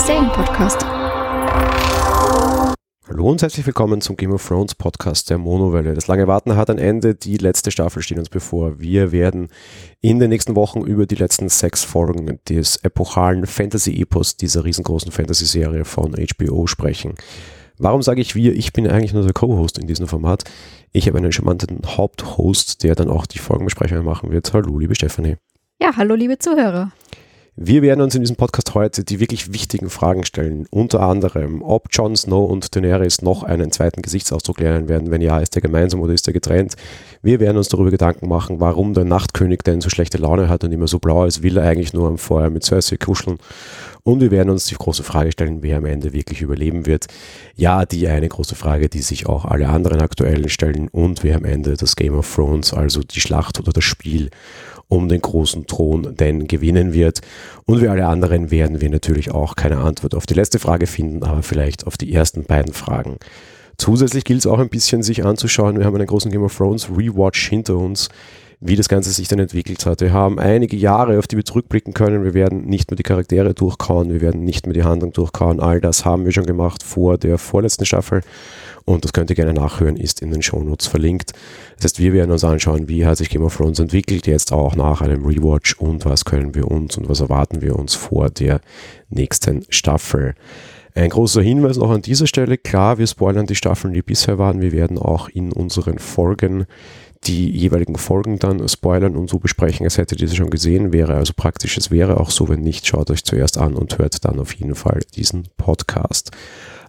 Serienpodcast. 0.00 0.84
Hallo 3.06 3.28
und 3.28 3.42
herzlich 3.42 3.66
willkommen 3.66 4.00
zum 4.00 4.16
Game 4.16 4.32
of 4.32 4.46
Thrones 4.46 4.74
Podcast 4.74 5.28
der 5.28 5.36
Monowelle. 5.36 5.92
Das 5.92 6.06
lange 6.06 6.26
Warten 6.26 6.56
hat 6.56 6.70
ein 6.70 6.78
Ende, 6.78 7.14
die 7.14 7.36
letzte 7.36 7.70
Staffel 7.70 8.02
steht 8.02 8.18
uns 8.18 8.30
bevor. 8.30 8.80
Wir 8.80 9.12
werden 9.12 9.48
in 10.00 10.18
den 10.18 10.30
nächsten 10.30 10.56
Wochen 10.56 10.80
über 10.80 11.04
die 11.04 11.16
letzten 11.16 11.50
sechs 11.50 11.84
Folgen 11.84 12.40
des 12.48 12.78
epochalen 12.78 13.46
Fantasy-Epos 13.46 14.38
dieser 14.38 14.64
riesengroßen 14.64 15.12
Fantasy-Serie 15.12 15.84
von 15.84 16.14
HBO 16.14 16.66
sprechen. 16.66 17.14
Warum 17.76 18.00
sage 18.00 18.22
ich 18.22 18.34
wir? 18.34 18.54
Ich 18.54 18.72
bin 18.72 18.88
eigentlich 18.88 19.12
nur 19.12 19.24
der 19.24 19.34
Co-Host 19.34 19.78
in 19.78 19.86
diesem 19.86 20.08
Format. 20.08 20.44
Ich 20.92 21.08
habe 21.08 21.18
einen 21.18 21.32
charmanten 21.32 21.80
Haupthost, 21.84 22.82
der 22.84 22.94
dann 22.94 23.10
auch 23.10 23.26
die 23.26 23.38
Folgenbesprechungen 23.38 24.04
machen 24.04 24.32
wird. 24.32 24.50
Hallo, 24.54 24.78
liebe 24.78 24.94
Stefanie. 24.94 25.36
Ja, 25.78 25.96
hallo, 25.96 26.14
liebe 26.14 26.38
Zuhörer. 26.38 26.90
Wir 27.56 27.82
werden 27.82 28.00
uns 28.00 28.14
in 28.14 28.20
diesem 28.20 28.36
Podcast 28.36 28.74
heute 28.74 29.02
die 29.02 29.18
wirklich 29.18 29.52
wichtigen 29.52 29.90
Fragen 29.90 30.24
stellen. 30.24 30.66
Unter 30.70 31.00
anderem, 31.00 31.62
ob 31.62 31.88
Jon 31.90 32.14
Snow 32.14 32.48
und 32.48 32.74
Daenerys 32.74 33.22
noch 33.22 33.42
einen 33.42 33.72
zweiten 33.72 34.02
Gesichtsausdruck 34.02 34.60
lernen 34.60 34.88
werden. 34.88 35.10
Wenn 35.10 35.20
ja, 35.20 35.40
ist 35.40 35.56
er 35.56 35.60
gemeinsam 35.60 36.00
oder 36.00 36.14
ist 36.14 36.28
er 36.28 36.32
getrennt? 36.32 36.74
Wir 37.22 37.40
werden 37.40 37.56
uns 37.56 37.68
darüber 37.68 37.90
Gedanken 37.90 38.28
machen, 38.28 38.60
warum 38.60 38.94
der 38.94 39.04
Nachtkönig 39.04 39.62
denn 39.62 39.80
so 39.80 39.90
schlechte 39.90 40.18
Laune 40.18 40.48
hat 40.48 40.62
und 40.62 40.70
immer 40.70 40.86
so 40.86 41.00
blau 41.00 41.24
ist. 41.24 41.42
Will 41.42 41.56
er 41.56 41.64
eigentlich 41.64 41.92
nur 41.92 42.06
am 42.06 42.18
Feuer 42.18 42.50
mit 42.50 42.64
Cersei 42.64 42.96
kuscheln? 42.96 43.38
Und 44.04 44.20
wir 44.20 44.30
werden 44.30 44.48
uns 44.48 44.66
die 44.66 44.76
große 44.76 45.02
Frage 45.02 45.32
stellen, 45.32 45.62
wer 45.62 45.76
am 45.76 45.84
Ende 45.84 46.12
wirklich 46.12 46.40
überleben 46.40 46.86
wird. 46.86 47.06
Ja, 47.56 47.84
die 47.84 48.08
eine 48.08 48.28
große 48.28 48.54
Frage, 48.54 48.88
die 48.88 49.02
sich 49.02 49.26
auch 49.26 49.44
alle 49.44 49.68
anderen 49.68 50.00
aktuellen 50.00 50.48
stellen. 50.48 50.88
Und 50.88 51.24
wer 51.24 51.36
am 51.36 51.44
Ende 51.44 51.76
das 51.76 51.96
Game 51.96 52.14
of 52.14 52.32
Thrones, 52.32 52.72
also 52.72 53.02
die 53.02 53.20
Schlacht 53.20 53.58
oder 53.58 53.72
das 53.72 53.84
Spiel 53.84 54.30
um 54.90 55.08
den 55.08 55.22
großen 55.22 55.66
Thron 55.66 56.14
denn 56.16 56.46
gewinnen 56.46 56.92
wird. 56.92 57.20
Und 57.64 57.80
wie 57.80 57.88
alle 57.88 58.06
anderen 58.06 58.50
werden 58.50 58.82
wir 58.82 58.90
natürlich 58.90 59.30
auch 59.30 59.56
keine 59.56 59.78
Antwort 59.78 60.14
auf 60.14 60.26
die 60.26 60.34
letzte 60.34 60.58
Frage 60.58 60.86
finden, 60.86 61.22
aber 61.22 61.42
vielleicht 61.42 61.86
auf 61.86 61.96
die 61.96 62.12
ersten 62.12 62.44
beiden 62.44 62.74
Fragen. 62.74 63.16
Zusätzlich 63.78 64.24
gilt 64.24 64.40
es 64.40 64.46
auch 64.46 64.58
ein 64.58 64.68
bisschen 64.68 65.02
sich 65.02 65.24
anzuschauen. 65.24 65.78
Wir 65.78 65.86
haben 65.86 65.94
einen 65.94 66.06
großen 66.06 66.30
Game 66.30 66.42
of 66.42 66.54
Thrones 66.54 66.90
Rewatch 66.90 67.48
hinter 67.48 67.78
uns, 67.78 68.10
wie 68.60 68.76
das 68.76 68.90
Ganze 68.90 69.10
sich 69.10 69.26
dann 69.26 69.38
entwickelt 69.38 69.86
hat. 69.86 70.02
Wir 70.02 70.12
haben 70.12 70.38
einige 70.38 70.76
Jahre, 70.76 71.18
auf 71.18 71.26
die 71.26 71.36
wir 71.36 71.44
zurückblicken 71.44 71.94
können. 71.94 72.24
Wir 72.24 72.34
werden 72.34 72.66
nicht 72.66 72.90
mehr 72.90 72.96
die 72.96 73.02
Charaktere 73.02 73.54
durchkauen, 73.54 74.12
wir 74.12 74.20
werden 74.20 74.44
nicht 74.44 74.66
mehr 74.66 74.74
die 74.74 74.84
Handlung 74.84 75.12
durchkauen. 75.12 75.60
All 75.60 75.80
das 75.80 76.04
haben 76.04 76.26
wir 76.26 76.32
schon 76.32 76.44
gemacht 76.44 76.82
vor 76.82 77.16
der 77.16 77.38
vorletzten 77.38 77.86
Staffel 77.86 78.20
und 78.84 79.04
das 79.04 79.14
könnt 79.14 79.30
ihr 79.30 79.36
gerne 79.36 79.54
nachhören, 79.54 79.96
ist 79.96 80.20
in 80.20 80.30
den 80.30 80.42
Shownotes 80.42 80.88
verlinkt. 80.88 81.32
Das 81.76 81.84
heißt, 81.84 81.98
wir 82.00 82.12
werden 82.12 82.30
uns 82.30 82.44
anschauen, 82.44 82.88
wie 82.88 83.06
hat 83.06 83.16
sich 83.16 83.30
Game 83.30 83.42
of 83.42 83.56
Thrones 83.56 83.78
entwickelt, 83.78 84.26
jetzt 84.26 84.52
auch 84.52 84.76
nach 84.76 85.00
einem 85.00 85.24
Rewatch 85.24 85.74
und 85.78 86.04
was 86.04 86.26
können 86.26 86.54
wir 86.54 86.70
uns 86.70 86.98
und 86.98 87.08
was 87.08 87.20
erwarten 87.20 87.62
wir 87.62 87.76
uns 87.76 87.94
vor 87.94 88.28
der 88.28 88.60
nächsten 89.08 89.64
Staffel. 89.70 90.34
Ein 90.94 91.10
großer 91.10 91.40
Hinweis 91.40 91.76
noch 91.76 91.90
an 91.90 92.02
dieser 92.02 92.26
Stelle, 92.26 92.58
klar, 92.58 92.98
wir 92.98 93.06
spoilern 93.06 93.46
die 93.46 93.54
Staffeln, 93.54 93.94
die 93.94 94.02
bisher 94.02 94.38
waren. 94.38 94.60
Wir 94.60 94.72
werden 94.72 94.98
auch 94.98 95.28
in 95.28 95.52
unseren 95.52 95.98
Folgen 95.98 96.66
die 97.24 97.50
jeweiligen 97.50 97.96
Folgen 97.96 98.38
dann 98.38 98.66
spoilern 98.68 99.16
und 99.16 99.28
so 99.28 99.38
besprechen, 99.38 99.84
als 99.84 99.98
hättet 99.98 100.20
ihr 100.20 100.28
sie 100.28 100.36
schon 100.36 100.50
gesehen. 100.50 100.92
Wäre 100.92 101.14
also 101.14 101.32
praktisch, 101.36 101.76
es 101.76 101.90
wäre 101.90 102.18
auch 102.18 102.30
so, 102.30 102.48
wenn 102.48 102.60
nicht, 102.60 102.86
schaut 102.86 103.10
euch 103.10 103.24
zuerst 103.24 103.58
an 103.58 103.74
und 103.74 103.98
hört 103.98 104.24
dann 104.24 104.40
auf 104.40 104.54
jeden 104.54 104.74
Fall 104.74 105.00
diesen 105.14 105.44
Podcast. 105.56 106.30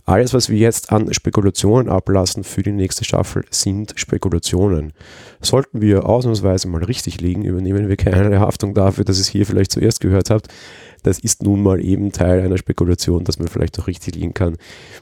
Alles, 0.05 0.33
was 0.33 0.49
wir 0.49 0.57
jetzt 0.57 0.91
an 0.91 1.13
Spekulationen 1.13 1.87
ablassen 1.89 2.43
für 2.43 2.63
die 2.63 2.71
nächste 2.71 3.03
Staffel, 3.03 3.45
sind 3.51 3.93
Spekulationen. 3.97 4.93
Sollten 5.41 5.79
wir 5.81 6.07
ausnahmsweise 6.07 6.67
mal 6.67 6.83
richtig 6.83 7.21
liegen, 7.21 7.45
übernehmen 7.45 7.87
wir 7.87 7.97
keine 7.97 8.39
Haftung 8.39 8.73
dafür, 8.73 9.05
dass 9.05 9.17
ihr 9.17 9.21
es 9.21 9.27
hier 9.27 9.45
vielleicht 9.45 9.71
zuerst 9.71 10.01
gehört 10.01 10.29
habt. 10.29 10.47
Das 11.03 11.19
ist 11.19 11.43
nun 11.43 11.63
mal 11.63 11.83
eben 11.83 12.11
Teil 12.11 12.41
einer 12.41 12.57
Spekulation, 12.57 13.23
dass 13.23 13.39
man 13.39 13.47
vielleicht 13.47 13.79
auch 13.79 13.87
richtig 13.87 14.15
liegen 14.15 14.33
kann. 14.33 14.57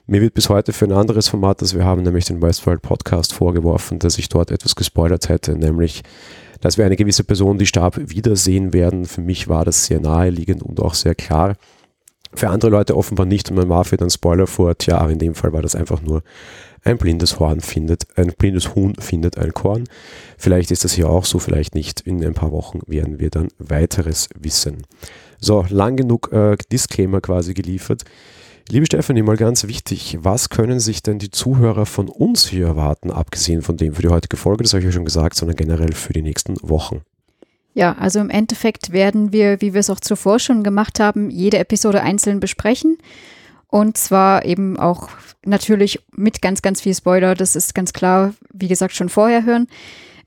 Mir 0.07 0.21
wird 0.21 0.33
bis 0.33 0.49
heute 0.49 0.73
für 0.73 0.85
ein 0.85 0.91
anderes 0.91 1.27
Format, 1.27 1.61
das 1.61 1.75
wir 1.75 1.83
haben, 1.83 2.03
nämlich 2.03 2.25
den 2.25 2.41
Westworld 2.41 2.81
Podcast, 2.81 3.33
vorgeworfen, 3.33 3.99
dass 3.99 4.17
ich 4.17 4.29
dort 4.29 4.51
etwas 4.51 4.75
gespoilert 4.75 5.29
hätte, 5.29 5.57
nämlich 5.57 6.03
dass 6.61 6.77
wir 6.77 6.85
eine 6.85 6.97
gewisse 6.97 7.23
Person, 7.23 7.57
die 7.57 7.65
starb, 7.65 7.97
wiedersehen 7.97 8.73
werden. 8.73 9.05
Für 9.05 9.21
mich 9.21 9.47
war 9.47 9.65
das 9.65 9.85
sehr 9.85 9.99
naheliegend 9.99 10.61
und 10.61 10.79
auch 10.81 10.93
sehr 10.93 11.15
klar. 11.15 11.55
Für 12.33 12.49
andere 12.49 12.69
Leute 12.69 12.95
offenbar 12.95 13.25
nicht 13.25 13.49
und 13.49 13.55
man 13.55 13.69
warf 13.69 13.89
dann 13.91 14.09
Spoiler 14.09 14.45
vor, 14.45 14.77
tja, 14.77 15.07
in 15.09 15.17
dem 15.17 15.33
Fall 15.33 15.51
war 15.51 15.61
das 15.61 15.75
einfach 15.75 16.01
nur 16.01 16.21
ein 16.83 16.97
blindes 16.97 17.39
Horn 17.39 17.59
findet, 17.59 18.07
ein 18.15 18.33
blindes 18.37 18.75
Huhn 18.75 18.95
findet 18.99 19.37
ein 19.37 19.53
Korn. 19.53 19.85
Vielleicht 20.37 20.71
ist 20.71 20.83
das 20.83 20.93
hier 20.93 21.09
auch 21.09 21.25
so, 21.25 21.39
vielleicht 21.39 21.75
nicht. 21.75 22.01
In 22.01 22.23
ein 22.23 22.33
paar 22.33 22.51
Wochen 22.51 22.81
werden 22.85 23.19
wir 23.19 23.29
dann 23.29 23.49
weiteres 23.57 24.29
wissen. 24.39 24.83
So, 25.39 25.65
lang 25.69 25.95
genug 25.95 26.31
äh, 26.31 26.57
Disclaimer 26.71 27.21
quasi 27.21 27.53
geliefert. 27.53 28.03
Liebe 28.69 28.85
Stefanie, 28.85 29.23
mal 29.23 29.37
ganz 29.37 29.67
wichtig, 29.67 30.19
was 30.21 30.49
können 30.49 30.79
sich 30.79 31.01
denn 31.01 31.17
die 31.17 31.31
Zuhörer 31.31 31.87
von 31.87 32.07
uns 32.07 32.47
hier 32.47 32.67
erwarten, 32.67 33.09
abgesehen 33.09 33.63
von 33.63 33.77
dem 33.77 33.93
für 33.93 34.03
die 34.03 34.09
heutige 34.09 34.37
Folge, 34.37 34.63
das 34.63 34.73
habe 34.73 34.81
ich 34.81 34.85
ja 34.85 34.91
schon 34.91 35.05
gesagt, 35.05 35.35
sondern 35.35 35.55
generell 35.55 35.93
für 35.93 36.13
die 36.13 36.21
nächsten 36.21 36.55
Wochen? 36.61 37.01
Ja, 37.73 37.95
also 37.97 38.19
im 38.19 38.29
Endeffekt 38.29 38.91
werden 38.91 39.31
wir, 39.31 39.61
wie 39.61 39.73
wir 39.73 39.79
es 39.79 39.89
auch 39.89 39.99
zuvor 39.99 40.37
schon 40.39 40.63
gemacht 40.63 40.99
haben, 40.99 41.29
jede 41.29 41.57
Episode 41.57 42.01
einzeln 42.01 42.39
besprechen. 42.39 42.97
Und 43.67 43.97
zwar 43.97 44.45
eben 44.45 44.77
auch 44.77 45.09
natürlich 45.45 45.99
mit 46.11 46.41
ganz, 46.41 46.61
ganz 46.61 46.81
viel 46.81 46.93
Spoiler. 46.93 47.35
Das 47.35 47.55
ist 47.55 47.73
ganz 47.75 47.93
klar, 47.93 48.33
wie 48.51 48.67
gesagt, 48.67 48.95
schon 48.95 49.09
vorher 49.09 49.45
hören. 49.45 49.67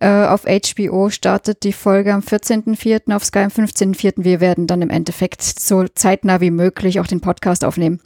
Äh, 0.03 0.27
auf 0.27 0.47
HBO 0.47 1.11
startet 1.11 1.63
die 1.63 1.73
Folge 1.73 2.13
am 2.13 2.23
14.04., 2.23 3.15
auf 3.15 3.25
Sky 3.25 3.39
am 3.39 3.51
15.04. 3.51 4.15
Wir 4.17 4.41
werden 4.41 4.67
dann 4.67 4.83
im 4.83 4.91
Endeffekt 4.91 5.43
so 5.43 5.85
zeitnah 5.87 6.41
wie 6.41 6.51
möglich 6.51 6.99
auch 6.99 7.07
den 7.07 7.21
Podcast 7.21 7.65
aufnehmen. 7.65 8.01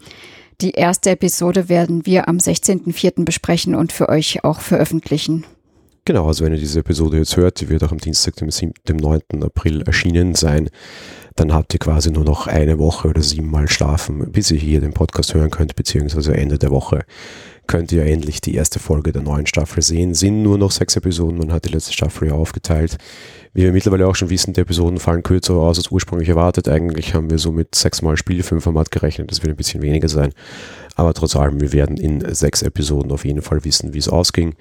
Die 0.60 0.72
erste 0.72 1.08
Episode 1.08 1.70
werden 1.70 2.04
wir 2.04 2.28
am 2.28 2.36
16.04. 2.36 3.24
besprechen 3.24 3.74
und 3.74 3.94
für 3.94 4.10
euch 4.10 4.44
auch 4.44 4.60
veröffentlichen. 4.60 5.46
Genau, 6.04 6.26
also 6.26 6.44
wenn 6.44 6.52
ihr 6.52 6.58
diese 6.58 6.80
Episode 6.80 7.16
jetzt 7.16 7.38
hört, 7.38 7.62
die 7.62 7.70
wird 7.70 7.82
auch 7.82 7.92
am 7.92 7.98
Dienstag, 7.98 8.36
dem, 8.36 8.50
7, 8.50 8.74
dem 8.86 8.98
9. 8.98 9.22
April 9.42 9.80
erschienen 9.80 10.34
sein, 10.34 10.68
dann 11.34 11.54
habt 11.54 11.72
ihr 11.74 11.80
quasi 11.80 12.10
nur 12.10 12.24
noch 12.24 12.46
eine 12.46 12.78
Woche 12.78 13.08
oder 13.08 13.22
siebenmal 13.22 13.68
schlafen, 13.68 14.30
bis 14.32 14.50
ihr 14.50 14.58
hier 14.58 14.80
den 14.80 14.92
Podcast 14.92 15.32
hören 15.32 15.50
könnt, 15.50 15.76
beziehungsweise 15.76 16.36
Ende 16.36 16.58
der 16.58 16.70
Woche 16.70 17.04
könnt 17.66 17.92
ihr 17.92 18.04
endlich 18.04 18.40
die 18.40 18.54
erste 18.54 18.78
Folge 18.78 19.12
der 19.12 19.22
neuen 19.22 19.46
Staffel 19.46 19.82
sehen. 19.82 20.14
Sind 20.14 20.42
nur 20.42 20.58
noch 20.58 20.70
sechs 20.70 20.96
Episoden, 20.96 21.38
man 21.38 21.52
hat 21.52 21.64
die 21.64 21.72
letzte 21.72 21.92
Staffel 21.92 22.28
ja 22.28 22.34
aufgeteilt. 22.34 22.96
Wie 23.54 23.62
wir 23.62 23.72
mittlerweile 23.72 24.06
auch 24.06 24.14
schon 24.14 24.30
wissen, 24.30 24.52
die 24.52 24.60
Episoden 24.60 24.98
fallen 24.98 25.22
kürzer 25.22 25.54
aus 25.54 25.78
als 25.78 25.90
ursprünglich 25.90 26.28
erwartet. 26.28 26.68
Eigentlich 26.68 27.14
haben 27.14 27.30
wir 27.30 27.38
so 27.38 27.52
mit 27.52 27.74
sechsmal 27.74 28.16
Spielfilmformat 28.16 28.90
gerechnet, 28.90 29.30
das 29.30 29.42
wird 29.42 29.54
ein 29.54 29.56
bisschen 29.56 29.82
weniger 29.82 30.08
sein. 30.08 30.32
Aber 30.94 31.14
trotz 31.14 31.36
allem, 31.36 31.60
wir 31.60 31.72
werden 31.72 31.96
in 31.96 32.22
sechs 32.34 32.62
Episoden 32.62 33.12
auf 33.12 33.24
jeden 33.24 33.42
Fall 33.42 33.64
wissen, 33.64 33.94
wie 33.94 33.98
es 33.98 34.08
ausging. 34.08 34.54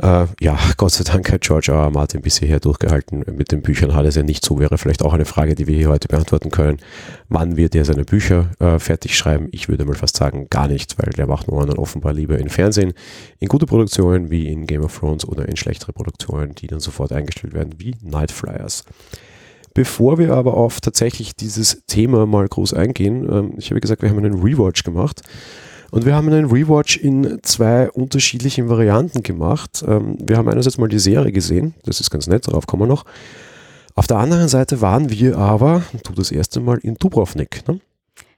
Äh, 0.00 0.26
ja, 0.40 0.58
Gott 0.76 0.92
sei 0.92 1.04
Dank 1.04 1.32
hat 1.32 1.42
George 1.42 1.72
R. 1.72 1.84
R. 1.84 1.90
Martin 1.90 2.20
bisher 2.22 2.60
durchgehalten. 2.60 3.24
Mit 3.36 3.52
den 3.52 3.62
Büchern 3.62 3.94
hat 3.94 4.06
es 4.06 4.16
ja 4.16 4.22
nicht 4.22 4.44
so. 4.44 4.58
Wäre 4.58 4.78
vielleicht 4.78 5.02
auch 5.02 5.12
eine 5.12 5.24
Frage, 5.24 5.54
die 5.54 5.66
wir 5.66 5.76
hier 5.76 5.88
heute 5.88 6.08
beantworten 6.08 6.50
können. 6.50 6.78
Wann 7.28 7.56
wird 7.56 7.74
er 7.74 7.84
seine 7.84 8.04
Bücher 8.04 8.50
äh, 8.58 8.78
fertig 8.78 9.16
schreiben? 9.16 9.48
Ich 9.52 9.68
würde 9.68 9.84
mal 9.84 9.94
fast 9.94 10.16
sagen, 10.16 10.48
gar 10.50 10.68
nicht, 10.68 10.98
weil 10.98 11.12
der 11.12 11.26
macht 11.26 11.48
dann 11.48 11.78
offenbar 11.78 12.12
lieber 12.12 12.38
in 12.38 12.48
Fernsehen, 12.48 12.92
in 13.38 13.48
gute 13.48 13.66
Produktionen 13.66 14.30
wie 14.30 14.48
in 14.48 14.66
Game 14.66 14.82
of 14.82 14.98
Thrones 14.98 15.26
oder 15.26 15.48
in 15.48 15.56
schlechtere 15.56 15.92
Produktionen, 15.92 16.54
die 16.54 16.66
dann 16.66 16.80
sofort 16.80 17.12
eingestellt 17.12 17.54
werden, 17.54 17.74
wie 17.78 17.94
Night 18.02 18.30
Flyers. 18.30 18.84
Bevor 19.74 20.18
wir 20.18 20.32
aber 20.32 20.54
auf 20.54 20.80
tatsächlich 20.80 21.36
dieses 21.36 21.84
Thema 21.86 22.24
mal 22.24 22.48
groß 22.48 22.72
eingehen, 22.72 23.28
ähm, 23.30 23.54
ich 23.58 23.70
habe 23.70 23.80
gesagt, 23.80 24.02
wir 24.02 24.08
haben 24.08 24.18
einen 24.18 24.42
Rewatch 24.42 24.84
gemacht 24.84 25.22
und 25.90 26.04
wir 26.04 26.14
haben 26.14 26.28
einen 26.28 26.50
Rewatch 26.50 26.96
in 26.96 27.38
zwei 27.42 27.90
unterschiedlichen 27.90 28.68
Varianten 28.68 29.22
gemacht. 29.22 29.84
Ähm, 29.86 30.16
wir 30.20 30.36
haben 30.36 30.48
einerseits 30.48 30.78
mal 30.78 30.88
die 30.88 30.98
Serie 30.98 31.32
gesehen, 31.32 31.74
das 31.84 32.00
ist 32.00 32.10
ganz 32.10 32.26
nett, 32.26 32.48
darauf 32.48 32.66
kommen 32.66 32.82
wir 32.82 32.86
noch. 32.86 33.04
Auf 33.94 34.06
der 34.06 34.18
anderen 34.18 34.48
Seite 34.48 34.82
waren 34.82 35.10
wir 35.10 35.38
aber, 35.38 35.82
du 36.04 36.12
das 36.12 36.30
erste 36.30 36.60
Mal 36.60 36.78
in 36.78 36.96
Dubrovnik. 36.96 37.66
Ne? 37.66 37.80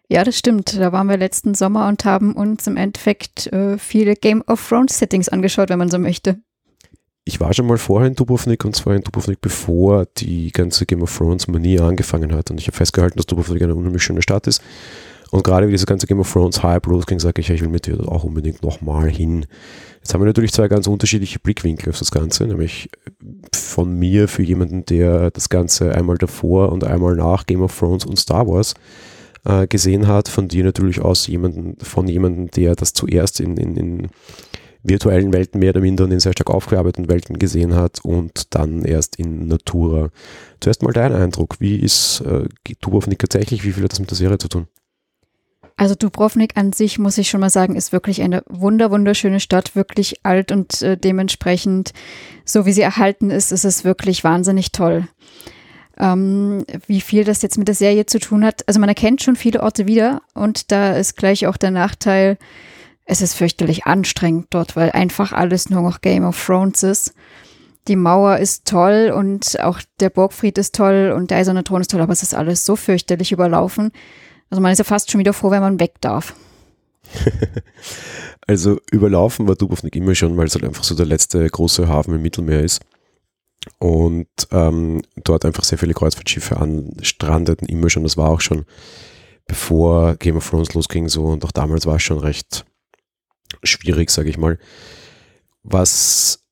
Ja, 0.09 0.25
das 0.25 0.39
stimmt. 0.39 0.79
Da 0.79 0.93
waren 0.93 1.09
wir 1.09 1.17
letzten 1.17 1.55
Sommer 1.55 1.89
und 1.89 2.05
haben 2.05 2.35
uns 2.35 2.67
im 2.67 2.77
Endeffekt 2.77 3.49
äh, 3.49 3.77
viele 3.77 4.15
Game 4.15 4.43
of 4.47 4.67
Thrones 4.67 4.99
Settings 4.99 5.29
angeschaut, 5.29 5.69
wenn 5.69 5.79
man 5.79 5.91
so 5.91 5.99
möchte. 5.99 6.39
Ich 7.25 7.41
war 7.41 7.53
schon 7.53 7.67
mal 7.67 7.77
vorher 7.77 8.09
in 8.09 8.15
Dubrovnik 8.15 8.65
und 8.65 8.75
zwar 8.75 8.95
in 8.95 9.03
Dubrovnik, 9.03 9.43
bevor 9.43 10.07
die 10.17 10.51
ganze 10.51 10.87
Game 10.87 11.03
of 11.03 11.15
Thrones 11.15 11.47
Manie 11.47 11.79
angefangen 11.79 12.35
hat. 12.35 12.51
Und 12.51 12.59
ich 12.59 12.69
habe 12.69 12.77
festgehalten, 12.77 13.19
dass 13.19 13.27
Dubrovnik 13.27 13.63
eine 13.63 13.75
unheimlich 13.75 14.03
schöne 14.03 14.23
Stadt 14.23 14.47
ist. 14.47 14.63
Und 15.31 15.45
gerade 15.45 15.67
wie 15.67 15.73
dieses 15.73 15.87
ganze 15.87 16.07
Game 16.07 16.21
of 16.21 16.33
Thrones 16.33 16.63
Hype 16.63 16.87
losging, 16.87 17.19
sage 17.19 17.41
ich, 17.41 17.51
ich 17.51 17.61
will 17.61 17.69
mit 17.69 17.87
dir 17.87 18.01
auch 18.09 18.25
unbedingt 18.25 18.63
nochmal 18.63 19.11
hin. 19.11 19.47
Jetzt 19.99 20.15
haben 20.15 20.23
wir 20.23 20.27
natürlich 20.27 20.53
zwei 20.53 20.69
ganz 20.69 20.87
unterschiedliche 20.87 21.39
Blickwinkel 21.39 21.91
auf 21.91 21.99
das 21.99 22.11
Ganze, 22.11 22.47
nämlich 22.47 22.89
von 23.53 23.99
mir 23.99 24.29
für 24.29 24.43
jemanden, 24.43 24.85
der 24.87 25.31
das 25.31 25.49
Ganze 25.49 25.95
einmal 25.95 26.17
davor 26.17 26.73
und 26.73 26.85
einmal 26.85 27.15
nach 27.15 27.47
Game 27.47 27.63
of 27.63 27.79
Thrones 27.79 28.07
und 28.07 28.19
Star 28.19 28.47
Wars 28.47 28.75
äh, 29.45 29.67
gesehen 29.67 30.09
hat, 30.09 30.29
von 30.29 30.49
dir 30.49 30.65
natürlich 30.65 31.01
aus 31.01 31.27
jemanden, 31.27 31.77
von 31.85 32.09
jemandem, 32.09 32.51
der 32.51 32.75
das 32.75 32.93
zuerst 32.95 33.41
in, 33.41 33.57
in, 33.57 33.77
in 33.77 34.09
virtuellen 34.83 35.33
Welten 35.33 35.61
mehr 35.61 35.71
oder 35.71 35.81
minder 35.81 36.05
und 36.05 36.13
in 36.13 36.21
sehr 36.21 36.33
stark 36.33 36.51
aufgearbeiteten 36.51 37.11
Welten 37.11 37.39
gesehen 37.39 37.75
hat 37.75 38.01
und 38.05 38.55
dann 38.55 38.85
erst 38.85 39.17
in 39.17 39.49
Natura. 39.49 40.11
Zuerst 40.61 40.83
mal 40.83 40.93
dein 40.93 41.13
Eindruck, 41.13 41.57
wie 41.59 41.77
ist 41.77 42.21
äh, 42.21 42.45
Dubrovnik 42.81 43.19
tatsächlich, 43.19 43.65
wie 43.65 43.73
viel 43.73 43.85
hat 43.85 43.93
das 43.93 44.01
mit 44.01 44.11
der 44.11 44.17
Serie 44.17 44.39
zu 44.39 44.49
tun? 44.49 44.69
Also 45.79 45.95
Dubrovnik 45.95 46.57
an 46.57 46.73
sich, 46.73 46.99
muss 46.99 47.19
ich 47.19 47.31
schon 47.31 47.41
mal 47.41 47.51
sagen, 47.51 47.77
ist 47.77 47.93
wirklich 47.93 48.21
eine 48.21 48.43
wunder 48.49 48.91
wunderschöne 48.91 49.39
Stadt, 49.39 49.77
wirklich 49.77 50.17
alt 50.25 50.51
und 50.51 50.83
äh, 50.83 50.97
dementsprechend, 50.97 51.93
so 52.45 52.67
wie 52.67 52.73
sie 52.73 52.83
erhalten 52.83 53.31
ist, 53.31 53.53
ist 53.53 53.65
es 53.65 53.85
wirklich 53.85 54.25
wahnsinnig 54.25 54.73
toll. 54.73 55.07
Ähm, 55.97 56.65
wie 56.89 57.01
viel 57.01 57.23
das 57.23 57.43
jetzt 57.43 57.59
mit 57.59 57.69
der 57.69 57.77
Serie 57.77 58.07
zu 58.07 58.19
tun 58.19 58.45
hat, 58.45 58.67
also 58.67 58.81
man 58.81 58.89
erkennt 58.89 59.23
schon 59.23 59.37
viele 59.37 59.63
Orte 59.63 59.87
wieder 59.87 60.21
und 60.35 60.73
da 60.73 60.97
ist 60.97 61.17
gleich 61.17 61.47
auch 61.47 61.57
der 61.57 61.71
Nachteil, 61.71 62.39
es 63.05 63.23
ist 63.23 63.35
fürchterlich 63.35 63.87
anstrengend 63.87 64.49
dort, 64.51 64.75
weil 64.75 64.91
einfach 64.91 65.33
alles 65.33 65.71
nur 65.71 65.83
noch 65.83 66.01
Game 66.01 66.25
of 66.25 66.45
Thrones 66.45 66.83
ist. 66.83 67.15
Die 67.87 67.97
Mauer 67.97 68.39
ist 68.39 68.67
toll 68.67 69.13
und 69.15 69.61
auch 69.61 69.81
der 70.01 70.11
Burgfried 70.11 70.59
ist 70.59 70.75
toll 70.75 71.15
und 71.17 71.31
der 71.31 71.39
eiserne 71.39 71.63
Thron 71.63 71.83
ist 71.83 71.93
toll, 71.93 72.01
aber 72.01 72.13
es 72.13 72.25
ist 72.25 72.35
alles 72.35 72.67
so 72.67 72.75
fürchterlich 72.75 73.31
überlaufen. 73.31 73.93
Also 74.51 74.61
man 74.61 74.73
ist 74.73 74.79
ja 74.79 74.85
fast 74.85 75.11
schon 75.11 75.19
wieder 75.19 75.33
froh, 75.33 75.51
wenn 75.51 75.61
man 75.61 75.81
weg 75.81 75.95
darf. 76.01 76.35
also 78.47 78.81
überlaufen 78.91 79.49
war 79.49 79.57
Dubrovnik 79.57 79.97
immer 79.97 80.15
schon, 80.15 80.37
weil 80.37 80.47
es 80.47 80.55
halt 80.55 80.65
einfach 80.65 80.85
so 80.85 80.95
der 80.95 81.07
letzte 81.07 81.49
große 81.49 81.89
Hafen 81.89 82.15
im 82.15 82.23
Mittelmeer 82.23 82.61
ist. 82.61 82.81
Und 83.79 84.29
ähm, 84.51 85.03
dort 85.25 85.45
einfach 85.45 85.65
sehr 85.65 85.79
viele 85.79 85.95
Kreuzfahrtschiffe 85.95 86.57
anstrandeten, 86.57 87.69
immer 87.69 87.91
schon. 87.91 88.05
Das 88.05 88.17
war 88.17 88.31
auch 88.31 88.41
schon 88.41 88.65
bevor 89.49 90.15
Game 90.17 90.37
of 90.37 90.49
Thrones 90.49 90.75
losging 90.75 91.09
so 91.09 91.25
und 91.25 91.45
auch 91.45 91.53
damals 91.53 91.87
war 91.87 91.97
es 91.97 92.03
schon 92.03 92.19
recht 92.19 92.65
schwierig, 93.65 94.11
sage 94.11 94.31
ich 94.31 94.39
mal. 94.39 94.59
Was 95.63 96.45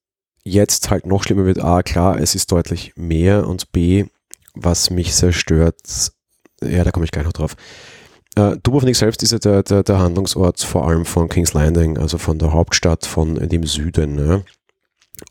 jetzt 0.43 0.91
halt 0.91 1.07
noch 1.07 1.23
schlimmer 1.23 1.45
wird, 1.45 1.61
A, 1.63 1.83
klar, 1.83 2.19
es 2.19 2.35
ist 2.35 2.51
deutlich 2.51 2.95
mehr 2.97 3.47
und 3.47 3.71
B, 3.71 4.07
was 4.55 4.91
mich 4.91 5.15
sehr 5.15 5.33
stört, 5.33 6.13
ja, 6.63 6.85
da 6.85 6.91
komme 6.91 7.05
ich 7.05 7.11
gleich 7.11 7.25
noch 7.25 7.33
drauf. 7.33 7.57
Äh, 8.37 8.57
Dubrovnik 8.63 8.97
selbst 8.97 9.23
ist 9.23 9.33
ja 9.33 9.39
der, 9.39 9.63
der, 9.63 9.83
der, 9.83 9.99
Handlungsort 9.99 10.61
vor 10.61 10.87
allem 10.87 11.05
von 11.05 11.29
King's 11.29 11.55
Landing, 11.55 11.99
also 11.99 12.19
von 12.19 12.39
der 12.39 12.53
Hauptstadt 12.53 13.07
von 13.07 13.35
dem 13.35 13.65
Süden. 13.65 14.15
Ne? 14.15 14.45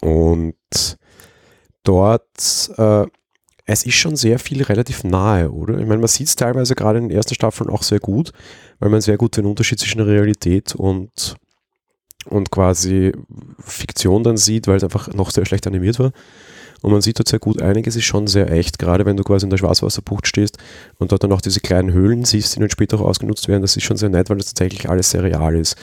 Und 0.01 0.55
dort, 1.83 2.71
äh, 2.77 3.05
es 3.65 3.85
ist 3.85 3.95
schon 3.95 4.15
sehr 4.15 4.39
viel 4.39 4.63
relativ 4.63 5.03
nahe, 5.03 5.51
oder? 5.51 5.79
Ich 5.79 5.85
meine, 5.85 5.99
man 5.99 6.07
sieht 6.07 6.27
es 6.27 6.35
teilweise 6.35 6.75
gerade 6.75 6.99
in 6.99 7.09
den 7.09 7.17
ersten 7.17 7.35
Staffeln 7.35 7.69
auch 7.69 7.83
sehr 7.83 7.99
gut, 7.99 8.31
weil 8.79 8.89
man 8.89 9.01
sehr 9.01 9.17
gut 9.17 9.37
den 9.37 9.45
Unterschied 9.45 9.79
zwischen 9.79 10.01
Realität 10.01 10.75
und 10.75 11.35
und 12.27 12.49
quasi 12.49 13.11
Fiktion 13.59 14.23
dann 14.23 14.37
sieht, 14.37 14.67
weil 14.67 14.77
es 14.77 14.83
einfach 14.83 15.13
noch 15.13 15.29
sehr 15.29 15.45
schlecht 15.45 15.67
animiert 15.67 15.99
war. 15.99 16.11
Und 16.85 16.91
man 16.91 17.01
sieht 17.01 17.17
dort 17.17 17.27
sehr 17.27 17.39
gut, 17.39 17.63
einiges 17.63 17.95
ist 17.95 18.03
schon 18.03 18.27
sehr 18.27 18.51
echt, 18.51 18.77
gerade 18.77 19.05
wenn 19.05 19.17
du 19.17 19.23
quasi 19.23 19.47
in 19.47 19.49
der 19.49 19.57
Schwarzwasserbucht 19.57 20.27
stehst 20.27 20.59
und 20.99 21.11
dort 21.11 21.23
dann 21.23 21.31
auch 21.31 21.41
diese 21.41 21.59
kleinen 21.59 21.91
Höhlen 21.91 22.25
siehst, 22.25 22.55
die 22.55 22.59
dann 22.59 22.69
später 22.69 22.99
auch 22.99 23.05
ausgenutzt 23.05 23.47
werden. 23.47 23.63
Das 23.63 23.75
ist 23.75 23.83
schon 23.83 23.97
sehr 23.97 24.09
nett, 24.09 24.29
weil 24.29 24.37
das 24.37 24.53
tatsächlich 24.53 24.87
alles 24.87 25.09
sehr 25.09 25.23
real 25.23 25.55
ist. 25.55 25.77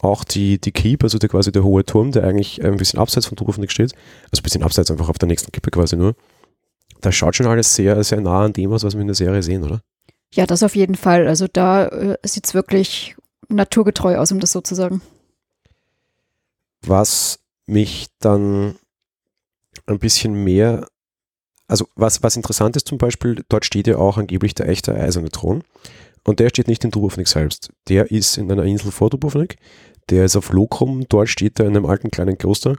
Auch 0.00 0.24
die, 0.24 0.60
die 0.60 0.72
Keep, 0.72 1.04
also 1.04 1.18
der, 1.18 1.28
quasi 1.28 1.52
der 1.52 1.62
hohe 1.62 1.84
Turm, 1.84 2.10
der 2.10 2.24
eigentlich 2.24 2.64
ein 2.64 2.76
bisschen 2.76 2.98
abseits 2.98 3.26
von 3.26 3.36
Dubrovnik 3.36 3.70
steht, 3.70 3.92
also 4.32 4.40
ein 4.40 4.42
bisschen 4.42 4.64
abseits 4.64 4.90
einfach 4.90 5.08
auf 5.08 5.18
der 5.18 5.28
nächsten 5.28 5.52
Kippe 5.52 5.70
quasi 5.70 5.94
nur, 5.94 6.16
das 7.00 7.14
schaut 7.14 7.36
schon 7.36 7.46
alles 7.46 7.76
sehr, 7.76 8.02
sehr 8.02 8.20
nah 8.20 8.44
an 8.44 8.52
dem 8.52 8.72
aus, 8.72 8.82
was 8.82 8.94
wir 8.94 9.00
in 9.00 9.06
der 9.06 9.14
Serie 9.14 9.44
sehen, 9.44 9.62
oder? 9.62 9.80
Ja, 10.34 10.46
das 10.46 10.64
auf 10.64 10.74
jeden 10.74 10.96
Fall. 10.96 11.28
Also 11.28 11.46
da 11.52 11.86
äh, 11.86 12.16
sieht 12.24 12.46
es 12.46 12.54
wirklich 12.54 13.14
naturgetreu 13.48 14.16
aus, 14.16 14.32
um 14.32 14.40
das 14.40 14.50
so 14.50 14.60
zu 14.60 14.74
sagen 14.74 15.02
was 16.84 17.38
mich 17.66 18.08
dann 18.18 18.76
ein 19.92 19.98
bisschen 19.98 20.44
mehr, 20.44 20.86
also 21.68 21.86
was, 21.96 22.22
was 22.22 22.36
interessant 22.36 22.76
ist 22.76 22.88
zum 22.88 22.98
Beispiel, 22.98 23.44
dort 23.48 23.64
steht 23.64 23.86
ja 23.86 23.96
auch 23.96 24.18
angeblich 24.18 24.54
der 24.54 24.68
echte 24.68 24.94
eiserne 24.94 25.30
Thron 25.30 25.62
und 26.24 26.40
der 26.40 26.48
steht 26.48 26.68
nicht 26.68 26.84
in 26.84 26.90
Dubrovnik 26.90 27.28
selbst. 27.28 27.70
Der 27.88 28.10
ist 28.10 28.38
in 28.38 28.50
einer 28.50 28.64
Insel 28.64 28.90
vor 28.90 29.10
Dubrovnik, 29.10 29.56
der 30.10 30.24
ist 30.24 30.36
auf 30.36 30.52
Lokrum, 30.52 31.04
dort 31.08 31.28
steht 31.28 31.60
er 31.60 31.66
in 31.66 31.76
einem 31.76 31.86
alten 31.86 32.10
kleinen 32.10 32.36
Kloster. 32.36 32.76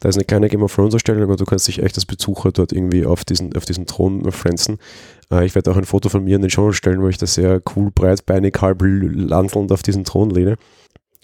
Da 0.00 0.08
ist 0.08 0.16
eine 0.16 0.24
kleine 0.24 0.48
Game 0.48 0.62
of 0.62 0.74
Thrones 0.74 0.94
Ausstellung, 0.94 1.22
aber 1.22 1.36
du 1.36 1.44
kannst 1.44 1.68
dich 1.68 1.80
echt 1.80 1.96
als 1.96 2.06
Besucher 2.06 2.50
dort 2.50 2.72
irgendwie 2.72 3.06
auf 3.06 3.24
diesen, 3.24 3.56
auf 3.56 3.64
diesen 3.64 3.86
Thron 3.86 4.30
pflanzen. 4.32 4.78
Äh, 5.30 5.46
ich 5.46 5.54
werde 5.54 5.70
auch 5.70 5.76
ein 5.76 5.84
Foto 5.84 6.08
von 6.08 6.24
mir 6.24 6.36
in 6.36 6.42
den 6.42 6.50
Show 6.50 6.72
stellen, 6.72 7.00
wo 7.00 7.08
ich 7.08 7.18
da 7.18 7.26
sehr 7.26 7.62
cool, 7.74 7.90
breitbeinig, 7.94 8.56
halb 8.60 8.82
landelnd 8.82 9.70
auf 9.70 9.82
diesen 9.82 10.04
Thron 10.04 10.30
lehne 10.30 10.56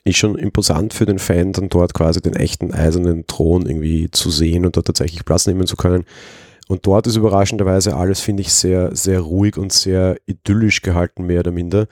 ist 0.05 0.17
schon 0.17 0.37
imposant 0.37 0.94
für 0.94 1.06
den 1.06 1.19
Fan, 1.19 1.52
dann 1.52 1.69
dort 1.69 1.94
quasi 1.94 2.20
den 2.20 2.35
echten 2.35 2.73
eisernen 2.73 3.26
Thron 3.26 3.67
irgendwie 3.67 4.11
zu 4.11 4.31
sehen 4.31 4.64
und 4.67 4.76
dort 4.76 4.87
tatsächlich 4.87 5.25
Platz 5.25 5.47
nehmen 5.47 5.67
zu 5.67 5.76
können. 5.76 6.05
Und 6.69 6.87
dort 6.87 7.06
ist 7.06 7.17
überraschenderweise 7.17 7.97
alles, 7.97 8.20
finde 8.20 8.43
ich, 8.43 8.52
sehr, 8.52 8.94
sehr 8.94 9.20
ruhig 9.20 9.56
und 9.56 9.73
sehr 9.73 10.17
idyllisch 10.26 10.82
gehalten, 10.82 11.26
mehr 11.26 11.41
oder 11.41 11.50
minder. 11.50 11.88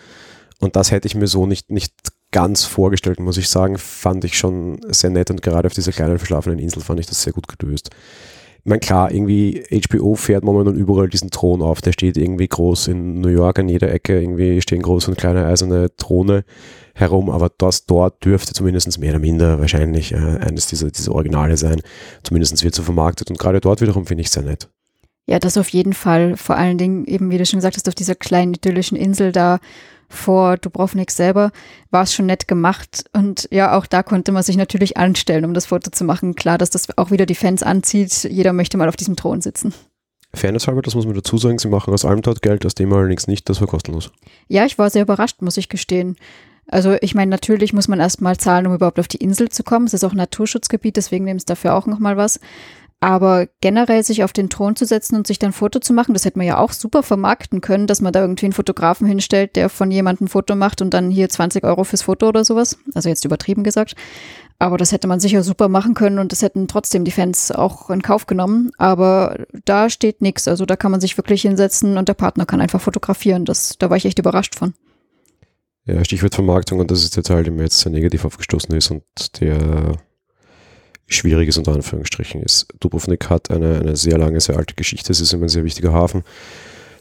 Und 0.61 0.77
das 0.77 0.91
hätte 0.91 1.07
ich 1.07 1.15
mir 1.15 1.27
so 1.27 1.47
nicht, 1.47 1.71
nicht 1.71 1.93
ganz 2.31 2.65
vorgestellt, 2.65 3.21
muss 3.21 3.39
ich 3.39 3.49
sagen. 3.49 3.79
Fand 3.79 4.25
ich 4.25 4.39
schon 4.39 4.81
sehr 4.89 5.11
nett 5.11 5.31
und 5.31 5.43
gerade 5.43 5.67
auf 5.67 5.75
dieser 5.75 5.93
kleinen 5.93 6.19
verschlafenen 6.19 6.59
Insel 6.59 6.83
fand 6.83 7.01
ich 7.01 7.07
das 7.07 7.23
sehr 7.23 7.33
gut 7.33 7.49
gelöst. 7.59 7.91
Ich 8.59 8.67
meine, 8.67 8.81
klar, 8.81 9.11
irgendwie 9.13 9.65
HBO 9.89 10.15
fährt 10.15 10.45
momentan 10.45 10.77
überall 10.77 11.09
diesen 11.09 11.31
Thron 11.31 11.63
auf. 11.63 11.81
Der 11.81 11.93
steht 11.93 12.17
irgendwie 12.17 12.49
groß 12.49 12.89
in 12.89 13.21
New 13.21 13.29
York 13.29 13.59
an 13.59 13.69
jeder 13.69 13.91
Ecke. 13.93 14.21
Irgendwie 14.21 14.61
stehen 14.61 14.83
große 14.83 15.11
und 15.11 15.17
kleine 15.17 15.47
eiserne 15.47 15.95
Throne 15.97 16.45
herum, 16.95 17.31
aber 17.31 17.51
das 17.57 17.87
dort 17.87 18.25
dürfte 18.25 18.53
zumindest 18.53 18.99
mehr 18.99 19.11
oder 19.11 19.21
minder 19.21 19.61
wahrscheinlich 19.61 20.13
äh, 20.13 20.17
eines 20.17 20.67
dieser, 20.67 20.91
dieser 20.91 21.13
Originale 21.13 21.57
sein. 21.57 21.81
Zumindest 22.23 22.63
wird 22.65 22.75
so 22.75 22.83
vermarktet 22.83 23.31
und 23.31 23.39
gerade 23.39 23.61
dort 23.61 23.81
wiederum 23.81 24.05
finde 24.07 24.23
ich 24.23 24.31
sehr 24.31 24.43
nett. 24.43 24.69
Ja, 25.27 25.39
das 25.39 25.59
auf 25.59 25.69
jeden 25.69 25.93
Fall. 25.93 26.37
Vor 26.37 26.57
allen 26.57 26.79
Dingen, 26.79 27.05
eben 27.05 27.31
wie 27.31 27.39
du 27.39 27.47
schon 27.47 27.59
gesagt 27.59 27.77
hast, 27.77 27.89
auf 27.89 27.95
dieser 27.95 28.15
kleinen 28.15 28.55
idyllischen 28.55 28.97
Insel 28.97 29.31
da 29.31 29.59
vor 30.09 30.57
Dubrovnik 30.57 31.11
selber 31.11 31.53
war 31.91 32.03
es 32.03 32.15
schon 32.15 32.27
nett 32.27 32.49
gemacht. 32.49 33.05
Und 33.13 33.49
ja, 33.51 33.77
auch 33.77 33.87
da 33.87 34.03
konnte 34.03 34.33
man 34.33 34.43
sich 34.43 34.57
natürlich 34.57 34.97
anstellen, 34.97 35.45
um 35.45 35.55
das 35.55 35.67
Foto 35.67 35.91
zu 35.91 36.05
machen. 36.05 36.35
Klar, 36.35 36.59
dass 36.59 36.71
das 36.71 36.97
auch 36.97 37.11
wieder 37.11 37.27
die 37.27 37.35
Fans 37.35 37.63
anzieht. 37.63 38.25
Jeder 38.25 38.53
möchte 38.53 38.79
mal 38.79 38.89
auf 38.89 38.97
diesem 38.97 39.17
Thron 39.17 39.41
sitzen. 39.41 39.75
Fairness 40.35 40.67
halber, 40.67 40.83
das 40.83 40.95
muss 40.95 41.07
man 41.07 41.15
dazu 41.15 41.39
sagen, 41.39 41.59
sie 41.59 41.69
machen 41.69 41.93
aus 41.93 42.05
allem 42.05 42.21
dort 42.21 42.43
Geld, 42.43 42.67
aus 42.67 42.75
dem 42.75 42.93
allerdings 42.93 43.27
nicht, 43.27 43.49
das 43.49 43.61
war 43.61 43.69
kostenlos. 43.69 44.11
Ja, 44.47 44.67
ich 44.67 44.79
war 44.79 44.91
sehr 44.91 45.03
überrascht, 45.03 45.41
muss 45.41 45.57
ich 45.57 45.71
gestehen. 45.71 46.17
Also 46.67 46.97
ich 47.01 47.15
meine, 47.15 47.31
natürlich 47.31 47.73
muss 47.73 47.89
man 47.89 47.99
erstmal 47.99 48.37
zahlen, 48.37 48.67
um 48.67 48.75
überhaupt 48.75 49.01
auf 49.01 49.09
die 49.09 49.17
Insel 49.17 49.49
zu 49.49 49.63
kommen. 49.63 49.87
Es 49.87 49.95
ist 49.95 50.05
auch 50.05 50.13
ein 50.13 50.19
Naturschutzgebiet, 50.19 50.97
deswegen 50.97 51.25
nimmt 51.25 51.41
es 51.41 51.47
dafür 51.47 51.75
auch 51.75 51.87
nochmal 51.87 52.19
was. 52.19 52.41
Aber 53.01 53.47
generell 53.61 54.03
sich 54.03 54.25
auf 54.25 54.33
den 54.33 54.51
Thron 54.51 54.75
zu 54.75 54.85
setzen 54.85 55.15
und 55.15 55.27
sich 55.27 55.39
dann 55.39 55.51
ein 55.51 55.55
Foto 55.55 55.79
zu 55.79 55.93
machen, 55.93 56.15
das 56.15 56.25
hätte 56.25 56.37
man 56.37 56.49
ja 56.49 56.59
auch 56.59 56.73
super 56.73 57.05
vermarkten 57.05 57.61
können, 57.61 57.87
dass 57.87 58.01
man 58.01 58.13
da 58.13 58.21
irgendwie 58.21 58.47
einen 58.47 58.53
Fotografen 58.53 59.07
hinstellt, 59.07 59.55
der 59.55 59.69
von 59.69 59.93
jemandem 59.93 60.25
ein 60.25 60.29
Foto 60.29 60.57
macht 60.57 60.83
und 60.83 60.93
dann 60.95 61.11
hier 61.11 61.29
20 61.29 61.63
Euro 61.63 61.85
fürs 61.85 62.03
Foto 62.03 62.29
oder 62.29 62.45
sowas. 62.45 62.77
Also 62.95 63.09
jetzt 63.09 63.25
übertrieben 63.25 63.63
gesagt. 63.63 63.95
Aber 64.59 64.77
das 64.77 64.91
hätte 64.91 65.07
man 65.07 65.21
sicher 65.21 65.45
super 65.45 65.69
machen 65.69 65.95
können 65.95 66.19
und 66.19 66.33
das 66.33 66.43
hätten 66.43 66.67
trotzdem 66.67 67.05
die 67.05 67.13
Fans 67.13 67.53
auch 67.53 67.89
in 67.91 68.03
Kauf 68.03 68.27
genommen. 68.27 68.73
Aber 68.79 69.47
da 69.65 69.89
steht 69.89 70.21
nichts. 70.21 70.49
Also 70.49 70.67
da 70.67 70.75
kann 70.75 70.91
man 70.91 71.01
sich 71.01 71.17
wirklich 71.17 71.43
hinsetzen 71.43 71.97
und 71.97 72.09
der 72.09 72.15
Partner 72.15 72.47
kann 72.47 72.61
einfach 72.61 72.81
fotografieren. 72.81 73.45
Das, 73.45 73.77
da 73.79 73.91
war 73.91 73.97
ich 73.97 74.07
echt 74.07 74.19
überrascht 74.19 74.57
von. 74.57 74.75
Ja, 75.85 76.05
Stichwort 76.05 76.35
Vermarktung 76.35 76.81
und 76.81 76.91
das 76.91 77.05
ist 77.05 77.17
der 77.17 77.23
Teil, 77.23 77.45
der 77.45 77.53
mir 77.53 77.63
jetzt 77.63 77.79
sehr 77.79 77.93
negativ 77.93 78.25
aufgestoßen 78.25 78.75
ist 78.75 78.91
und 78.91 79.41
der 79.41 79.93
schwierig 81.09 81.49
ist 81.49 81.59
unter 81.59 81.73
Anführungsstrichen 81.73 82.43
ist. 82.43 82.69
Dubrovnik 82.81 83.31
hat 83.31 83.51
eine, 83.51 83.81
eine 83.81 83.97
sehr 83.97 84.19
lange, 84.19 84.41
sehr 84.41 84.57
alte 84.57 84.75
Geschichte. 84.75 85.11
Es 85.11 85.21
ist 85.21 85.33
immer 85.33 85.47
ein 85.47 85.49
sehr 85.49 85.65
wichtiger 85.65 85.93
Hafen. 85.93 86.23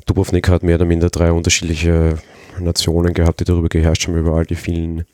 Dubrovnik 0.06 0.48
hat 0.50 0.64
mehr 0.64 0.76
oder 0.76 0.86
minder 0.86 1.10
drei 1.10 1.32
unterschiedliche 1.32 2.18
Nationen 2.60 3.14
gehabt, 3.14 3.42
die 3.42 3.44
darüber 3.44 3.70
geherrscht 3.70 4.08
haben, 4.08 4.18
über 4.18 4.34
all 4.34 4.46
die 4.46 4.56
vielen 4.56 5.06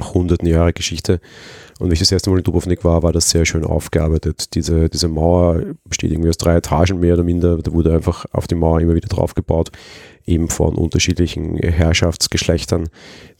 hunderten 0.00 0.48
Jahre 0.48 0.72
Geschichte. 0.72 1.20
Und 1.78 1.90
wie 1.90 1.94
ich 1.94 1.98
das 1.98 2.12
erste 2.12 2.30
Mal 2.30 2.38
in 2.38 2.44
Dubrovnik 2.44 2.84
war, 2.84 3.02
war 3.02 3.12
das 3.12 3.30
sehr 3.30 3.44
schön 3.44 3.64
aufgearbeitet. 3.64 4.54
Diese, 4.54 4.88
diese 4.88 5.08
Mauer 5.08 5.74
besteht 5.84 6.12
irgendwie 6.12 6.28
aus 6.28 6.38
drei 6.38 6.56
Etagen 6.56 7.00
mehr 7.00 7.14
oder 7.14 7.24
minder. 7.24 7.58
Da 7.58 7.72
wurde 7.72 7.92
einfach 7.92 8.24
auf 8.32 8.46
die 8.46 8.54
Mauer 8.54 8.80
immer 8.80 8.94
wieder 8.94 9.08
drauf 9.08 9.34
gebaut, 9.34 9.70
eben 10.24 10.48
von 10.48 10.76
unterschiedlichen 10.76 11.56
Herrschaftsgeschlechtern, 11.56 12.88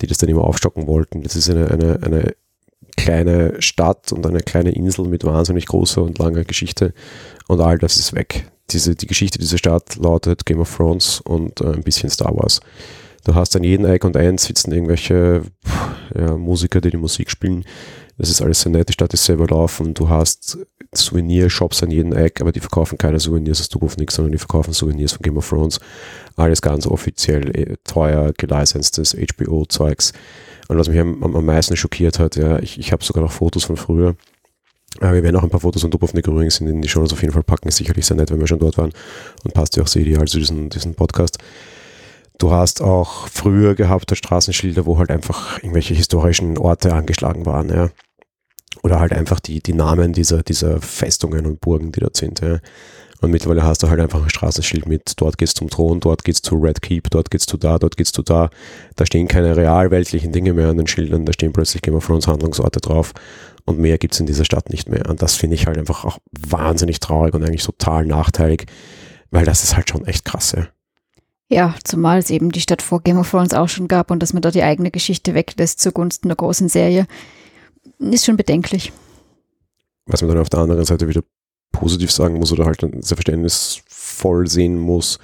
die 0.01 0.07
das 0.07 0.19
dann 0.19 0.29
immer 0.29 0.45
aufstocken 0.45 0.87
wollten. 0.87 1.23
Das 1.23 1.37
ist 1.37 1.49
eine, 1.49 1.71
eine, 1.71 2.01
eine 2.03 2.35
kleine 2.97 3.61
Stadt 3.61 4.13
und 4.13 4.27
eine 4.27 4.41
kleine 4.41 4.73
Insel 4.73 5.07
mit 5.07 5.25
wahnsinnig 5.25 5.67
großer 5.67 6.03
und 6.03 6.19
langer 6.19 6.45
Geschichte 6.45 6.95
und 7.49 7.61
all 7.61 7.79
das 7.79 7.97
ist 7.97 8.15
weg. 8.15 8.51
Diese, 8.71 8.95
die 8.95 9.07
Geschichte 9.07 9.39
dieser 9.39 9.59
Stadt 9.59 9.97
lautet 9.97 10.47
Game 10.47 10.61
of 10.61 10.75
Thrones 10.75 11.21
und 11.21 11.61
äh, 11.61 11.73
ein 11.73 11.83
bisschen 11.83 12.11
Star 12.11 12.35
Wars. 12.37 12.61
Du 13.25 13.35
hast 13.35 13.55
an 13.55 13.63
jedem 13.63 13.87
Eck 13.87 14.05
und 14.05 14.17
End 14.17 14.41
sitzen 14.41 14.73
irgendwelche 14.73 15.43
ja, 16.19 16.37
Musiker, 16.37 16.81
die 16.81 16.91
die 16.91 16.97
Musik 16.97 17.31
spielen. 17.31 17.65
Das 18.19 18.29
ist 18.29 18.43
alles 18.43 18.61
sehr 18.61 18.73
nett, 18.73 18.89
die 18.89 18.93
Stadt 18.93 19.15
ist 19.15 19.25
selber 19.25 19.47
laufen. 19.47 19.95
Du 19.95 20.09
hast 20.09 20.59
Souvenir-Shops 20.95 21.83
an 21.83 21.91
jedem 21.91 22.13
Eck, 22.13 22.41
aber 22.41 22.53
die 22.53 22.61
verkaufen 22.61 22.99
keine 22.99 23.19
Souvenirs 23.19 23.61
aus 23.61 23.69
Dubrovnik, 23.69 24.13
sondern 24.13 24.33
die 24.33 24.39
verkaufen 24.39 24.73
Souvenirs 24.73 25.13
von 25.13 25.23
Game 25.23 25.37
of 25.37 25.49
Thrones. 25.49 25.81
Alles 26.37 26.61
ganz 26.61 26.87
offiziell, 26.87 27.57
äh, 27.57 27.77
teuer, 27.85 28.33
gelicenstes 28.37 29.17
HBO-Zeugs. 29.17 30.13
Und 30.73 30.79
was 30.79 30.89
mich 30.89 30.99
am, 30.99 31.23
am 31.23 31.45
meisten 31.45 31.77
schockiert 31.77 32.19
hat, 32.19 32.37
ja, 32.37 32.59
ich, 32.59 32.79
ich 32.79 32.93
habe 32.93 33.05
sogar 33.05 33.23
noch 33.23 33.33
Fotos 33.33 33.65
von 33.65 33.77
früher. 33.77 34.17
Aber 35.01 35.15
wir 35.15 35.23
werden 35.23 35.37
auch 35.37 35.43
ein 35.43 35.51
paar 35.51 35.61
Fotos 35.61 35.83
von 35.83 35.91
Dubrovnik 35.91 36.27
übrigens 36.27 36.61
in 36.61 36.81
die 36.81 36.89
Show 36.89 37.03
auf 37.03 37.21
jeden 37.21 37.33
Fall 37.35 37.43
packen. 37.43 37.71
Sicherlich 37.71 38.07
sehr 38.07 38.17
nett, 38.17 38.31
wenn 38.31 38.41
wir 38.41 38.47
schon 38.47 38.59
dort 38.59 38.79
waren. 38.79 38.93
Und 39.45 39.53
passt 39.53 39.77
ja 39.77 39.83
auch 39.83 39.87
sehr 39.87 40.03
ideal 40.03 40.27
zu 40.27 40.39
diesem, 40.39 40.71
diesem 40.71 40.95
Podcast. 40.95 41.39
Du 42.39 42.53
hast 42.53 42.81
auch 42.81 43.29
früher 43.29 43.75
gehabt 43.75 44.17
Straßenschilder, 44.17 44.87
wo 44.87 44.99
halt 44.99 45.11
einfach 45.11 45.59
irgendwelche 45.59 45.95
historischen 45.95 46.59
Orte 46.59 46.95
angeschlagen 46.95 47.47
waren, 47.47 47.69
ja. 47.69 47.91
Oder 48.83 48.99
halt 48.99 49.13
einfach 49.13 49.39
die, 49.39 49.63
die 49.63 49.75
Namen 49.75 50.13
dieser, 50.13 50.43
dieser 50.43 50.81
Festungen 50.81 51.47
und 51.47 51.61
Burgen, 51.61 51.93
die 51.93 52.01
dort 52.01 52.17
sind, 52.17 52.41
ja. 52.41 52.59
Und 53.23 53.31
mittlerweile 53.31 53.63
hast 53.63 53.85
du 53.85 53.89
halt 53.89 54.01
einfach 54.01 54.21
ein 54.21 54.29
Straßenschild 54.29 54.87
mit, 54.87 55.13
dort 55.17 55.39
geht's 55.39 55.55
zum 55.55 55.71
Thron, 55.71 56.01
dort 56.01 56.25
geht's 56.25 56.43
zu 56.43 56.57
Red 56.57 56.83
Keep, 56.83 57.09
dort 57.11 57.31
geht's 57.31 57.47
zu 57.47 57.57
da, 57.57 57.79
dort 57.79 57.97
geht's 57.97 58.11
zu 58.11 58.23
da. 58.23 58.51
Da 58.97 59.07
stehen 59.07 59.29
keine 59.29 59.57
realweltlichen 59.57 60.33
Dinge 60.33 60.53
mehr 60.53 60.69
an 60.69 60.77
den 60.77 60.89
Schildern, 60.89 61.25
da 61.25 61.33
stehen 61.33 61.53
plötzlich 61.53 61.83
Game 61.83 61.95
of 61.95 62.05
Thrones 62.05 62.27
Handlungsorte 62.27 62.81
drauf 62.81 63.13
und 63.65 63.79
mehr 63.79 63.97
gibt's 63.99 64.19
in 64.19 64.27
dieser 64.27 64.45
Stadt 64.45 64.71
nicht 64.71 64.89
mehr. 64.89 65.09
Und 65.09 65.23
das 65.23 65.37
finde 65.37 65.55
ich 65.55 65.69
halt 65.69 65.79
einfach 65.79 66.05
auch 66.05 66.19
wahnsinnig 66.33 66.99
traurig 66.99 67.33
und 67.35 67.45
eigentlich 67.45 67.63
total 67.63 68.07
nachteilig, 68.07 68.67
weil 69.31 69.45
das 69.45 69.63
ist 69.63 69.77
halt 69.77 69.89
schon 69.89 70.05
echt 70.05 70.25
krass, 70.25 70.53
ja. 70.57 70.67
Ja, 71.49 71.75
zumal 71.85 72.19
es 72.19 72.31
eben 72.31 72.51
die 72.51 72.63
Stadt 72.63 72.83
vor 72.83 73.03
Game 73.03 73.19
of 73.19 73.31
Thrones 73.31 73.55
auch 73.55 73.69
schon 73.69 73.87
gab 73.87 74.11
und 74.11 74.21
dass 74.21 74.33
man 74.33 74.43
da 74.43 74.51
die 74.51 74.65
eigene 74.65 74.91
Geschichte 74.91 75.35
weglässt 75.35 75.79
zugunsten 75.79 76.29
der 76.29 76.37
großen 76.37 76.69
Serie, 76.69 77.07
ist 78.01 78.25
schon 78.25 78.37
bedenklich. 78.37 78.93
Was 80.07 80.23
man 80.23 80.31
dann 80.31 80.39
auf 80.39 80.49
der 80.49 80.61
anderen 80.61 80.85
Seite 80.85 81.07
wieder 81.09 81.23
positiv 81.73 82.13
sagen 82.13 82.39
muss 82.39 82.53
oder 82.53 82.67
halt 82.67 82.81
sehr 82.81 83.17
verständnisvoll 83.17 84.47
sehen 84.47 84.79
muss, 84.79 85.19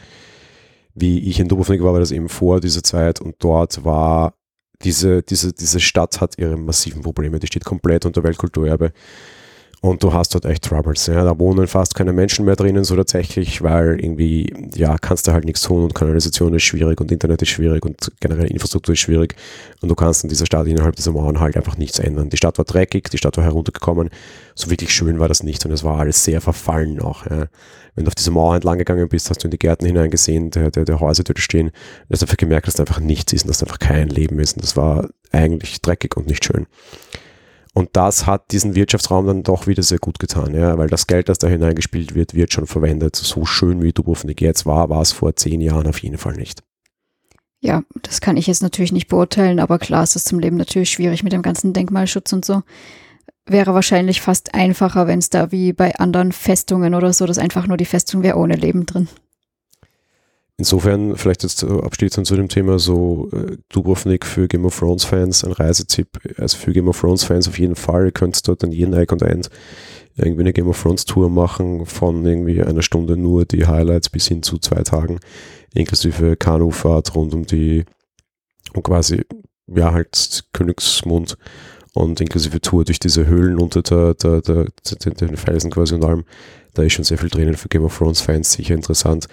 wie 0.94 1.20
ich 1.20 1.38
in 1.38 1.48
Dubrovnik 1.48 1.82
war, 1.82 1.92
war 1.92 2.00
das 2.00 2.10
eben 2.10 2.28
vor 2.28 2.60
dieser 2.60 2.82
Zeit 2.82 3.20
und 3.20 3.36
dort 3.38 3.84
war 3.84 4.34
diese, 4.82 5.22
diese, 5.22 5.52
diese 5.52 5.80
Stadt 5.80 6.20
hat 6.20 6.38
ihre 6.38 6.56
massiven 6.56 7.02
Probleme. 7.02 7.38
Die 7.38 7.46
steht 7.46 7.64
komplett 7.64 8.06
unter 8.06 8.22
Weltkulturerbe. 8.22 8.92
Und 9.80 10.02
du 10.02 10.12
hast 10.12 10.34
dort 10.34 10.44
echt 10.44 10.64
Troubles. 10.64 11.06
Ja. 11.06 11.22
Da 11.22 11.38
wohnen 11.38 11.68
fast 11.68 11.94
keine 11.94 12.12
Menschen 12.12 12.44
mehr 12.44 12.56
drinnen, 12.56 12.82
so 12.82 12.96
tatsächlich, 12.96 13.62
weil 13.62 14.00
irgendwie, 14.00 14.52
ja, 14.74 14.98
kannst 14.98 15.28
du 15.28 15.32
halt 15.32 15.44
nichts 15.44 15.62
tun 15.62 15.84
und 15.84 15.94
Kanalisation 15.94 16.52
ist 16.54 16.64
schwierig 16.64 17.00
und 17.00 17.12
Internet 17.12 17.42
ist 17.42 17.50
schwierig 17.50 17.84
und 17.84 18.10
generell 18.18 18.46
Infrastruktur 18.46 18.94
ist 18.94 18.98
schwierig. 19.00 19.36
Und 19.80 19.88
du 19.88 19.94
kannst 19.94 20.24
in 20.24 20.30
dieser 20.30 20.46
Stadt 20.46 20.66
innerhalb 20.66 20.96
dieser 20.96 21.12
Mauern 21.12 21.38
halt 21.38 21.56
einfach 21.56 21.76
nichts 21.76 22.00
ändern. 22.00 22.28
Die 22.28 22.36
Stadt 22.36 22.58
war 22.58 22.64
dreckig, 22.64 23.08
die 23.10 23.18
Stadt 23.18 23.36
war 23.36 23.44
heruntergekommen. 23.44 24.10
So 24.56 24.68
wirklich 24.68 24.92
schön 24.92 25.20
war 25.20 25.28
das 25.28 25.44
nicht 25.44 25.64
und 25.64 25.70
es 25.70 25.84
war 25.84 26.00
alles 26.00 26.24
sehr 26.24 26.40
verfallen 26.40 27.00
auch. 27.00 27.24
Ja. 27.26 27.46
Wenn 27.94 28.04
du 28.04 28.08
auf 28.08 28.16
diese 28.16 28.32
Mauer 28.32 28.56
entlang 28.56 28.78
gegangen 28.78 29.08
bist, 29.08 29.30
hast 29.30 29.42
du 29.42 29.46
in 29.46 29.52
die 29.52 29.58
Gärten 29.58 29.86
hineingesehen, 29.86 30.50
der, 30.50 30.72
der, 30.72 30.84
der 30.84 31.00
Häuser, 31.00 31.22
die 31.22 31.34
da 31.34 31.40
stehen, 31.40 31.70
hast 32.10 32.22
einfach 32.22 32.36
gemerkt, 32.36 32.66
dass 32.66 32.74
da 32.74 32.82
einfach 32.82 33.00
nichts 33.00 33.32
ist 33.32 33.42
und 33.42 33.48
dass 33.48 33.58
da 33.58 33.66
einfach 33.66 33.78
kein 33.78 34.08
Leben 34.08 34.40
ist. 34.40 34.56
Und 34.56 34.64
das 34.64 34.76
war 34.76 35.08
eigentlich 35.30 35.82
dreckig 35.82 36.16
und 36.16 36.26
nicht 36.26 36.44
schön. 36.44 36.66
Und 37.74 37.90
das 37.92 38.26
hat 38.26 38.50
diesen 38.50 38.74
Wirtschaftsraum 38.74 39.26
dann 39.26 39.42
doch 39.42 39.66
wieder 39.66 39.82
sehr 39.82 39.98
gut 39.98 40.18
getan, 40.18 40.54
ja, 40.54 40.78
weil 40.78 40.88
das 40.88 41.06
Geld, 41.06 41.28
das 41.28 41.38
da 41.38 41.48
hineingespielt 41.48 42.14
wird, 42.14 42.34
wird 42.34 42.52
schon 42.52 42.66
verwendet. 42.66 43.16
So 43.16 43.44
schön 43.44 43.82
wie 43.82 43.92
Dubrovnik 43.92 44.40
jetzt 44.40 44.66
war, 44.66 44.88
war 44.88 45.02
es 45.02 45.12
vor 45.12 45.36
zehn 45.36 45.60
Jahren 45.60 45.86
auf 45.86 46.02
jeden 46.02 46.18
Fall 46.18 46.34
nicht. 46.34 46.62
Ja, 47.60 47.82
das 48.02 48.20
kann 48.20 48.36
ich 48.36 48.46
jetzt 48.46 48.62
natürlich 48.62 48.92
nicht 48.92 49.08
beurteilen, 49.08 49.58
aber 49.58 49.78
klar 49.78 50.04
ist 50.04 50.16
es 50.16 50.24
zum 50.24 50.38
Leben 50.38 50.56
natürlich 50.56 50.90
schwierig 50.90 51.24
mit 51.24 51.32
dem 51.32 51.42
ganzen 51.42 51.72
Denkmalschutz 51.72 52.32
und 52.32 52.44
so. 52.44 52.62
Wäre 53.46 53.74
wahrscheinlich 53.74 54.20
fast 54.20 54.54
einfacher, 54.54 55.06
wenn 55.06 55.18
es 55.18 55.30
da 55.30 55.50
wie 55.50 55.72
bei 55.72 55.96
anderen 55.96 56.32
Festungen 56.32 56.94
oder 56.94 57.12
so, 57.12 57.26
dass 57.26 57.38
einfach 57.38 57.66
nur 57.66 57.76
die 57.76 57.84
Festung 57.84 58.22
wäre 58.22 58.36
ohne 58.38 58.54
Leben 58.54 58.86
drin. 58.86 59.08
Insofern 60.58 61.16
vielleicht 61.16 61.44
jetzt 61.44 61.62
abschließend 61.62 62.26
zu 62.26 62.34
dem 62.34 62.48
Thema 62.48 62.80
so 62.80 63.30
äh, 63.32 63.56
Dubrovnik 63.68 64.26
für 64.26 64.48
Game 64.48 64.64
of 64.64 64.76
Thrones 64.76 65.04
Fans, 65.04 65.44
ein 65.44 65.52
Reisetipp. 65.52 66.18
Also 66.36 66.58
für 66.58 66.72
Game 66.72 66.88
of 66.88 67.00
Thrones 67.00 67.22
Fans 67.22 67.46
auf 67.46 67.58
jeden 67.58 67.76
Fall. 67.76 68.06
Ihr 68.06 68.12
könnt 68.12 68.46
dort 68.48 68.64
an 68.64 68.72
jeden 68.72 68.92
und 68.92 69.22
End 69.22 69.50
irgendwie 70.16 70.40
eine 70.40 70.52
Game 70.52 70.68
of 70.68 70.82
Thrones 70.82 71.04
Tour 71.04 71.30
machen 71.30 71.86
von 71.86 72.26
irgendwie 72.26 72.60
einer 72.60 72.82
Stunde 72.82 73.16
nur 73.16 73.44
die 73.44 73.66
Highlights 73.66 74.10
bis 74.10 74.26
hin 74.26 74.42
zu 74.42 74.58
zwei 74.58 74.82
Tagen 74.82 75.20
inklusive 75.74 76.36
Kanufahrt 76.36 77.14
rund 77.14 77.34
um 77.34 77.46
die 77.46 77.84
und 78.74 78.82
quasi 78.82 79.24
ja 79.66 79.92
halt 79.92 80.44
Königsmund 80.52 81.36
und 81.94 82.20
inklusive 82.20 82.60
Tour 82.60 82.84
durch 82.84 82.98
diese 82.98 83.26
Höhlen 83.26 83.58
unter 83.58 83.82
der, 83.82 84.14
der, 84.14 84.40
der, 84.40 84.66
den 85.14 85.36
Felsen 85.36 85.70
quasi 85.70 85.94
und 85.94 86.04
allem. 86.04 86.24
Da 86.74 86.82
ist 86.82 86.92
schon 86.92 87.04
sehr 87.04 87.18
viel 87.18 87.28
drinnen 87.28 87.56
für 87.56 87.68
Game 87.68 87.84
of 87.84 87.96
Thrones 87.96 88.20
Fans, 88.20 88.52
sicher 88.52 88.74
interessant. 88.74 89.26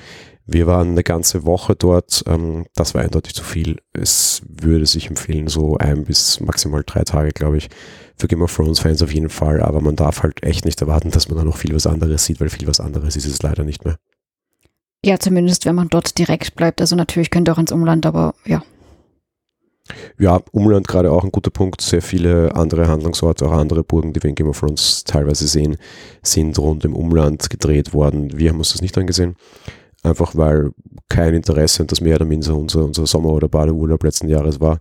Wir 0.48 0.68
waren 0.68 0.92
eine 0.92 1.04
ganze 1.04 1.44
Woche 1.44 1.76
dort. 1.76 2.24
Ähm, 2.28 2.66
das 2.76 2.94
war 2.94 3.02
eindeutig 3.02 3.34
zu 3.34 3.44
viel. 3.44 3.78
Es 3.94 4.44
würde 4.48 4.86
sich 4.86 5.10
empfehlen, 5.10 5.48
so 5.48 5.78
ein 5.78 6.06
bis 6.06 6.40
maximal 6.40 6.84
drei 6.86 7.04
Tage, 7.04 7.32
glaube 7.32 7.58
ich. 7.58 7.70
Für 8.18 8.28
Game 8.28 8.44
of 8.44 8.56
Thrones 8.56 8.80
Fans 8.80 9.02
auf 9.02 9.14
jeden 9.14 9.30
Fall. 9.30 9.62
Aber 9.62 9.82
man 9.82 9.96
darf 9.96 10.22
halt 10.22 10.44
echt 10.44 10.64
nicht 10.66 10.80
erwarten, 10.82 11.10
dass 11.10 11.30
man 11.30 11.38
da 11.38 11.44
noch 11.44 11.58
viel 11.58 11.74
was 11.74 11.88
anderes 11.88 12.26
sieht, 12.26 12.40
weil 12.40 12.50
viel 12.50 12.68
was 12.68 12.80
anderes 12.80 13.16
ist 13.16 13.26
es 13.26 13.42
leider 13.42 13.64
nicht 13.64 13.86
mehr. 13.86 13.98
Ja, 15.04 15.20
zumindest 15.20 15.66
wenn 15.66 15.76
man 15.76 15.90
dort 15.90 16.18
direkt 16.18 16.56
bleibt. 16.56 16.80
Also 16.80 16.96
natürlich 16.96 17.32
könnte 17.32 17.52
auch 17.52 17.58
ins 17.58 17.72
Umland, 17.72 18.06
aber 18.06 18.36
ja. 18.46 18.64
Ja, 20.18 20.42
Umland 20.52 20.88
gerade 20.88 21.12
auch 21.12 21.24
ein 21.24 21.32
guter 21.32 21.52
Punkt. 21.52 21.82
Sehr 21.82 22.02
viele 22.04 22.56
andere 22.56 22.88
Handlungsorte, 22.88 23.48
auch 23.48 23.52
andere 23.52 23.84
Burgen, 23.84 24.14
die 24.14 24.22
wir 24.22 24.30
in 24.30 24.36
Game 24.36 24.50
of 24.50 24.60
Thrones 24.60 25.04
teilweise 25.04 25.48
sehen, 25.48 25.78
sind 26.22 26.58
rund 26.60 26.86
im 26.86 26.96
Umland 26.96 27.50
gedreht 27.50 27.94
worden. 27.94 28.38
Wir 28.38 28.50
haben 28.52 28.58
uns 28.60 28.72
das 28.72 28.82
nicht 28.82 28.98
angesehen 28.98 29.36
einfach 30.06 30.36
weil 30.36 30.72
kein 31.10 31.34
Interesse 31.34 31.82
und 31.84 31.92
das 31.92 32.02
Meer 32.02 32.18
der 32.18 32.28
Minze 32.28 32.54
unser, 32.54 32.86
unser 32.86 33.06
Sommer- 33.06 33.34
oder 33.34 33.48
Badeurlaub 33.48 34.04
letzten 34.04 34.28
Jahres 34.28 34.60
war. 34.60 34.80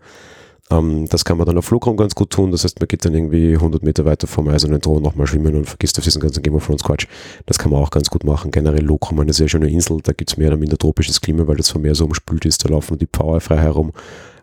Ähm, 0.71 1.07
das 1.09 1.25
kann 1.25 1.37
man 1.37 1.47
dann 1.47 1.59
auf 1.59 1.67
Flugraum 1.67 1.97
ganz 1.97 2.15
gut 2.15 2.31
tun. 2.31 2.51
Das 2.51 2.65
heißt, 2.65 2.81
man 2.81 2.89
geht 2.89 3.05
dann 3.05 3.15
irgendwie 3.15 3.55
100 3.55 3.83
Meter 3.83 4.05
weiter 4.05 4.27
vom 4.27 4.49
eisernen 4.49 4.81
Thron 4.81 5.03
nochmal 5.03 5.27
schwimmen 5.27 5.55
und 5.55 5.67
vergisst 5.67 5.99
auf 5.99 6.05
diesen 6.05 6.21
ganzen 6.21 6.43
Game 6.43 6.55
of 6.55 6.67
Thrones 6.67 6.83
Quatsch. 6.83 7.07
Das 7.47 7.59
kann 7.59 7.71
man 7.71 7.83
auch 7.83 7.91
ganz 7.91 8.09
gut 8.09 8.25
machen. 8.25 8.51
Generell 8.51 8.85
Lokrum, 8.85 9.21
eine 9.21 9.33
sehr 9.33 9.49
schöne 9.49 9.71
Insel. 9.71 9.99
Da 10.03 10.13
gibt 10.13 10.31
es 10.31 10.37
mehr 10.37 10.49
oder 10.49 10.57
minder 10.57 10.79
tropisches 10.79 11.21
Klima, 11.21 11.47
weil 11.47 11.57
das 11.57 11.71
vom 11.71 11.83
Meer 11.83 11.95
so 11.95 12.05
umspült 12.05 12.45
ist. 12.47 12.65
Da 12.65 12.71
laufen 12.71 12.99
die 12.99 13.07
Power 13.07 13.41
frei 13.41 13.59
herum. 13.59 13.93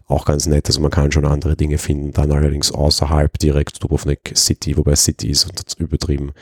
Auch 0.07 0.25
ganz 0.25 0.45
nett. 0.45 0.67
Also 0.67 0.81
man 0.81 0.91
kann 0.91 1.11
schon 1.11 1.25
andere 1.25 1.55
Dinge 1.55 1.77
finden. 1.77 2.11
Dann 2.11 2.31
allerdings 2.31 2.71
außerhalb 2.71 3.39
direkt 3.39 3.81
Dubrovnik 3.81 4.33
City, 4.35 4.77
wobei 4.77 4.95
City 4.95 5.29
ist 5.29 5.47
übertrieben. 5.79 6.33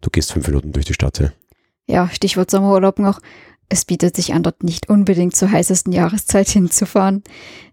Du 0.00 0.10
gehst 0.10 0.32
fünf 0.32 0.46
Minuten 0.46 0.72
durch 0.72 0.84
die 0.84 0.94
Stadt. 0.94 1.18
Ja, 1.18 1.32
ja 1.86 2.08
Stichwort 2.10 2.50
Sommerurlaub 2.50 2.98
noch 2.98 3.20
es 3.68 3.84
bietet 3.84 4.16
sich 4.16 4.34
an, 4.34 4.42
dort 4.42 4.62
nicht 4.62 4.88
unbedingt 4.88 5.34
zur 5.34 5.50
heißesten 5.50 5.92
Jahreszeit 5.92 6.48
hinzufahren. 6.50 7.22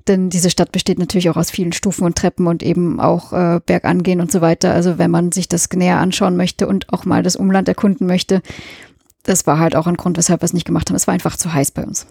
Denn 0.07 0.29
diese 0.29 0.49
Stadt 0.49 0.71
besteht 0.71 0.97
natürlich 0.97 1.29
auch 1.29 1.37
aus 1.37 1.51
vielen 1.51 1.73
Stufen 1.73 2.05
und 2.05 2.17
Treppen 2.17 2.47
und 2.47 2.63
eben 2.63 2.99
auch 2.99 3.33
äh, 3.33 3.59
bergangehen 3.65 4.19
und 4.19 4.31
so 4.31 4.41
weiter. 4.41 4.73
Also 4.73 4.97
wenn 4.97 5.11
man 5.11 5.31
sich 5.31 5.47
das 5.47 5.69
näher 5.69 5.99
anschauen 5.99 6.35
möchte 6.37 6.67
und 6.67 6.91
auch 6.91 7.05
mal 7.05 7.21
das 7.21 7.35
Umland 7.35 7.67
erkunden 7.67 8.07
möchte, 8.07 8.41
das 9.23 9.45
war 9.45 9.59
halt 9.59 9.75
auch 9.75 9.85
ein 9.85 9.97
Grund, 9.97 10.17
weshalb 10.17 10.41
wir 10.41 10.45
es 10.45 10.53
nicht 10.53 10.65
gemacht 10.65 10.89
haben. 10.89 10.95
Es 10.95 11.05
war 11.05 11.13
einfach 11.13 11.37
zu 11.37 11.53
heiß 11.53 11.71
bei 11.71 11.83
uns. 11.83 12.07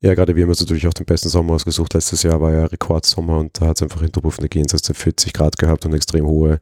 Ja, 0.00 0.12
gerade 0.14 0.36
wir 0.36 0.42
haben 0.42 0.50
uns 0.50 0.60
natürlich 0.60 0.86
auch 0.86 0.92
den 0.92 1.06
besten 1.06 1.30
Sommer 1.30 1.54
ausgesucht. 1.54 1.94
Letztes 1.94 2.24
Jahr 2.24 2.38
war 2.38 2.52
ja 2.52 2.66
Rekordsommer 2.66 3.38
und 3.38 3.58
da 3.58 3.68
hat 3.68 3.78
es 3.78 3.82
einfach 3.82 4.02
in 4.02 4.12
Dubrovnik 4.12 4.54
jenseits 4.54 4.82
der 4.82 4.94
40 4.94 5.32
Grad 5.32 5.56
gehabt 5.56 5.86
und 5.86 5.94
extrem 5.94 6.26
hohe 6.26 6.58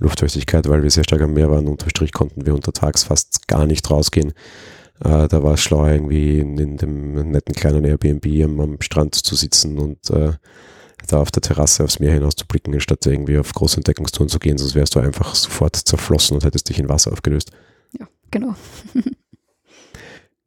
Luftfeuchtigkeit, 0.00 0.68
weil 0.68 0.82
wir 0.82 0.90
sehr 0.90 1.04
stark 1.04 1.22
am 1.22 1.34
Meer 1.34 1.50
waren. 1.50 1.68
Unterstrich 1.68 2.12
konnten 2.12 2.46
wir 2.46 2.54
untertags 2.54 3.04
fast 3.04 3.46
gar 3.46 3.66
nicht 3.66 3.88
rausgehen. 3.88 4.32
Äh, 5.02 5.28
da 5.28 5.42
war 5.42 5.54
es 5.54 5.60
schlau, 5.60 5.86
irgendwie 5.86 6.40
in, 6.40 6.58
in, 6.58 6.76
dem 6.76 7.30
netten 7.30 7.54
kleinen 7.54 7.84
Airbnb 7.84 8.26
am, 8.44 8.60
am 8.60 8.80
Strand 8.80 9.14
zu 9.14 9.34
sitzen 9.34 9.78
und 9.78 10.10
äh, 10.10 10.32
da 11.08 11.20
auf 11.20 11.30
der 11.30 11.42
Terrasse 11.42 11.84
aufs 11.84 11.98
Meer 11.98 12.12
hinaus 12.12 12.36
zu 12.36 12.46
blicken, 12.46 12.74
anstatt 12.74 13.04
irgendwie 13.06 13.38
auf 13.38 13.52
große 13.52 13.78
Entdeckungstouren 13.78 14.28
zu 14.28 14.38
gehen, 14.38 14.58
sonst 14.58 14.74
wärst 14.74 14.94
du 14.94 15.00
einfach 15.00 15.34
sofort 15.34 15.76
zerflossen 15.76 16.34
und 16.34 16.44
hättest 16.44 16.68
dich 16.68 16.78
in 16.78 16.88
Wasser 16.88 17.12
aufgelöst. 17.12 17.50
Ja, 17.98 18.06
genau. 18.30 18.54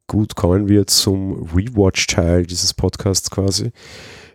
Gut, 0.06 0.36
kommen 0.36 0.68
wir 0.68 0.86
zum 0.86 1.48
Rewatch-Teil 1.54 2.46
dieses 2.46 2.74
Podcasts 2.74 3.30
quasi. 3.30 3.72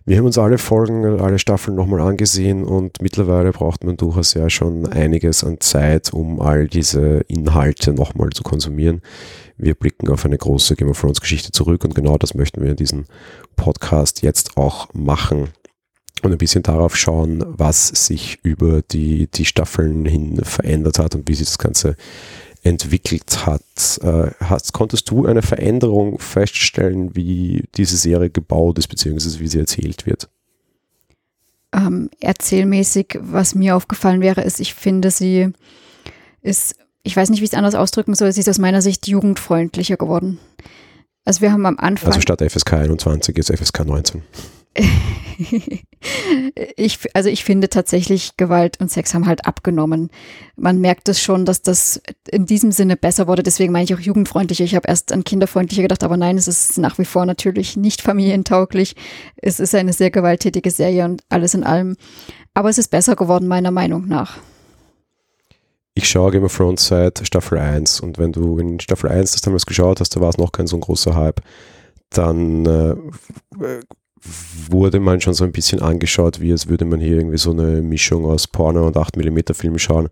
Wir 0.10 0.18
haben 0.18 0.26
uns 0.26 0.40
alle 0.40 0.58
Folgen, 0.58 1.06
alle 1.20 1.38
Staffeln 1.38 1.76
nochmal 1.76 2.02
angesehen 2.02 2.64
und 2.64 3.00
mittlerweile 3.00 3.52
braucht 3.52 3.84
man 3.84 3.96
durchaus 3.96 4.34
ja 4.34 4.50
schon 4.50 4.88
einiges 4.88 5.44
an 5.44 5.60
Zeit, 5.60 6.12
um 6.12 6.42
all 6.42 6.68
diese 6.68 7.20
Inhalte 7.28 7.94
nochmal 7.94 8.32
zu 8.32 8.42
konsumieren. 8.42 9.04
Wir 9.56 9.76
blicken 9.76 10.10
auf 10.10 10.26
eine 10.26 10.40
große 10.40 10.76
Game 10.76 10.90
of 10.90 11.00
Thrones 11.00 11.22
Geschichte 11.22 11.52
zurück 11.52 11.84
und 11.84 11.94
genau 11.94 12.18
das 12.18 12.34
möchten 12.34 12.64
wir 12.64 12.72
in 12.72 12.76
diesem 12.76 13.06
Podcast 13.56 14.24
jetzt 14.24 14.58
auch 14.58 14.92
machen 14.96 15.50
und 16.24 16.32
ein 16.32 16.40
bisschen 16.40 16.64
darauf 16.64 16.98
schauen, 16.98 17.46
was 17.48 17.90
sich 17.90 18.40
über 18.42 18.82
die, 18.82 19.28
die 19.28 19.46
Staffeln 19.46 20.06
hin 20.06 20.42
verändert 20.44 20.98
hat 20.98 21.14
und 21.14 21.30
wie 21.30 21.36
sich 21.36 21.46
das 21.50 21.60
Ganze 21.60 21.96
entwickelt 22.64 23.46
hat. 23.46 23.62
Äh, 24.02 24.32
hast, 24.42 24.74
konntest 24.74 25.10
du 25.10 25.26
eine 25.26 25.42
Veränderung 25.42 26.20
feststellen, 26.20 27.16
wie 27.16 27.64
diese 27.76 27.98
Serie 27.98 28.30
gebaut 28.30 28.78
ist, 28.78 28.88
beziehungsweise 28.88 29.40
wie 29.40 29.48
sie 29.48 29.60
erzählt 29.60 30.06
wird? 30.06 30.30
Ähm, 31.72 32.10
erzählmäßig, 32.20 33.20
was 33.22 33.56
mir 33.56 33.76
aufgefallen 33.76 34.22
wäre, 34.22 34.42
ist, 34.42 34.60
ich 34.60 34.74
finde, 34.74 35.12
sie 35.12 35.54
ist 36.42 36.76
ich 37.04 37.16
weiß 37.16 37.30
nicht, 37.30 37.40
wie 37.40 37.46
ich 37.46 37.52
es 37.52 37.58
anders 37.58 37.76
ausdrücken 37.76 38.14
soll, 38.14 38.32
sie 38.32 38.42
ist 38.42 38.50
aus 38.50 38.60
meiner 38.60 38.82
Sicht 38.82 39.08
jugendfreundlicher 39.08 39.98
geworden. 39.98 40.40
Also 41.26 41.42
wir 41.42 41.52
haben 41.52 41.66
am 41.66 41.78
Anfang. 41.78 42.10
Also 42.10 42.22
statt 42.22 42.42
FSK 42.42 42.74
21 42.74 43.38
ist 43.38 43.52
FSK 43.52 43.86
19. 43.86 44.22
ich, 46.76 47.00
also 47.14 47.30
ich 47.30 47.44
finde 47.44 47.70
tatsächlich, 47.70 48.38
Gewalt 48.38 48.80
und 48.80 48.92
Sex 48.92 49.14
haben 49.14 49.26
halt 49.26 49.46
abgenommen. 49.46 50.10
Man 50.56 50.80
merkt 50.80 51.10
es 51.10 51.22
schon, 51.22 51.46
dass 51.46 51.62
das 51.62 52.02
in 52.30 52.46
diesem 52.46 52.72
Sinne 52.72 52.98
besser 52.98 53.28
wurde. 53.28 53.44
Deswegen 53.44 53.72
meine 53.72 53.86
ich 53.86 53.94
auch 53.94 54.00
jugendfreundlicher. 54.00 54.64
Ich 54.64 54.76
habe 54.76 54.88
erst 54.88 55.12
an 55.12 55.24
kinderfreundlicher 55.24 55.82
gedacht, 55.82 56.04
aber 56.04 56.18
nein, 56.18 56.38
es 56.38 56.48
ist 56.48 56.78
nach 56.78 56.98
wie 56.98 57.06
vor 57.06 57.26
natürlich 57.26 57.78
nicht 57.78 58.02
familientauglich. 58.02 58.96
Es 59.38 59.60
ist 59.60 59.76
eine 59.76 59.94
sehr 59.94 60.12
gewalttätige 60.12 60.72
Serie 60.72 61.06
und 61.06 61.24
alles 61.30 61.54
in 61.54 61.64
allem. 61.64 61.96
Aber 62.54 62.70
es 62.70 62.78
ist 62.78 62.90
besser 62.90 63.16
geworden, 63.16 63.48
meiner 63.48 63.72
Meinung 63.72 64.08
nach. 64.08 64.38
Ich 65.96 66.08
schaue 66.08 66.32
Game 66.32 66.44
of 66.44 66.56
Thrones 66.56 66.88
seit 66.88 67.26
Staffel 67.26 67.58
1 67.58 68.00
und 68.00 68.18
wenn 68.18 68.32
du 68.32 68.58
in 68.58 68.80
Staffel 68.80 69.10
1 69.10 69.34
das 69.34 69.42
damals 69.42 69.66
geschaut 69.66 70.00
hast, 70.00 70.16
da 70.16 70.22
war 70.22 70.30
es 70.30 70.38
noch 70.38 70.52
kein 70.52 70.68
so 70.68 70.78
ein 70.78 70.82
großer 70.82 71.14
Hype, 71.14 71.42
dann 72.10 72.66
äh, 72.66 72.96
wurde 74.70 75.00
man 75.00 75.22
schon 75.22 75.34
so 75.34 75.44
ein 75.44 75.52
bisschen 75.52 75.82
angeschaut, 75.82 76.40
wie 76.42 76.52
als 76.52 76.68
würde 76.68 76.86
man 76.86 77.00
hier 77.00 77.18
irgendwie 77.18 77.38
so 77.38 77.52
eine 77.52 77.82
Mischung 77.82 78.26
aus 78.26 78.48
Porno 78.48 78.86
und 78.88 78.98
8mm 78.98 79.54
Film 79.54 79.78
schauen. 79.80 80.10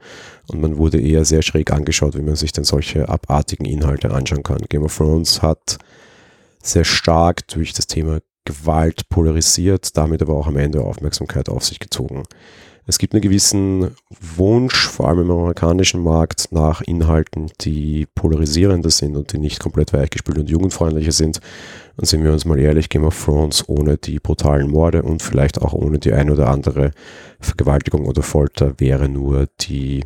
Und 0.48 0.62
man 0.62 0.78
wurde 0.78 1.00
eher 1.00 1.26
sehr 1.26 1.42
schräg 1.42 1.72
angeschaut, 1.72 2.18
wie 2.18 2.22
man 2.22 2.36
sich 2.36 2.52
denn 2.52 2.64
solche 2.64 3.10
abartigen 3.10 3.66
Inhalte 3.66 4.12
anschauen 4.12 4.44
kann. 4.44 4.62
Game 4.70 4.84
of 4.84 4.96
Thrones 4.96 5.42
hat 5.42 5.78
sehr 6.62 6.86
stark 6.86 7.48
durch 7.48 7.74
das 7.74 7.88
Thema 7.88 8.20
Gewalt 8.46 9.10
polarisiert, 9.10 9.98
damit 9.98 10.22
aber 10.22 10.36
auch 10.36 10.48
am 10.48 10.58
Ende 10.58 10.82
Aufmerksamkeit 10.82 11.50
auf 11.50 11.66
sich 11.66 11.80
gezogen. 11.80 12.24
Es 12.90 12.98
gibt 12.98 13.14
einen 13.14 13.22
gewissen 13.22 13.92
Wunsch, 14.38 14.88
vor 14.88 15.10
allem 15.10 15.20
im 15.20 15.32
amerikanischen 15.32 16.02
Markt, 16.02 16.48
nach 16.52 16.82
Inhalten, 16.82 17.52
die 17.60 18.08
polarisierender 18.16 18.90
sind 18.90 19.18
und 19.18 19.34
die 19.34 19.40
nicht 19.40 19.60
komplett 19.60 19.92
weichgespült 19.92 20.38
und 20.38 20.50
jugendfreundlicher 20.50 21.12
sind. 21.12 21.42
Und 21.98 22.06
sind 22.06 22.24
wir 22.24 22.32
uns 22.32 22.46
mal 22.46 22.60
ehrlich, 22.60 22.89
Game 22.89 23.06
of 23.06 23.25
Thrones 23.25 23.68
ohne 23.68 23.98
die 23.98 24.20
brutalen 24.20 24.70
Morde 24.70 25.01
und 25.01 25.24
vielleicht 25.24 25.62
auch 25.62 25.74
ohne 25.74 25.98
die 25.98 26.13
ein 26.13 26.30
oder 26.30 26.48
andere 26.48 26.92
Vergewaltigung 27.39 28.06
oder 28.06 28.22
Folter 28.22 28.80
wäre 28.80 29.10
nur 29.10 29.48
die 29.62 30.06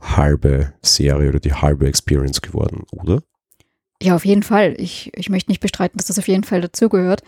halbe 0.00 0.72
Serie 0.82 1.28
oder 1.28 1.40
die 1.40 1.54
halbe 1.54 1.86
Experience 1.86 2.42
geworden, 2.42 2.84
oder? 2.90 3.22
Ja, 4.02 4.16
auf 4.16 4.24
jeden 4.24 4.42
Fall. 4.42 4.74
Ich, 4.78 5.10
ich 5.14 5.30
möchte 5.30 5.50
nicht 5.50 5.60
bestreiten, 5.60 5.96
dass 5.96 6.08
das 6.08 6.18
auf 6.18 6.28
jeden 6.28 6.44
Fall 6.44 6.60
dazugehört. 6.60 7.22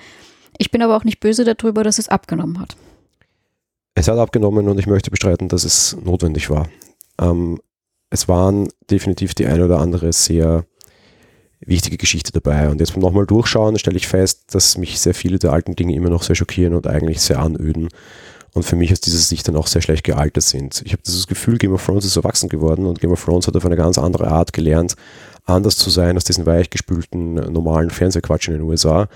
Ich 0.59 0.71
bin 0.71 0.83
aber 0.83 0.97
auch 0.97 1.05
nicht 1.05 1.21
böse 1.21 1.45
darüber, 1.45 1.85
dass 1.85 1.99
es 1.99 2.09
abgenommen 2.09 2.61
hat. 2.61 2.77
Es 3.95 4.09
hat 4.09 4.19
abgenommen 4.19 4.69
und 4.69 4.79
ich 4.79 4.87
möchte 4.87 5.11
bestreiten, 5.11 5.49
dass 5.49 5.65
es 5.65 5.97
notwendig 6.05 6.51
war. 6.51 6.69
Ähm, 7.21 7.61
es 8.11 8.29
waren 8.29 8.69
definitiv 8.91 9.35
die 9.35 9.47
ein 9.47 9.63
oder 9.63 9.79
andere 9.79 10.13
sehr 10.13 10.67
wichtige 11.61 11.97
Geschichte 11.97 12.33
dabei. 12.33 12.69
Und 12.69 12.81
jetzt 12.81 12.93
beim 12.93 13.03
nochmal 13.03 13.27
durchschauen 13.27 13.79
stelle 13.79 13.97
ich 13.97 14.09
fest, 14.09 14.55
dass 14.55 14.79
mich 14.79 14.99
sehr 15.01 15.15
viele 15.15 15.39
der 15.39 15.53
alten 15.53 15.77
Dinge 15.77 15.95
immer 15.95 16.11
noch 16.11 16.23
sehr 16.23 16.37
schockieren 16.37 16.75
und 16.75 16.87
eigentlich 16.87 17.21
sehr 17.21 17.41
anöden. 17.41 17.89
Und 18.55 18.63
für 18.65 18.77
mich 18.77 18.93
aus 18.93 19.01
dieser 19.01 19.19
Sicht 19.19 19.47
dann 19.47 19.57
auch 19.57 19.67
sehr 19.67 19.83
schlecht 19.83 20.05
gealtert 20.05 20.43
sind. 20.43 20.83
Ich 20.85 20.93
habe 20.93 21.03
dieses 21.05 21.27
Gefühl, 21.27 21.59
Game 21.59 21.73
of 21.73 21.85
Thrones 21.85 22.05
ist 22.05 22.17
erwachsen 22.17 22.49
geworden 22.49 22.87
und 22.87 23.01
Game 23.01 23.13
of 23.13 23.23
Thrones 23.23 23.47
hat 23.47 23.57
auf 23.57 23.67
eine 23.67 23.77
ganz 23.77 23.99
andere 23.99 24.29
Art 24.29 24.53
gelernt, 24.53 24.97
anders 25.45 25.77
zu 25.77 25.91
sein 25.91 26.17
als 26.17 26.25
diesen 26.25 26.47
weichgespülten 26.47 27.35
normalen 27.35 27.91
Fernsehquatsch 27.91 28.49
in 28.49 28.55
den 28.55 28.63
USA. 28.63 29.09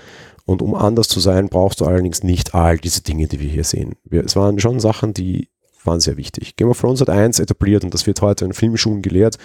Und 0.45 0.61
um 0.61 0.75
anders 0.75 1.07
zu 1.07 1.19
sein, 1.19 1.49
brauchst 1.49 1.81
du 1.81 1.85
allerdings 1.85 2.23
nicht 2.23 2.53
all 2.53 2.77
diese 2.77 3.01
Dinge, 3.01 3.27
die 3.27 3.39
wir 3.39 3.49
hier 3.49 3.63
sehen. 3.63 3.95
Wir, 4.03 4.23
es 4.23 4.35
waren 4.35 4.59
schon 4.59 4.79
Sachen, 4.79 5.13
die 5.13 5.49
waren 5.85 5.99
sehr 5.99 6.17
wichtig. 6.17 6.55
Game 6.55 6.69
of 6.69 6.79
Thrones 6.79 7.01
hat 7.01 7.09
eins 7.09 7.39
etabliert 7.39 7.83
und 7.83 7.93
das 7.93 8.07
wird 8.07 8.21
heute 8.21 8.45
in 8.45 8.53
Filmschulen 8.53 9.01
gelehrt, 9.01 9.37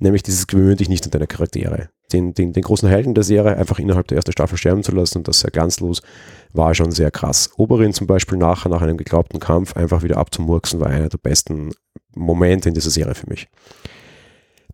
nämlich 0.00 0.22
dieses 0.22 0.46
gewöhn 0.46 0.76
dich 0.76 0.88
nicht 0.88 1.04
an 1.04 1.10
deine 1.10 1.26
Charaktere. 1.26 1.88
Den, 2.12 2.32
den, 2.32 2.52
den 2.52 2.62
großen 2.62 2.88
Helden 2.88 3.14
der 3.14 3.24
Serie 3.24 3.56
einfach 3.56 3.78
innerhalb 3.78 4.08
der 4.08 4.16
ersten 4.16 4.32
Staffel 4.32 4.56
sterben 4.56 4.82
zu 4.82 4.92
lassen 4.92 5.18
und 5.18 5.28
das 5.28 5.40
sehr 5.40 5.50
ganzlos 5.50 6.00
war 6.52 6.74
schon 6.74 6.90
sehr 6.90 7.10
krass. 7.10 7.50
Oberin 7.56 7.92
zum 7.92 8.06
Beispiel 8.06 8.38
nachher, 8.38 8.70
nach 8.70 8.80
einem 8.80 8.96
geglaubten 8.96 9.40
Kampf, 9.40 9.76
einfach 9.76 10.02
wieder 10.02 10.16
abzumurksen, 10.16 10.80
war 10.80 10.88
einer 10.88 11.10
der 11.10 11.18
besten 11.18 11.72
Momente 12.14 12.68
in 12.68 12.74
dieser 12.74 12.90
Serie 12.90 13.14
für 13.14 13.28
mich 13.28 13.48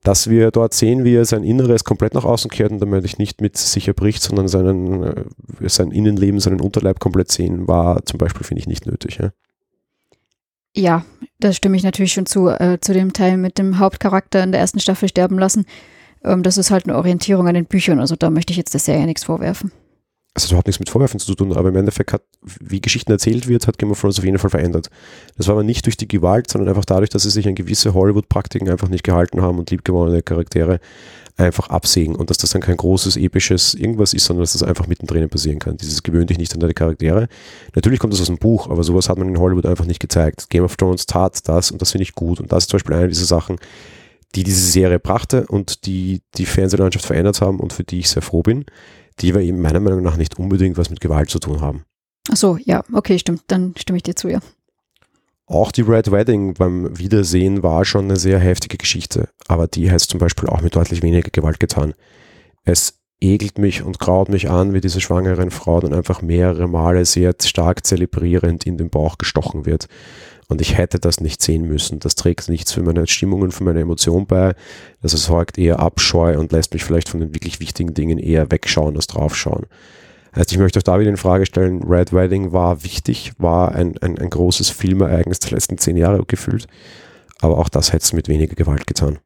dass 0.05 0.29
wir 0.29 0.50
dort 0.50 0.74
sehen, 0.74 1.03
wie 1.03 1.16
er 1.16 1.24
sein 1.24 1.42
Inneres 1.42 1.83
komplett 1.83 2.14
nach 2.14 2.24
außen 2.24 2.50
kehrt 2.50 2.70
und 2.70 2.79
damit 2.79 3.05
ich 3.07 3.18
nicht 3.18 3.40
mit 3.40 3.57
sich 3.57 3.88
erbricht, 3.88 4.22
sondern 4.22 4.48
seinen, 4.48 5.03
äh, 5.03 5.24
sein 5.62 5.90
Innenleben, 5.90 6.40
seinen 6.40 6.61
Unterleib 6.61 7.00
komplett 7.00 7.33
sehen, 7.33 7.66
war 7.66 8.05
zum 8.05 8.18
Beispiel, 8.18 8.44
finde 8.44 8.61
ich, 8.61 8.66
nicht 8.66 8.87
nötig. 8.87 9.18
Ja? 9.18 9.31
Ja, 10.75 11.05
da 11.41 11.53
stimme 11.53 11.77
ich 11.77 11.83
natürlich 11.83 12.13
schon 12.13 12.27
zu, 12.27 12.49
äh, 12.49 12.79
zu 12.81 12.93
dem 12.93 13.13
Teil 13.13 13.37
mit 13.37 13.59
dem 13.59 13.79
Hauptcharakter 13.79 14.43
in 14.43 14.53
der 14.53 14.61
ersten 14.61 14.81
Staffel 14.81 15.09
sterben 15.09 15.39
lassen. 15.39 15.67
Ähm, 16.25 16.43
das 16.43 16.59
ist 16.59 16.71
halt 16.71 16.87
eine 16.87 16.97
Orientierung 16.97 17.49
an 17.49 17.55
den 17.55 17.67
Büchern, 17.67 18.01
also 18.01 18.17
da 18.17 18.31
möchte 18.31 18.53
ich 18.53 18.57
jetzt 18.57 18.75
der 18.75 18.81
Serie 18.81 19.07
nichts 19.07 19.25
vorwerfen 19.25 19.73
also 20.35 20.49
das 20.49 20.59
hat 20.59 20.67
nichts 20.67 20.81
mit 20.81 20.91
Vorwerfen 20.91 21.21
zu 21.21 21.33
tun, 21.35 21.57
aber 21.57 21.69
im 21.69 21.77
Endeffekt 21.77 22.13
hat, 22.13 22.23
wie 22.43 22.81
Geschichten 22.81 23.13
erzählt 23.13 23.47
wird, 23.47 23.69
hat 23.69 23.79
Game 23.79 23.93
of 23.93 24.01
Thrones 24.01 24.19
auf 24.19 24.25
jeden 24.25 24.39
Fall 24.39 24.51
verändert. 24.51 24.91
Das 25.37 25.47
war 25.47 25.55
aber 25.55 25.63
nicht 25.63 25.87
durch 25.87 25.97
die 25.97 26.09
Gewalt, 26.09 26.51
sondern 26.51 26.69
einfach 26.69 26.85
dadurch, 26.85 27.11
dass 27.11 27.23
sie 27.23 27.31
sich 27.31 27.47
an 27.47 27.55
gewisse 27.55 27.95
Hollywood-Praktiken 27.95 28.69
einfach 28.69 28.89
nicht 28.89 29.05
gehalten 29.05 29.43
haben 29.43 29.59
und 29.61 29.71
liebgewonnene 29.71 30.23
Charaktere 30.23 30.81
einfach 31.37 31.68
absägen 31.68 32.14
und 32.14 32.31
dass 32.31 32.38
das 32.38 32.51
dann 32.51 32.62
kein 32.62 32.77
großes, 32.77 33.16
episches 33.16 33.75
irgendwas 33.75 34.14
ist, 34.14 34.25
sondern 34.25 34.42
dass 34.42 34.53
das 34.53 34.62
einfach 34.62 34.87
mittendrin 34.87 35.29
passieren 35.29 35.59
kann. 35.59 35.77
Dieses 35.77 36.03
gewöhnt 36.03 36.31
dich 36.31 36.38
nicht 36.38 36.55
an 36.55 36.61
deine 36.61 36.75
Charaktere. 36.75 37.29
Natürlich 37.75 37.99
kommt 37.99 38.12
das 38.12 38.20
aus 38.20 38.29
dem 38.29 38.38
Buch, 38.38 38.70
aber 38.70 38.85
sowas 38.85 39.09
hat 39.09 39.18
man 39.18 39.29
in 39.29 39.38
Hollywood 39.38 39.66
einfach 39.66 39.87
nicht 39.87 40.01
gezeigt. 40.01 40.49
Game 40.51 40.64
of 40.64 40.77
Thrones 40.77 41.07
tat 41.07 41.49
das 41.49 41.70
und 41.70 41.83
das 41.83 41.90
finde 41.92 42.05
ich 42.05 42.14
gut 42.14 42.40
und 42.40 42.53
das 42.53 42.64
ist 42.64 42.70
zum 42.70 42.79
Beispiel 42.79 42.94
eine 42.97 43.09
dieser 43.09 43.27
Sachen, 43.27 43.57
die 44.35 44.44
diese 44.44 44.64
Serie 44.64 44.99
brachte 44.99 45.47
und 45.47 45.87
die 45.87 46.23
die 46.37 46.47
Fernsehlandschaft 46.47 47.07
verändert 47.07 47.40
haben 47.40 47.61
und 47.61 47.73
für 47.73 47.85
die 47.85 48.01
ich 48.01 48.09
sehr 48.09 48.23
froh 48.23 48.42
bin 48.42 48.64
die 49.20 49.31
aber 49.31 49.42
eben 49.42 49.61
meiner 49.61 49.81
Meinung 49.81 50.03
nach 50.03 50.16
nicht 50.16 50.38
unbedingt 50.38 50.77
was 50.77 50.90
mit 50.90 51.01
Gewalt 51.01 51.31
zu 51.31 51.38
tun 51.38 51.61
haben. 51.61 51.85
Ach 52.31 52.37
so, 52.37 52.59
ja, 52.62 52.83
okay, 52.92 53.18
stimmt, 53.18 53.42
dann 53.49 53.75
stimme 53.77 53.99
ich 53.99 54.03
dir 54.03 54.16
zu, 54.16 54.29
ja. 54.29 54.40
Auch 55.46 55.72
die 55.72 55.83
Red 55.83 56.11
Wedding 56.11 56.54
beim 56.54 56.98
Wiedersehen 56.98 57.62
war 57.62 57.85
schon 57.85 58.07
eine 58.07 58.16
sehr 58.16 58.38
heftige 58.38 58.78
Geschichte, 58.78 59.28
aber 59.46 59.66
die 59.66 59.90
hat 59.90 60.00
zum 60.00 60.18
Beispiel 60.18 60.48
auch 60.48 60.62
mit 60.62 60.74
deutlich 60.74 61.02
weniger 61.02 61.28
Gewalt 61.30 61.61
getan. 61.61 61.92
Es 62.64 62.98
ekelt 63.20 63.59
mich 63.59 63.83
und 63.83 63.98
graut 63.98 64.28
mich 64.28 64.50
an, 64.50 64.72
wie 64.72 64.80
diese 64.80 65.00
schwangeren 65.00 65.50
Frau 65.50 65.80
dann 65.80 65.92
einfach 65.92 66.22
mehrere 66.22 66.68
Male 66.68 67.04
sehr 67.04 67.35
stark 67.42 67.87
zelebrierend 67.87 68.66
in 68.66 68.78
den 68.78 68.90
Bauch 68.90 69.18
gestochen 69.18 69.66
wird. 69.66 69.87
Und 70.48 70.61
ich 70.61 70.76
hätte 70.76 70.98
das 70.98 71.20
nicht 71.20 71.40
sehen 71.40 71.66
müssen. 71.66 72.00
Das 72.00 72.16
trägt 72.16 72.48
nichts 72.48 72.72
für 72.72 72.83
meine 72.83 73.07
Stimmungen, 73.07 73.50
für 73.50 73.64
meine 73.64 73.80
Emotion 73.80 74.26
bei. 74.26 74.54
Das 75.00 75.14
erzeugt 75.14 75.57
eher 75.57 75.80
Abscheu 75.80 76.38
und 76.38 76.52
lässt 76.52 76.74
mich 76.74 76.85
vielleicht 76.85 77.09
von 77.09 77.20
den 77.20 77.35
wirklich 77.35 77.61
wichtigen 77.61 77.94
Dingen 77.94 78.18
eher 78.18 78.50
wegschauen 78.50 78.96
als 78.96 79.07
draufschauen. 79.07 79.66
Heißt, 80.37 80.51
ich 80.51 80.59
möchte 80.59 80.79
auch 80.81 80.83
da 80.83 80.99
wieder 80.99 81.11
in 81.11 81.16
Frage 81.16 81.47
stellen, 81.47 81.83
Red 81.85 82.12
Wedding 82.12 82.53
war 82.53 82.83
wichtig, 82.83 83.33
war 83.38 83.73
ein, 83.73 83.97
ein, 83.99 84.18
ein 84.18 84.31
großes 84.31 84.70
Filmereignis 84.70 85.38
der 85.38 85.53
letzten 85.53 85.79
zehn 85.79 85.97
Jahre 85.97 86.25
gefühlt. 86.27 86.66
Aber 87.40 87.59
auch 87.59 87.68
das 87.68 87.92
hätte 87.92 88.03
es 88.03 88.12
mit 88.12 88.29
weniger 88.29 88.55
Gewalt 88.55 88.87
getan. 88.87 89.18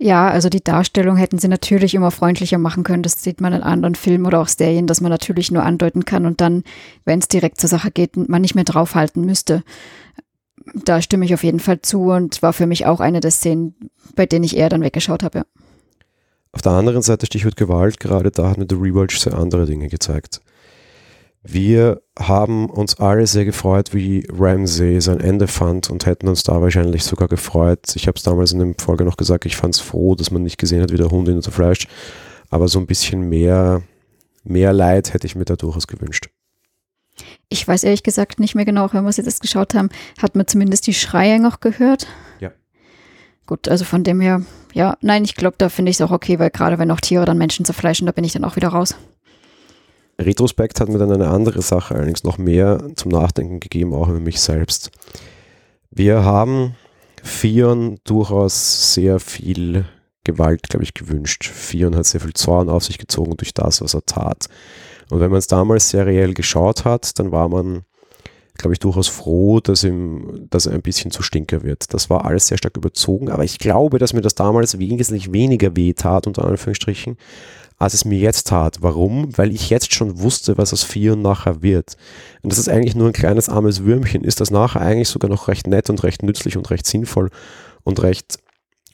Ja, 0.00 0.28
also 0.28 0.48
die 0.48 0.62
Darstellung 0.62 1.16
hätten 1.16 1.38
sie 1.38 1.48
natürlich 1.48 1.94
immer 1.94 2.12
freundlicher 2.12 2.58
machen 2.58 2.84
können. 2.84 3.02
Das 3.02 3.22
sieht 3.22 3.40
man 3.40 3.52
in 3.52 3.62
anderen 3.62 3.96
Filmen 3.96 4.26
oder 4.26 4.40
auch 4.40 4.46
Serien, 4.46 4.86
dass 4.86 5.00
man 5.00 5.10
natürlich 5.10 5.50
nur 5.50 5.64
andeuten 5.64 6.04
kann 6.04 6.24
und 6.24 6.40
dann, 6.40 6.62
wenn 7.04 7.18
es 7.18 7.26
direkt 7.26 7.60
zur 7.60 7.68
Sache 7.68 7.90
geht, 7.90 8.16
man 8.16 8.42
nicht 8.42 8.54
mehr 8.54 8.64
draufhalten 8.64 9.24
müsste. 9.24 9.64
Da 10.84 11.02
stimme 11.02 11.24
ich 11.24 11.34
auf 11.34 11.42
jeden 11.42 11.60
Fall 11.60 11.82
zu 11.82 12.12
und 12.12 12.42
war 12.42 12.52
für 12.52 12.66
mich 12.66 12.86
auch 12.86 13.00
eine 13.00 13.20
der 13.20 13.32
Szenen, 13.32 13.74
bei 14.14 14.26
denen 14.26 14.44
ich 14.44 14.56
eher 14.56 14.68
dann 14.68 14.82
weggeschaut 14.82 15.24
habe. 15.24 15.38
Ja. 15.38 15.44
Auf 16.52 16.62
der 16.62 16.72
anderen 16.72 17.02
Seite 17.02 17.26
Stichwort 17.26 17.56
Gewalt, 17.56 18.00
gerade 18.00 18.30
da 18.30 18.50
hat 18.50 18.58
mir 18.58 18.66
der 18.66 18.80
Rewatch 18.80 19.18
sehr 19.18 19.34
andere 19.36 19.66
Dinge 19.66 19.88
gezeigt. 19.88 20.40
Wir 21.42 22.02
haben 22.18 22.68
uns 22.68 22.98
alle 22.98 23.26
sehr 23.26 23.44
gefreut, 23.44 23.94
wie 23.94 24.26
Ramsey 24.30 25.00
sein 25.00 25.20
Ende 25.20 25.46
fand 25.46 25.88
und 25.88 26.04
hätten 26.04 26.28
uns 26.28 26.42
da 26.42 26.60
wahrscheinlich 26.60 27.04
sogar 27.04 27.28
gefreut. 27.28 27.94
Ich 27.94 28.06
habe 28.06 28.16
es 28.16 28.22
damals 28.22 28.52
in 28.52 28.58
der 28.58 28.74
Folge 28.78 29.04
noch 29.04 29.16
gesagt, 29.16 29.46
ich 29.46 29.56
fand 29.56 29.74
es 29.74 29.80
froh, 29.80 30.14
dass 30.14 30.30
man 30.30 30.42
nicht 30.42 30.58
gesehen 30.58 30.82
hat, 30.82 30.92
wie 30.92 30.96
der 30.96 31.10
Hund 31.10 31.28
ihn 31.28 31.40
zerfleischt. 31.40 31.88
Aber 32.50 32.68
so 32.68 32.78
ein 32.78 32.86
bisschen 32.86 33.28
mehr, 33.28 33.82
mehr 34.42 34.72
Leid 34.72 35.14
hätte 35.14 35.26
ich 35.26 35.36
mir 35.36 35.44
da 35.44 35.56
durchaus 35.56 35.86
gewünscht. 35.86 36.28
Ich 37.48 37.66
weiß 37.66 37.84
ehrlich 37.84 38.02
gesagt 38.02 38.40
nicht 38.40 38.54
mehr 38.54 38.64
genau, 38.64 38.92
wenn 38.92 39.04
wir 39.04 39.08
es 39.08 39.16
jetzt 39.16 39.40
geschaut 39.40 39.74
haben, 39.74 39.90
hat 40.20 40.36
man 40.36 40.46
zumindest 40.46 40.86
die 40.86 40.94
Schreie 40.94 41.40
noch 41.40 41.60
gehört. 41.60 42.06
Gut, 43.48 43.66
also 43.66 43.86
von 43.86 44.04
dem 44.04 44.20
her, 44.20 44.42
ja, 44.74 44.98
nein, 45.00 45.24
ich 45.24 45.34
glaube, 45.34 45.54
da 45.56 45.70
finde 45.70 45.88
ich 45.88 45.96
es 45.96 46.02
auch 46.02 46.10
okay, 46.10 46.38
weil 46.38 46.50
gerade 46.50 46.78
wenn 46.78 46.90
auch 46.90 47.00
Tiere 47.00 47.24
dann 47.24 47.38
Menschen 47.38 47.64
zerfleischen, 47.64 48.04
da 48.04 48.12
bin 48.12 48.22
ich 48.22 48.34
dann 48.34 48.44
auch 48.44 48.56
wieder 48.56 48.68
raus. 48.68 48.94
Retrospekt 50.20 50.80
hat 50.80 50.90
mir 50.90 50.98
dann 50.98 51.12
eine 51.12 51.28
andere 51.28 51.62
Sache 51.62 51.94
allerdings 51.94 52.24
noch 52.24 52.36
mehr 52.36 52.90
zum 52.96 53.10
Nachdenken 53.10 53.58
gegeben, 53.58 53.94
auch 53.94 54.08
über 54.08 54.20
mich 54.20 54.38
selbst. 54.42 54.90
Wir 55.90 56.24
haben 56.24 56.74
Fion 57.22 57.98
durchaus 58.04 58.92
sehr 58.92 59.18
viel 59.18 59.86
Gewalt, 60.24 60.68
glaube 60.68 60.84
ich, 60.84 60.92
gewünscht. 60.92 61.46
Fion 61.46 61.96
hat 61.96 62.04
sehr 62.04 62.20
viel 62.20 62.34
Zorn 62.34 62.68
auf 62.68 62.84
sich 62.84 62.98
gezogen 62.98 63.38
durch 63.38 63.54
das, 63.54 63.80
was 63.80 63.94
er 63.94 64.04
tat. 64.04 64.48
Und 65.08 65.20
wenn 65.20 65.30
man 65.30 65.38
es 65.38 65.46
damals 65.46 65.88
seriell 65.88 66.34
geschaut 66.34 66.84
hat, 66.84 67.18
dann 67.18 67.32
war 67.32 67.48
man, 67.48 67.84
glaube 68.58 68.74
ich, 68.74 68.80
durchaus 68.80 69.08
froh, 69.08 69.60
dass, 69.60 69.84
ihm, 69.84 70.46
dass 70.50 70.66
er 70.66 70.74
ein 70.74 70.82
bisschen 70.82 71.10
zu 71.10 71.22
stinker 71.22 71.62
wird. 71.62 71.94
Das 71.94 72.10
war 72.10 72.24
alles 72.24 72.48
sehr 72.48 72.58
stark 72.58 72.76
überzogen, 72.76 73.30
aber 73.30 73.44
ich 73.44 73.58
glaube, 73.58 73.98
dass 73.98 74.12
mir 74.12 74.20
das 74.20 74.34
damals 74.34 74.78
wesentlich 74.78 75.32
weniger 75.32 75.74
weh 75.76 75.94
tat, 75.94 76.26
unter 76.26 76.44
Anführungsstrichen, 76.44 77.16
als 77.78 77.94
es 77.94 78.04
mir 78.04 78.18
jetzt 78.18 78.48
tat. 78.48 78.78
Warum? 78.80 79.36
Weil 79.38 79.52
ich 79.52 79.70
jetzt 79.70 79.94
schon 79.94 80.20
wusste, 80.20 80.58
was 80.58 80.72
aus 80.72 80.82
vier 80.82 81.14
nachher 81.14 81.62
wird. 81.62 81.96
Und 82.42 82.52
das 82.52 82.58
ist 82.58 82.68
eigentlich 82.68 82.96
nur 82.96 83.06
ein 83.06 83.12
kleines 83.12 83.48
armes 83.48 83.84
Würmchen, 83.84 84.24
ist 84.24 84.40
das 84.40 84.50
nachher 84.50 84.80
eigentlich 84.80 85.08
sogar 85.08 85.30
noch 85.30 85.48
recht 85.48 85.68
nett 85.68 85.88
und 85.88 86.02
recht 86.02 86.22
nützlich 86.24 86.56
und 86.56 86.68
recht 86.70 86.86
sinnvoll 86.86 87.30
und 87.84 88.02
recht 88.02 88.38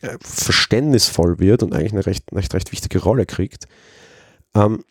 äh, 0.03 0.18
verständnisvoll 0.20 1.38
wird 1.38 1.62
und 1.62 1.74
eigentlich 1.74 1.92
eine 1.92 2.07
recht, 2.07 2.24
recht, 2.33 2.53
recht 2.53 2.72
wichtige 2.72 3.03
Rolle 3.03 3.24
kriegt. 3.24 3.66
Ähm, 4.55 4.85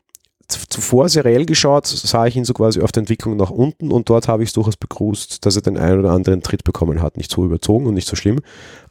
zuvor 0.48 1.10
seriell 1.10 1.46
geschaut, 1.46 1.86
sah 1.88 2.26
ich 2.26 2.36
ihn 2.36 2.46
so 2.46 2.54
quasi 2.54 2.82
auf 2.82 2.92
der 2.92 3.02
Entwicklung 3.02 3.38
nach 3.38 3.50
unten 3.50 3.92
und 3.92 4.10
dort 4.10 4.28
habe 4.28 4.44
ich 4.44 4.50
es 4.50 4.54
durchaus 4.54 4.78
begrüßt, 4.78 5.46
dass 5.46 5.56
er 5.56 5.62
den 5.62 5.78
einen 5.78 6.00
oder 6.00 6.12
anderen 6.12 6.42
Tritt 6.42 6.64
bekommen 6.64 7.02
hat. 7.02 7.18
Nicht 7.18 7.32
so 7.32 7.44
überzogen 7.44 7.88
und 7.88 7.94
nicht 7.94 8.08
so 8.08 8.16
schlimm, 8.16 8.40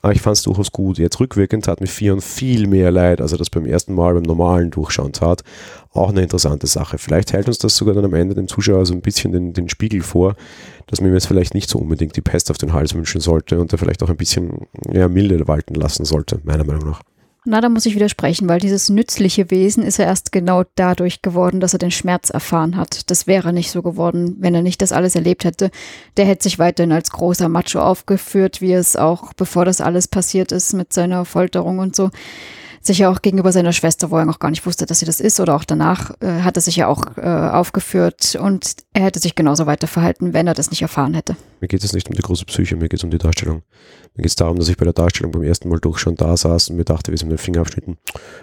aber 0.00 0.12
ich 0.12 0.20
fand 0.20 0.36
es 0.36 0.42
durchaus 0.42 0.72
gut. 0.72 0.98
Jetzt 0.98 1.20
rückwirkend 1.20 1.68
hat 1.68 1.80
mir 1.80 1.86
Fion 1.86 2.20
viel 2.20 2.66
mehr 2.66 2.90
leid, 2.90 3.20
als 3.20 3.32
er 3.32 3.38
das 3.38 3.50
beim 3.50 3.66
ersten 3.66 3.94
Mal 3.94 4.14
beim 4.14 4.22
normalen 4.22 4.70
Durchschauen 4.70 5.12
tat. 5.12 5.42
Auch 5.92 6.10
eine 6.10 6.22
interessante 6.22 6.66
Sache. 6.66 6.98
Vielleicht 6.98 7.32
hält 7.32 7.48
uns 7.48 7.58
das 7.58 7.76
sogar 7.76 7.94
dann 7.94 8.04
am 8.04 8.14
Ende 8.14 8.34
dem 8.34 8.48
Zuschauer 8.48 8.86
so 8.86 8.94
ein 8.94 9.02
bisschen 9.02 9.32
den, 9.32 9.52
den 9.52 9.68
Spiegel 9.68 10.02
vor, 10.02 10.36
dass 10.86 11.00
man 11.00 11.10
mir 11.10 11.16
jetzt 11.16 11.26
vielleicht 11.26 11.54
nicht 11.54 11.68
so 11.68 11.78
unbedingt 11.78 12.16
die 12.16 12.22
Pest 12.22 12.50
auf 12.50 12.58
den 12.58 12.72
Hals 12.72 12.94
wünschen 12.94 13.20
sollte 13.20 13.60
und 13.60 13.72
er 13.72 13.78
vielleicht 13.78 14.02
auch 14.02 14.10
ein 14.10 14.16
bisschen 14.16 14.66
ja, 14.90 15.08
milde 15.08 15.46
walten 15.48 15.74
lassen 15.74 16.04
sollte, 16.04 16.40
meiner 16.44 16.64
Meinung 16.64 16.88
nach. 16.88 17.02
Na, 17.44 17.60
da 17.60 17.68
muss 17.68 17.86
ich 17.86 17.96
widersprechen, 17.96 18.48
weil 18.48 18.60
dieses 18.60 18.88
nützliche 18.88 19.50
Wesen 19.50 19.82
ist 19.82 19.96
ja 19.96 20.04
erst 20.04 20.30
genau 20.30 20.62
dadurch 20.76 21.22
geworden, 21.22 21.58
dass 21.58 21.72
er 21.72 21.80
den 21.80 21.90
Schmerz 21.90 22.30
erfahren 22.30 22.76
hat. 22.76 23.10
Das 23.10 23.26
wäre 23.26 23.52
nicht 23.52 23.72
so 23.72 23.82
geworden, 23.82 24.36
wenn 24.38 24.54
er 24.54 24.62
nicht 24.62 24.80
das 24.80 24.92
alles 24.92 25.16
erlebt 25.16 25.42
hätte. 25.42 25.72
Der 26.16 26.24
hätte 26.24 26.44
sich 26.44 26.60
weiterhin 26.60 26.92
als 26.92 27.10
großer 27.10 27.48
Macho 27.48 27.80
aufgeführt, 27.80 28.60
wie 28.60 28.72
es 28.72 28.94
auch, 28.94 29.32
bevor 29.32 29.64
das 29.64 29.80
alles 29.80 30.06
passiert 30.06 30.52
ist, 30.52 30.72
mit 30.72 30.92
seiner 30.92 31.24
Folterung 31.24 31.80
und 31.80 31.96
so 31.96 32.10
sich 32.82 33.06
auch 33.06 33.22
gegenüber 33.22 33.52
seiner 33.52 33.72
Schwester, 33.72 34.10
wo 34.10 34.18
er 34.18 34.24
noch 34.24 34.38
gar 34.38 34.50
nicht 34.50 34.64
wusste, 34.66 34.86
dass 34.86 34.98
sie 34.98 35.06
das 35.06 35.20
ist, 35.20 35.40
oder 35.40 35.54
auch 35.54 35.64
danach, 35.64 36.10
äh, 36.20 36.40
hat 36.40 36.56
er 36.56 36.62
sich 36.62 36.76
ja 36.76 36.88
auch 36.88 37.16
äh, 37.16 37.22
aufgeführt 37.22 38.36
und 38.40 38.76
er 38.92 39.04
hätte 39.04 39.20
sich 39.20 39.34
genauso 39.34 39.66
weiter 39.66 39.86
verhalten, 39.86 40.32
wenn 40.32 40.46
er 40.46 40.54
das 40.54 40.70
nicht 40.70 40.82
erfahren 40.82 41.14
hätte. 41.14 41.36
Mir 41.60 41.68
geht 41.68 41.84
es 41.84 41.92
nicht 41.92 42.08
um 42.08 42.14
die 42.14 42.22
große 42.22 42.44
Psyche, 42.44 42.76
mir 42.76 42.88
geht 42.88 43.00
es 43.00 43.04
um 43.04 43.10
die 43.10 43.18
Darstellung. 43.18 43.62
Mir 44.14 44.22
geht 44.22 44.30
es 44.30 44.36
darum, 44.36 44.58
dass 44.58 44.68
ich 44.68 44.76
bei 44.76 44.84
der 44.84 44.94
Darstellung 44.94 45.32
beim 45.32 45.42
ersten 45.42 45.68
Mal 45.68 45.78
durch 45.78 45.98
schon 45.98 46.16
da 46.16 46.36
saß 46.36 46.70
und 46.70 46.76
mir 46.76 46.84
dachte, 46.84 47.12
wir 47.12 47.18
sind 47.18 47.28
mit 47.28 47.38
den 47.38 47.42
Finger 47.42 47.60
abschnitten. 47.60 47.98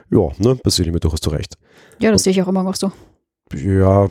Ja, 0.10 0.30
ne, 0.38 0.56
passiert 0.56 0.92
mir 0.92 1.00
durchaus 1.00 1.22
zurecht. 1.22 1.58
Ja, 2.00 2.12
das 2.12 2.22
und, 2.22 2.24
sehe 2.24 2.32
ich 2.32 2.42
auch 2.42 2.48
immer 2.48 2.64
noch 2.64 2.76
so. 2.76 2.92
Ja, 3.54 4.08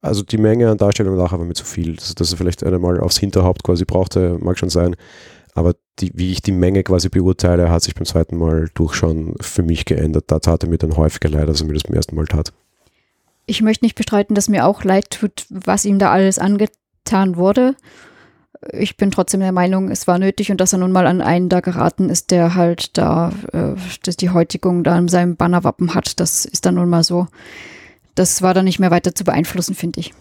also 0.00 0.22
die 0.22 0.38
Menge 0.38 0.70
an 0.70 0.78
Darstellung 0.78 1.16
nachher 1.16 1.38
war 1.38 1.44
mir 1.44 1.54
zu 1.54 1.64
viel. 1.64 1.96
Dass, 1.96 2.14
dass 2.14 2.30
er 2.30 2.38
vielleicht 2.38 2.62
einmal 2.64 3.00
aufs 3.00 3.18
Hinterhaupt 3.18 3.64
quasi 3.64 3.84
brauchte, 3.84 4.38
mag 4.40 4.58
schon 4.58 4.70
sein. 4.70 4.94
Aber 5.58 5.74
die, 5.98 6.12
wie 6.14 6.30
ich 6.30 6.40
die 6.40 6.52
Menge 6.52 6.84
quasi 6.84 7.08
beurteile, 7.08 7.68
hat 7.68 7.82
sich 7.82 7.94
beim 7.94 8.04
zweiten 8.04 8.36
Mal 8.36 8.68
durchschauen 8.74 9.34
für 9.40 9.64
mich 9.64 9.84
geändert. 9.84 10.26
Da 10.28 10.38
tat 10.38 10.62
er 10.62 10.68
mir 10.68 10.78
dann 10.78 10.96
häufiger 10.96 11.28
leid, 11.28 11.48
als 11.48 11.60
er 11.60 11.66
mir 11.66 11.74
das 11.74 11.82
beim 11.82 11.96
ersten 11.96 12.14
Mal 12.14 12.26
tat. 12.26 12.52
Ich 13.46 13.60
möchte 13.60 13.84
nicht 13.84 13.96
bestreiten, 13.96 14.34
dass 14.34 14.48
mir 14.48 14.66
auch 14.66 14.84
leid 14.84 15.10
tut, 15.10 15.46
was 15.50 15.84
ihm 15.84 15.98
da 15.98 16.12
alles 16.12 16.38
angetan 16.38 17.36
wurde. 17.36 17.74
Ich 18.72 18.96
bin 18.96 19.10
trotzdem 19.10 19.40
der 19.40 19.52
Meinung, 19.52 19.90
es 19.90 20.06
war 20.06 20.18
nötig 20.18 20.50
und 20.50 20.60
dass 20.60 20.72
er 20.72 20.78
nun 20.78 20.92
mal 20.92 21.06
an 21.06 21.20
einen 21.20 21.48
da 21.48 21.60
geraten 21.60 22.08
ist, 22.08 22.30
der 22.30 22.54
halt 22.54 22.96
da 22.96 23.32
äh, 23.52 23.74
dass 24.04 24.16
die 24.16 24.30
Häutigung 24.30 24.84
da 24.84 24.96
in 24.96 25.08
seinem 25.08 25.36
Bannerwappen 25.36 25.94
hat. 25.94 26.20
Das 26.20 26.44
ist 26.44 26.66
dann 26.66 26.76
nun 26.76 26.88
mal 26.88 27.02
so. 27.02 27.26
Das 28.14 28.42
war 28.42 28.54
dann 28.54 28.64
nicht 28.64 28.78
mehr 28.78 28.90
weiter 28.90 29.14
zu 29.14 29.24
beeinflussen, 29.24 29.74
finde 29.74 30.00
ich. 30.00 30.12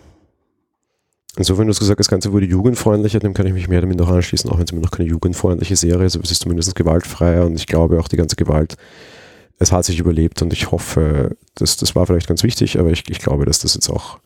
Insofern, 1.37 1.67
du 1.67 1.71
hast 1.71 1.79
gesagt, 1.79 1.99
das 1.99 2.07
Ganze 2.07 2.33
wurde 2.33 2.47
jugendfreundlicher, 2.47 3.19
dem 3.19 3.33
kann 3.33 3.45
ich 3.45 3.53
mich 3.53 3.67
mehr 3.67 3.81
damit 3.81 3.97
noch 3.97 4.09
anschließen, 4.09 4.49
auch 4.49 4.57
wenn 4.57 4.65
es 4.65 4.71
immer 4.71 4.81
noch 4.81 4.91
keine 4.91 5.07
jugendfreundliche 5.07 5.75
Serie 5.75 6.07
ist, 6.07 6.15
aber 6.15 6.25
es 6.25 6.31
ist 6.31 6.41
zumindest 6.41 6.75
gewaltfreier 6.75 7.45
und 7.45 7.55
ich 7.55 7.67
glaube 7.67 7.99
auch 7.99 8.07
die 8.07 8.17
ganze 8.17 8.35
Gewalt, 8.35 8.75
es 9.59 9.71
hat 9.71 9.85
sich 9.85 9.99
überlebt 9.99 10.41
und 10.41 10.51
ich 10.51 10.71
hoffe, 10.71 11.35
dass, 11.55 11.77
das 11.77 11.95
war 11.95 12.07
vielleicht 12.07 12.27
ganz 12.27 12.43
wichtig, 12.43 12.79
aber 12.79 12.89
ich, 12.89 13.03
ich 13.09 13.19
glaube, 13.19 13.45
dass 13.45 13.59
das 13.59 13.75
jetzt 13.75 13.89
auch 13.89 14.19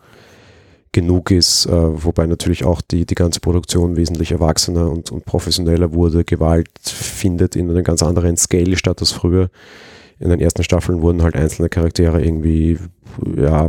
genug 0.93 1.31
ist, 1.31 1.65
äh, 1.67 1.71
wobei 1.71 2.27
natürlich 2.27 2.65
auch 2.65 2.81
die, 2.81 3.05
die 3.05 3.15
ganze 3.15 3.39
Produktion 3.39 3.95
wesentlich 3.95 4.31
erwachsener 4.31 4.89
und, 4.89 5.11
und 5.11 5.25
professioneller 5.25 5.93
wurde. 5.93 6.25
Gewalt 6.25 6.69
findet 6.83 7.55
in 7.55 7.69
einem 7.69 7.83
ganz 7.83 8.03
anderen 8.03 8.35
Scale 8.35 8.75
statt 8.75 8.99
als 8.99 9.11
früher. 9.11 9.49
In 10.19 10.29
den 10.29 10.41
ersten 10.41 10.63
Staffeln 10.63 11.01
wurden 11.01 11.23
halt 11.23 11.35
einzelne 11.35 11.69
Charaktere 11.69 12.21
irgendwie 12.21 12.77
ja, 13.37 13.67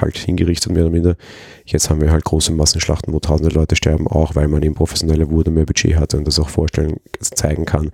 halt 0.00 0.16
hingerichtet, 0.16 0.72
mehr 0.72 0.84
oder 0.84 0.92
minder. 0.92 1.16
Jetzt 1.64 1.90
haben 1.90 2.00
wir 2.00 2.10
halt 2.10 2.24
große 2.24 2.52
Massenschlachten, 2.52 3.12
wo 3.12 3.20
tausende 3.20 3.54
Leute 3.54 3.76
sterben, 3.76 4.06
auch 4.06 4.34
weil 4.34 4.48
man 4.48 4.62
eben 4.62 4.74
professioneller 4.74 5.30
wurde, 5.30 5.50
mehr 5.50 5.66
Budget 5.66 5.96
hatte 5.96 6.16
und 6.16 6.26
das 6.26 6.38
auch 6.38 6.48
vorstellen, 6.48 6.96
zeigen 7.20 7.64
kann. 7.64 7.90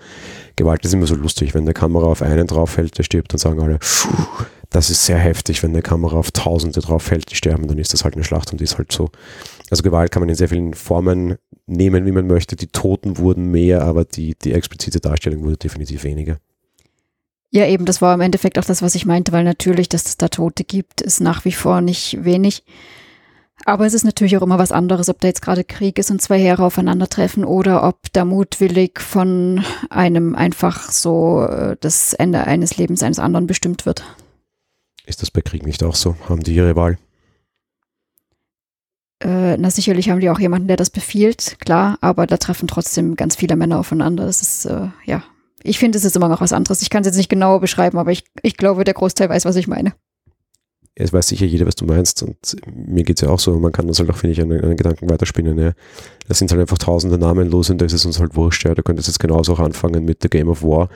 Gewalt 0.56 0.84
ist 0.84 0.94
immer 0.94 1.06
so 1.06 1.14
lustig, 1.14 1.54
wenn 1.54 1.62
eine 1.62 1.74
Kamera 1.74 2.06
auf 2.06 2.22
einen 2.22 2.46
drauf 2.46 2.70
fällt, 2.70 2.98
der 2.98 3.02
stirbt, 3.02 3.32
dann 3.32 3.38
sagen 3.38 3.60
alle, 3.60 3.78
das 4.70 4.90
ist 4.90 5.06
sehr 5.06 5.18
heftig, 5.18 5.62
wenn 5.62 5.70
eine 5.70 5.82
Kamera 5.82 6.16
auf 6.16 6.30
Tausende 6.30 6.80
drauf 6.80 7.02
fällt, 7.02 7.30
die 7.30 7.36
sterben, 7.36 7.68
dann 7.68 7.78
ist 7.78 7.92
das 7.92 8.04
halt 8.04 8.14
eine 8.14 8.24
Schlacht 8.24 8.52
und 8.52 8.60
die 8.60 8.64
ist 8.64 8.78
halt 8.78 8.92
so. 8.92 9.10
Also 9.70 9.82
Gewalt 9.82 10.10
kann 10.10 10.20
man 10.20 10.28
in 10.28 10.34
sehr 10.34 10.48
vielen 10.48 10.74
Formen 10.74 11.36
nehmen, 11.66 12.06
wie 12.06 12.12
man 12.12 12.26
möchte. 12.26 12.56
Die 12.56 12.68
Toten 12.68 13.18
wurden 13.18 13.50
mehr, 13.50 13.82
aber 13.82 14.04
die, 14.04 14.34
die 14.34 14.52
explizite 14.52 15.00
Darstellung 15.00 15.42
wurde 15.44 15.56
definitiv 15.56 16.04
weniger. 16.04 16.38
Ja, 17.50 17.66
eben, 17.66 17.86
das 17.86 18.02
war 18.02 18.14
im 18.14 18.20
Endeffekt 18.20 18.58
auch 18.58 18.64
das, 18.64 18.82
was 18.82 18.94
ich 18.94 19.06
meinte, 19.06 19.32
weil 19.32 19.44
natürlich, 19.44 19.88
dass 19.88 20.04
es 20.04 20.16
da 20.18 20.28
Tote 20.28 20.64
gibt, 20.64 21.00
ist 21.00 21.20
nach 21.20 21.44
wie 21.44 21.52
vor 21.52 21.80
nicht 21.80 22.24
wenig. 22.24 22.62
Aber 23.64 23.86
es 23.86 23.94
ist 23.94 24.04
natürlich 24.04 24.36
auch 24.36 24.42
immer 24.42 24.58
was 24.58 24.72
anderes, 24.72 25.08
ob 25.08 25.20
da 25.20 25.28
jetzt 25.28 25.42
gerade 25.42 25.64
Krieg 25.64 25.98
ist 25.98 26.10
und 26.10 26.22
zwei 26.22 26.38
Heere 26.38 26.62
aufeinandertreffen 26.62 27.44
oder 27.44 27.84
ob 27.84 28.12
da 28.12 28.24
mutwillig 28.24 29.00
von 29.00 29.64
einem 29.90 30.34
einfach 30.34 30.90
so 30.90 31.44
äh, 31.44 31.76
das 31.80 32.12
Ende 32.12 32.44
eines 32.44 32.76
Lebens 32.76 33.02
eines 33.02 33.18
anderen 33.18 33.46
bestimmt 33.46 33.84
wird. 33.86 34.04
Ist 35.06 35.22
das 35.22 35.30
bei 35.30 35.40
Krieg 35.40 35.64
nicht 35.64 35.82
auch 35.82 35.94
so? 35.94 36.16
Haben 36.28 36.42
die 36.42 36.54
ihre 36.54 36.76
Wahl? 36.76 36.98
Äh, 39.20 39.56
na, 39.56 39.70
sicherlich 39.70 40.10
haben 40.10 40.20
die 40.20 40.30
auch 40.30 40.38
jemanden, 40.38 40.68
der 40.68 40.76
das 40.76 40.90
befiehlt, 40.90 41.56
klar, 41.60 41.98
aber 42.00 42.26
da 42.26 42.36
treffen 42.36 42.68
trotzdem 42.68 43.16
ganz 43.16 43.34
viele 43.34 43.56
Männer 43.56 43.80
aufeinander. 43.80 44.26
Das 44.26 44.42
ist, 44.42 44.66
äh, 44.66 44.88
ja, 45.04 45.24
ich 45.62 45.78
finde, 45.78 45.98
es 45.98 46.04
ist 46.04 46.16
immer 46.16 46.28
noch 46.28 46.40
was 46.40 46.52
anderes. 46.52 46.82
Ich 46.82 46.90
kann 46.90 47.02
es 47.02 47.06
jetzt 47.06 47.16
nicht 47.16 47.28
genauer 47.28 47.60
beschreiben, 47.60 47.98
aber 47.98 48.12
ich, 48.12 48.24
ich 48.42 48.56
glaube, 48.56 48.84
der 48.84 48.94
Großteil 48.94 49.28
weiß, 49.28 49.44
was 49.44 49.56
ich 49.56 49.68
meine. 49.68 49.92
Es 51.00 51.12
weiß 51.12 51.28
sicher 51.28 51.46
jeder, 51.46 51.64
was 51.64 51.76
du 51.76 51.84
meinst. 51.84 52.24
Und 52.24 52.56
mir 52.74 53.04
geht 53.04 53.18
es 53.18 53.20
ja 53.20 53.28
auch 53.28 53.38
so, 53.38 53.56
man 53.60 53.70
kann 53.70 53.86
das 53.86 54.00
halt 54.00 54.10
auch, 54.10 54.16
finde 54.16 54.32
ich, 54.32 54.40
einen, 54.40 54.60
einen 54.60 54.76
Gedanken 54.76 55.08
weiterspinnen. 55.08 55.56
Ja. 55.56 55.72
Das 56.26 56.38
sind 56.38 56.50
halt 56.50 56.60
einfach 56.60 56.76
tausende 56.76 57.18
namenlos 57.18 57.70
und 57.70 57.80
das 57.80 57.92
ist 57.92 58.04
uns 58.04 58.18
halt 58.18 58.34
wurscht. 58.34 58.64
Ja. 58.64 58.74
Du 58.74 58.82
könntest 58.82 59.06
jetzt 59.06 59.20
genauso 59.20 59.52
auch 59.52 59.60
anfangen 59.60 60.04
mit 60.04 60.18
The 60.22 60.28
Game 60.28 60.48
of 60.48 60.64
War 60.64 60.88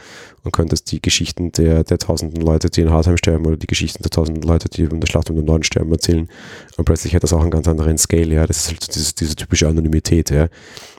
und 0.42 0.52
könntest 0.52 0.90
die 0.90 1.00
Geschichten 1.00 1.52
der, 1.52 1.84
der 1.84 1.98
tausenden 1.98 2.42
Leute, 2.42 2.68
die 2.68 2.80
in 2.80 2.90
Hardheim 2.90 3.16
sterben 3.16 3.46
oder 3.46 3.56
die 3.56 3.68
Geschichten 3.68 4.02
der 4.02 4.10
tausenden 4.10 4.42
Leute, 4.42 4.68
die 4.68 4.82
in 4.82 5.00
der 5.00 5.06
Schlacht 5.06 5.30
um 5.30 5.36
den 5.36 5.44
Norden 5.44 5.62
sterben, 5.62 5.92
erzählen. 5.92 6.28
Und 6.76 6.84
plötzlich 6.84 7.14
hat 7.14 7.22
das 7.22 7.32
auch 7.32 7.40
einen 7.40 7.52
ganz 7.52 7.68
anderen 7.68 7.96
Scale. 7.96 8.34
Ja. 8.34 8.44
Das 8.44 8.56
ist 8.56 8.68
halt 8.70 8.96
diese, 8.96 9.14
diese 9.14 9.36
typische 9.36 9.68
Anonymität. 9.68 10.30
Ja 10.30 10.48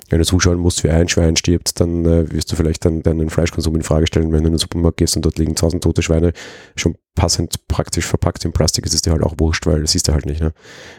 wenn 0.10 0.20
du 0.20 0.26
zuschauen 0.26 0.58
musst, 0.58 0.84
wie 0.84 0.90
ein 0.90 1.08
Schwein 1.08 1.36
stirbt, 1.36 1.80
dann 1.80 2.06
äh, 2.06 2.32
wirst 2.32 2.52
du 2.52 2.56
vielleicht 2.56 2.86
dann 2.86 3.04
deinen 3.04 3.30
Fleischkonsum 3.30 3.76
in 3.76 3.84
Frage 3.84 4.08
stellen, 4.08 4.32
wenn 4.32 4.42
du 4.42 4.48
in 4.48 4.54
den 4.54 4.60
Supermarkt 4.60 4.98
gehst 4.98 5.16
und 5.16 5.24
dort 5.24 5.38
liegen 5.38 5.56
tausend 5.56 5.84
tote 5.84 6.02
Schweine, 6.02 6.34
schon 6.76 6.96
passend 7.16 7.68
praktisch 7.68 8.06
verpackt 8.06 8.46
in 8.46 8.54
Plastik, 8.54 8.86
ist 8.86 8.94
es 8.94 9.02
dir 9.02 9.12
halt 9.12 9.24
auch 9.24 9.36
wurscht, 9.38 9.66
weil 9.66 9.82
das 9.82 9.92
siehst 9.92 10.08
du 10.08 10.14
halt 10.14 10.26
nicht. 10.26 10.42
Ne? 10.42 10.54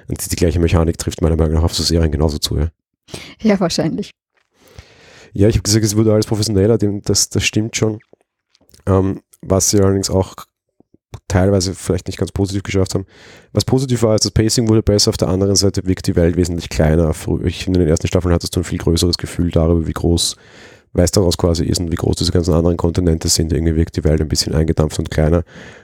Und 0.08 0.24
die, 0.24 0.28
die 0.28 0.36
gleiche 0.36 0.60
Mechanik 0.60 0.98
trifft 0.98 1.22
meiner 1.22 1.36
Meinung 1.36 1.54
nach 1.54 1.64
auf 1.64 1.74
so 1.74 1.82
Serien 1.82 2.12
genauso 2.12 2.38
zu. 2.38 2.56
Ja, 2.58 2.68
ja 3.40 3.60
wahrscheinlich. 3.60 4.10
Ja, 5.32 5.48
ich 5.48 5.56
habe 5.56 5.62
gesagt, 5.62 5.84
es 5.84 5.96
wurde 5.96 6.12
alles 6.12 6.26
professioneller, 6.26 6.78
das, 6.78 7.28
das 7.28 7.44
stimmt 7.44 7.76
schon. 7.76 7.98
Ähm, 8.86 9.22
was 9.42 9.70
sie 9.70 9.80
allerdings 9.80 10.10
auch 10.10 10.36
teilweise 11.28 11.74
vielleicht 11.74 12.06
nicht 12.06 12.18
ganz 12.18 12.32
positiv 12.32 12.62
geschafft 12.62 12.94
haben. 12.94 13.06
Was 13.52 13.64
positiv 13.64 14.02
war, 14.02 14.14
ist, 14.14 14.24
das 14.24 14.32
Pacing 14.32 14.68
wurde 14.68 14.82
besser, 14.82 15.10
auf 15.10 15.16
der 15.16 15.28
anderen 15.28 15.56
Seite 15.56 15.86
wirkt 15.86 16.06
die 16.06 16.16
Welt 16.16 16.36
wesentlich 16.36 16.68
kleiner. 16.68 17.12
Ich 17.44 17.66
in 17.66 17.72
den 17.72 17.88
ersten 17.88 18.06
Staffeln 18.06 18.34
hattest 18.34 18.56
du 18.56 18.60
ein 18.60 18.64
viel 18.64 18.78
größeres 18.78 19.16
Gefühl 19.16 19.50
darüber, 19.50 19.86
wie 19.86 19.92
groß 19.92 20.36
Westeros 20.94 21.36
quasi 21.36 21.64
ist 21.64 21.80
und 21.80 21.90
wie 21.90 21.96
groß 21.96 22.16
diese 22.16 22.32
ganzen 22.32 22.54
anderen 22.54 22.76
Kontinente 22.76 23.28
sind. 23.28 23.52
Irgendwie 23.52 23.76
wirkt 23.76 23.96
die 23.96 24.04
Welt 24.04 24.20
ein 24.20 24.28
bisschen 24.28 24.54
eingedampft 24.54 24.98
und 24.98 25.10
kleiner, 25.10 25.42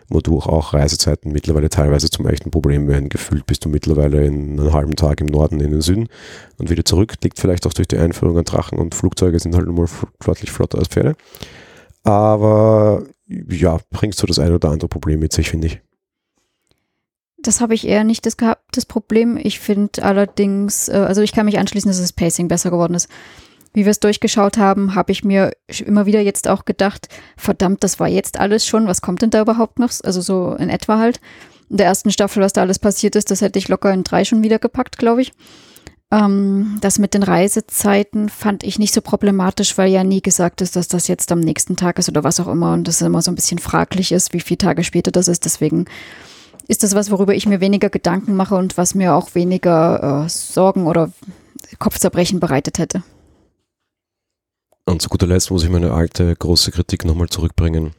wodurch 0.08 0.46
auch 0.46 0.72
Reisezeiten 0.72 1.32
mittlerweile 1.32 1.68
teilweise 1.68 2.08
zum 2.08 2.26
echten 2.28 2.50
Problem 2.50 2.88
werden. 2.88 3.08
Gefühlt 3.08 3.44
bist 3.46 3.64
du 3.64 3.68
mittlerweile 3.68 4.24
in 4.24 4.58
einem 4.58 4.72
halben 4.72 4.96
Tag 4.96 5.20
im 5.20 5.26
Norden 5.26 5.60
in 5.60 5.72
den 5.72 5.80
Süden 5.80 6.08
und 6.58 6.70
wieder 6.70 6.84
zurück. 6.84 7.14
Liegt 7.22 7.40
vielleicht 7.40 7.66
auch 7.66 7.72
durch 7.72 7.88
die 7.88 7.98
Einführung 7.98 8.38
an 8.38 8.44
Drachen 8.44 8.78
und 8.78 8.94
Flugzeuge 8.94 9.38
sind 9.38 9.56
halt 9.56 9.66
nun 9.66 9.74
mal 9.76 9.88
deutlich 10.24 10.52
flotter 10.52 10.78
als 10.78 10.88
Pferde. 10.88 11.16
Aber 12.04 13.02
ja, 13.30 13.78
bringt 13.90 14.14
so 14.14 14.26
das 14.26 14.38
ein 14.38 14.52
oder 14.52 14.70
andere 14.70 14.88
Problem 14.88 15.20
mit 15.20 15.32
sich, 15.32 15.50
finde 15.50 15.68
ich. 15.68 15.80
Das 17.38 17.60
habe 17.60 17.74
ich 17.74 17.86
eher 17.86 18.04
nicht 18.04 18.26
das 18.26 18.36
gehabt, 18.36 18.62
das 18.72 18.84
Problem. 18.84 19.38
Ich 19.42 19.60
finde 19.60 20.02
allerdings, 20.02 20.88
äh, 20.88 20.92
also 20.92 21.22
ich 21.22 21.32
kann 21.32 21.46
mich 21.46 21.58
anschließen, 21.58 21.88
dass 21.90 22.00
das 22.00 22.12
Pacing 22.12 22.48
besser 22.48 22.70
geworden 22.70 22.94
ist. 22.94 23.08
Wie 23.72 23.84
wir 23.84 23.92
es 23.92 24.00
durchgeschaut 24.00 24.58
haben, 24.58 24.96
habe 24.96 25.12
ich 25.12 25.22
mir 25.22 25.52
immer 25.86 26.04
wieder 26.04 26.20
jetzt 26.20 26.48
auch 26.48 26.64
gedacht, 26.64 27.08
verdammt, 27.36 27.84
das 27.84 28.00
war 28.00 28.08
jetzt 28.08 28.38
alles 28.38 28.66
schon, 28.66 28.88
was 28.88 29.00
kommt 29.00 29.22
denn 29.22 29.30
da 29.30 29.40
überhaupt 29.40 29.78
noch? 29.78 29.92
Also 30.02 30.20
so 30.20 30.54
in 30.54 30.68
etwa 30.68 30.98
halt. 30.98 31.20
In 31.70 31.76
der 31.76 31.86
ersten 31.86 32.10
Staffel, 32.10 32.42
was 32.42 32.52
da 32.52 32.62
alles 32.62 32.80
passiert 32.80 33.14
ist, 33.14 33.30
das 33.30 33.42
hätte 33.42 33.60
ich 33.60 33.68
locker 33.68 33.92
in 33.92 34.02
drei 34.02 34.24
schon 34.24 34.42
wieder 34.42 34.58
gepackt, 34.58 34.98
glaube 34.98 35.22
ich. 35.22 35.32
Ähm, 36.12 36.78
das 36.80 36.98
mit 36.98 37.14
den 37.14 37.22
Reisezeiten 37.22 38.28
fand 38.28 38.64
ich 38.64 38.78
nicht 38.78 38.92
so 38.92 39.00
problematisch, 39.00 39.78
weil 39.78 39.90
ja 39.90 40.02
nie 40.02 40.20
gesagt 40.20 40.60
ist, 40.60 40.74
dass 40.74 40.88
das 40.88 41.06
jetzt 41.06 41.30
am 41.30 41.40
nächsten 41.40 41.76
Tag 41.76 41.98
ist 41.98 42.08
oder 42.08 42.24
was 42.24 42.40
auch 42.40 42.48
immer 42.48 42.72
und 42.72 42.88
das 42.88 43.00
immer 43.00 43.22
so 43.22 43.30
ein 43.30 43.36
bisschen 43.36 43.58
fraglich 43.58 44.10
ist, 44.10 44.32
wie 44.32 44.40
viele 44.40 44.58
Tage 44.58 44.82
später 44.82 45.12
das 45.12 45.28
ist. 45.28 45.44
Deswegen 45.44 45.84
ist 46.66 46.82
das 46.82 46.94
was, 46.94 47.10
worüber 47.10 47.34
ich 47.34 47.46
mir 47.46 47.60
weniger 47.60 47.90
Gedanken 47.90 48.34
mache 48.34 48.56
und 48.56 48.76
was 48.76 48.94
mir 48.94 49.14
auch 49.14 49.34
weniger 49.34 50.24
äh, 50.24 50.28
Sorgen 50.28 50.86
oder 50.86 51.12
Kopfzerbrechen 51.78 52.40
bereitet 52.40 52.78
hätte. 52.78 53.02
Und 54.84 55.00
zu 55.00 55.08
guter 55.08 55.28
Letzt 55.28 55.52
muss 55.52 55.62
ich 55.62 55.70
meine 55.70 55.92
alte 55.92 56.34
große 56.34 56.72
Kritik 56.72 57.04
nochmal 57.04 57.28
zurückbringen. 57.28 57.92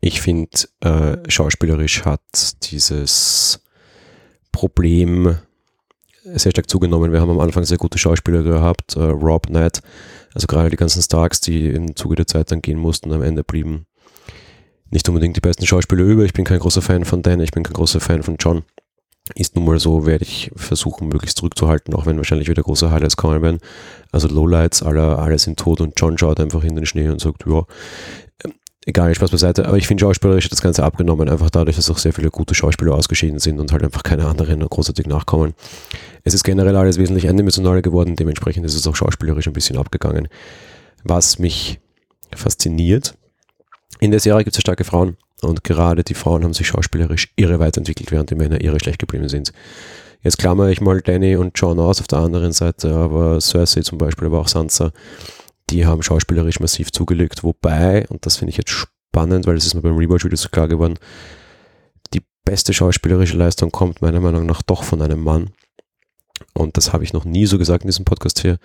Ich 0.00 0.20
finde, 0.20 0.50
äh, 0.80 1.18
schauspielerisch 1.30 2.04
hat 2.04 2.20
dieses 2.64 3.60
Problem 4.50 5.36
sehr 6.24 6.50
stark 6.52 6.70
zugenommen. 6.70 7.12
Wir 7.12 7.20
haben 7.20 7.30
am 7.30 7.40
Anfang 7.40 7.64
sehr 7.64 7.78
gute 7.78 7.98
Schauspieler 7.98 8.42
gehabt, 8.42 8.96
äh, 8.96 9.00
Rob, 9.00 9.48
Ned, 9.50 9.80
also 10.34 10.46
gerade 10.46 10.70
die 10.70 10.76
ganzen 10.76 11.02
Starks, 11.02 11.40
die 11.40 11.68
im 11.68 11.96
Zuge 11.96 12.16
der 12.16 12.26
Zeit 12.26 12.50
dann 12.50 12.62
gehen 12.62 12.78
mussten, 12.78 13.12
am 13.12 13.22
Ende 13.22 13.44
blieben 13.44 13.86
nicht 14.92 15.08
unbedingt 15.08 15.36
die 15.36 15.40
besten 15.40 15.66
Schauspieler 15.66 16.04
über. 16.04 16.24
Ich 16.24 16.34
bin 16.34 16.44
kein 16.44 16.58
großer 16.58 16.82
Fan 16.82 17.04
von 17.04 17.22
Dan, 17.22 17.40
ich 17.40 17.50
bin 17.50 17.62
kein 17.62 17.72
großer 17.72 18.00
Fan 18.00 18.22
von 18.22 18.36
John. 18.38 18.62
Ist 19.34 19.56
nun 19.56 19.64
mal 19.64 19.78
so, 19.78 20.04
werde 20.04 20.24
ich 20.24 20.50
versuchen, 20.54 21.08
möglichst 21.08 21.38
zurückzuhalten, 21.38 21.94
auch 21.94 22.06
wenn 22.06 22.18
wahrscheinlich 22.18 22.48
wieder 22.48 22.62
große 22.62 22.90
Highlights 22.90 23.16
kommen 23.16 23.40
werden. 23.40 23.58
Also 24.10 24.28
Lowlights, 24.28 24.82
alle, 24.82 25.18
alle 25.18 25.38
sind 25.38 25.58
tot 25.58 25.80
und 25.80 25.94
John 25.96 26.18
schaut 26.18 26.40
einfach 26.40 26.62
in 26.64 26.76
den 26.76 26.84
Schnee 26.84 27.08
und 27.08 27.20
sagt, 27.20 27.44
ja, 27.46 27.64
egal, 28.86 29.14
Spaß 29.14 29.30
beiseite, 29.30 29.66
aber 29.66 29.76
ich 29.76 29.86
finde 29.86 30.02
schauspielerisch 30.02 30.44
hat 30.44 30.52
das 30.52 30.62
Ganze 30.62 30.84
abgenommen, 30.84 31.28
einfach 31.28 31.50
dadurch, 31.50 31.76
dass 31.76 31.90
auch 31.90 31.98
sehr 31.98 32.12
viele 32.12 32.30
gute 32.30 32.54
Schauspieler 32.54 32.94
ausgeschieden 32.94 33.38
sind 33.38 33.60
und 33.60 33.72
halt 33.72 33.84
einfach 33.84 34.02
keine 34.02 34.26
anderen 34.26 34.60
großartig 34.60 35.06
nachkommen. 35.06 35.54
Es 36.24 36.34
ist 36.34 36.44
generell 36.44 36.76
alles 36.76 36.98
wesentlich 36.98 37.28
eindimensionaler 37.28 37.82
geworden, 37.82 38.16
dementsprechend 38.16 38.66
ist 38.66 38.74
es 38.74 38.86
auch 38.86 38.96
schauspielerisch 38.96 39.46
ein 39.46 39.52
bisschen 39.52 39.78
abgegangen. 39.78 40.28
Was 41.04 41.38
mich 41.38 41.80
fasziniert, 42.34 43.14
in 44.00 44.10
der 44.10 44.20
Serie 44.20 44.44
gibt 44.44 44.54
es 44.54 44.58
ja 44.58 44.62
starke 44.62 44.84
Frauen 44.84 45.16
und 45.42 45.64
gerade 45.64 46.02
die 46.02 46.14
Frauen 46.14 46.44
haben 46.44 46.54
sich 46.54 46.66
schauspielerisch 46.66 47.32
irre 47.36 47.60
weiterentwickelt, 47.60 48.10
während 48.10 48.30
die 48.30 48.34
Männer 48.34 48.60
irre 48.60 48.80
schlecht 48.80 48.98
geblieben 48.98 49.28
sind. 49.28 49.52
Jetzt 50.22 50.38
klammere 50.38 50.70
ich 50.70 50.80
mal 50.80 51.00
Danny 51.00 51.36
und 51.36 51.52
John 51.56 51.80
aus 51.80 52.00
auf 52.00 52.06
der 52.06 52.20
anderen 52.20 52.52
Seite, 52.52 52.94
aber 52.94 53.40
Cersei 53.40 53.82
zum 53.82 53.98
Beispiel, 53.98 54.26
aber 54.26 54.40
auch 54.40 54.48
Sansa, 54.48 54.92
die 55.70 55.86
haben 55.86 56.02
schauspielerisch 56.02 56.60
massiv 56.60 56.92
zugelegt. 56.92 57.44
Wobei, 57.44 58.06
und 58.08 58.26
das 58.26 58.36
finde 58.36 58.50
ich 58.50 58.56
jetzt 58.56 58.70
spannend, 58.70 59.46
weil 59.46 59.54
das 59.54 59.66
ist 59.66 59.74
mir 59.74 59.82
beim 59.82 59.96
Rewatch 59.96 60.24
wieder 60.24 60.36
so 60.36 60.48
klar 60.48 60.68
geworden, 60.68 60.98
die 62.14 62.22
beste 62.44 62.72
schauspielerische 62.72 63.36
Leistung 63.36 63.70
kommt 63.70 64.02
meiner 64.02 64.20
Meinung 64.20 64.46
nach 64.46 64.62
doch 64.62 64.82
von 64.84 65.02
einem 65.02 65.22
Mann. 65.22 65.50
Und 66.54 66.76
das 66.76 66.92
habe 66.92 67.04
ich 67.04 67.12
noch 67.12 67.24
nie 67.24 67.46
so 67.46 67.58
gesagt 67.58 67.84
in 67.84 67.88
diesem 67.88 68.04
Podcast 68.04 68.40
hier. 68.40 68.58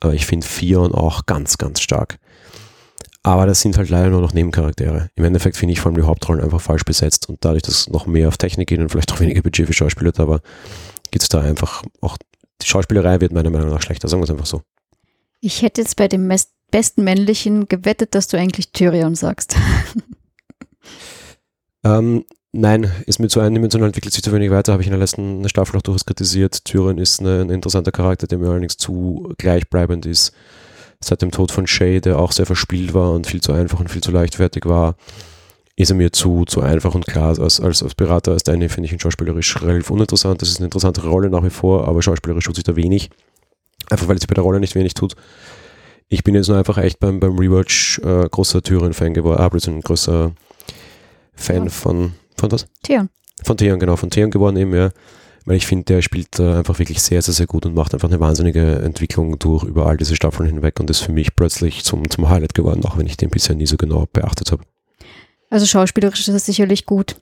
Aber 0.00 0.14
ich 0.14 0.26
finde 0.26 0.46
Fion 0.46 0.94
auch 0.94 1.26
ganz, 1.26 1.58
ganz 1.58 1.80
stark. 1.80 2.18
Aber 3.22 3.46
das 3.46 3.60
sind 3.60 3.76
halt 3.76 3.90
leider 3.90 4.08
nur 4.08 4.22
noch 4.22 4.32
Nebencharaktere. 4.32 5.10
Im 5.14 5.24
Endeffekt 5.24 5.56
finde 5.56 5.72
ich 5.72 5.80
vor 5.80 5.90
allem 5.90 6.00
die 6.00 6.06
Hauptrollen 6.06 6.42
einfach 6.42 6.60
falsch 6.60 6.84
besetzt 6.84 7.28
und 7.28 7.44
dadurch, 7.44 7.62
dass 7.62 7.88
noch 7.88 8.06
mehr 8.06 8.28
auf 8.28 8.38
Technik 8.38 8.68
geht 8.68 8.78
und 8.78 8.88
vielleicht 8.88 9.12
auch 9.12 9.20
weniger 9.20 9.42
Budget 9.42 9.66
für 9.66 9.74
Schauspieler, 9.74 10.12
aber 10.18 10.40
gibt 11.10 11.22
es 11.22 11.28
da 11.28 11.40
einfach 11.40 11.82
auch, 12.00 12.16
die 12.62 12.66
Schauspielerei 12.66 13.20
wird 13.20 13.32
meiner 13.32 13.50
Meinung 13.50 13.68
nach 13.68 13.82
schlechter, 13.82 14.08
sagen 14.08 14.22
wir 14.22 14.24
es 14.24 14.30
einfach 14.30 14.46
so. 14.46 14.62
Ich 15.40 15.62
hätte 15.62 15.80
jetzt 15.80 15.96
bei 15.96 16.08
dem 16.08 16.30
besten 16.70 17.04
männlichen 17.04 17.66
gewettet, 17.66 18.14
dass 18.14 18.28
du 18.28 18.36
eigentlich 18.36 18.72
Tyrion 18.72 19.14
sagst. 19.14 19.56
ähm, 21.84 22.24
nein, 22.52 22.90
ist 23.06 23.18
mir 23.18 23.28
zu 23.28 23.40
eindimensional, 23.40 23.88
entwickelt 23.88 24.12
sich 24.12 24.22
zu 24.22 24.32
wenig 24.32 24.50
weiter, 24.50 24.72
habe 24.72 24.82
ich 24.82 24.88
in 24.88 24.92
der 24.92 25.00
letzten 25.00 25.48
Staffel 25.48 25.78
auch 25.78 25.82
durchaus 25.82 26.04
kritisiert. 26.04 26.64
Tyrion 26.64 26.98
ist 26.98 27.20
eine, 27.20 27.40
ein 27.40 27.50
interessanter 27.50 27.92
Charakter, 27.92 28.26
der 28.26 28.38
mir 28.38 28.50
allerdings 28.50 28.76
zu 28.76 29.32
gleichbleibend 29.38 30.06
ist 30.06 30.32
seit 31.02 31.22
dem 31.22 31.30
Tod 31.30 31.50
von 31.50 31.66
Shay, 31.66 32.00
der 32.00 32.18
auch 32.18 32.32
sehr 32.32 32.46
verspielt 32.46 32.94
war 32.94 33.12
und 33.12 33.26
viel 33.26 33.40
zu 33.40 33.52
einfach 33.52 33.80
und 33.80 33.88
viel 33.88 34.02
zu 34.02 34.10
leichtfertig 34.10 34.66
war, 34.66 34.96
ist 35.76 35.90
er 35.90 35.96
mir 35.96 36.12
zu, 36.12 36.44
zu 36.44 36.60
einfach 36.60 36.94
und 36.94 37.06
klar. 37.06 37.28
Als, 37.40 37.60
als, 37.60 37.82
als 37.82 37.94
Berater, 37.94 38.32
als 38.32 38.42
Danny 38.42 38.68
finde 38.68 38.86
ich 38.86 38.92
ihn 38.92 39.00
schauspielerisch 39.00 39.62
relativ 39.62 39.90
uninteressant. 39.90 40.42
Das 40.42 40.50
ist 40.50 40.58
eine 40.58 40.66
interessantere 40.66 41.08
Rolle 41.08 41.30
nach 41.30 41.42
wie 41.42 41.50
vor, 41.50 41.88
aber 41.88 42.02
schauspielerisch 42.02 42.44
tut 42.44 42.56
sich 42.56 42.64
da 42.64 42.76
wenig. 42.76 43.08
Einfach 43.90 44.08
weil 44.08 44.16
es 44.16 44.26
bei 44.26 44.34
der 44.34 44.44
Rolle 44.44 44.60
nicht 44.60 44.74
wenig 44.74 44.94
tut. 44.94 45.14
Ich 46.08 46.24
bin 46.24 46.34
jetzt 46.34 46.48
nur 46.48 46.58
einfach 46.58 46.78
echt 46.78 46.98
beim, 46.98 47.20
beim 47.20 47.38
Rewatch 47.38 48.00
äh, 48.00 48.28
großer 48.28 48.62
Tyrion-Fan 48.62 49.14
geworden. 49.14 49.40
Ah, 49.40 49.50
ein 49.52 49.80
großer 49.80 50.32
Fan 51.34 51.64
ja. 51.64 51.70
von, 51.70 52.12
von 52.36 52.52
was? 52.52 52.66
Theon. 52.82 53.08
Von 53.42 53.56
Theon, 53.56 53.78
genau, 53.78 53.96
von 53.96 54.10
Theon 54.10 54.30
geworden 54.30 54.56
eben, 54.56 54.74
ja 54.74 54.90
weil 55.44 55.56
ich 55.56 55.66
finde, 55.66 55.84
der 55.84 56.02
spielt 56.02 56.38
äh, 56.38 56.54
einfach 56.54 56.78
wirklich 56.78 57.02
sehr, 57.02 57.22
sehr, 57.22 57.34
sehr 57.34 57.46
gut 57.46 57.66
und 57.66 57.74
macht 57.74 57.94
einfach 57.94 58.08
eine 58.08 58.20
wahnsinnige 58.20 58.80
Entwicklung 58.80 59.38
durch 59.38 59.64
über 59.64 59.86
all 59.86 59.96
diese 59.96 60.16
Staffeln 60.16 60.48
hinweg 60.48 60.78
und 60.80 60.90
ist 60.90 61.00
für 61.00 61.12
mich 61.12 61.34
plötzlich 61.34 61.84
zum, 61.84 62.08
zum 62.10 62.28
Highlight 62.28 62.54
geworden, 62.54 62.84
auch 62.84 62.98
wenn 62.98 63.06
ich 63.06 63.16
den 63.16 63.30
bisher 63.30 63.56
nie 63.56 63.66
so 63.66 63.76
genau 63.76 64.06
beachtet 64.12 64.52
habe. 64.52 64.64
Also 65.48 65.66
schauspielerisch 65.66 66.20
ist 66.20 66.28
es 66.28 66.46
sicherlich 66.46 66.86
gut. 66.86 67.16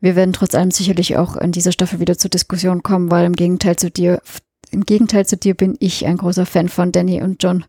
Wir 0.00 0.16
werden 0.16 0.32
trotz 0.32 0.54
allem 0.54 0.70
sicherlich 0.70 1.16
auch 1.16 1.36
in 1.36 1.50
dieser 1.50 1.72
Staffel 1.72 1.98
wieder 1.98 2.18
zur 2.18 2.30
Diskussion 2.30 2.82
kommen, 2.82 3.10
weil 3.10 3.24
im 3.24 3.34
Gegenteil 3.34 3.76
zu 3.76 3.90
dir, 3.90 4.20
im 4.74 4.84
Gegenteil 4.84 5.24
zu 5.24 5.36
dir 5.36 5.54
bin 5.54 5.76
ich 5.78 6.06
ein 6.06 6.18
großer 6.18 6.44
Fan 6.44 6.68
von 6.68 6.92
Danny 6.92 7.22
und 7.22 7.42
John. 7.42 7.64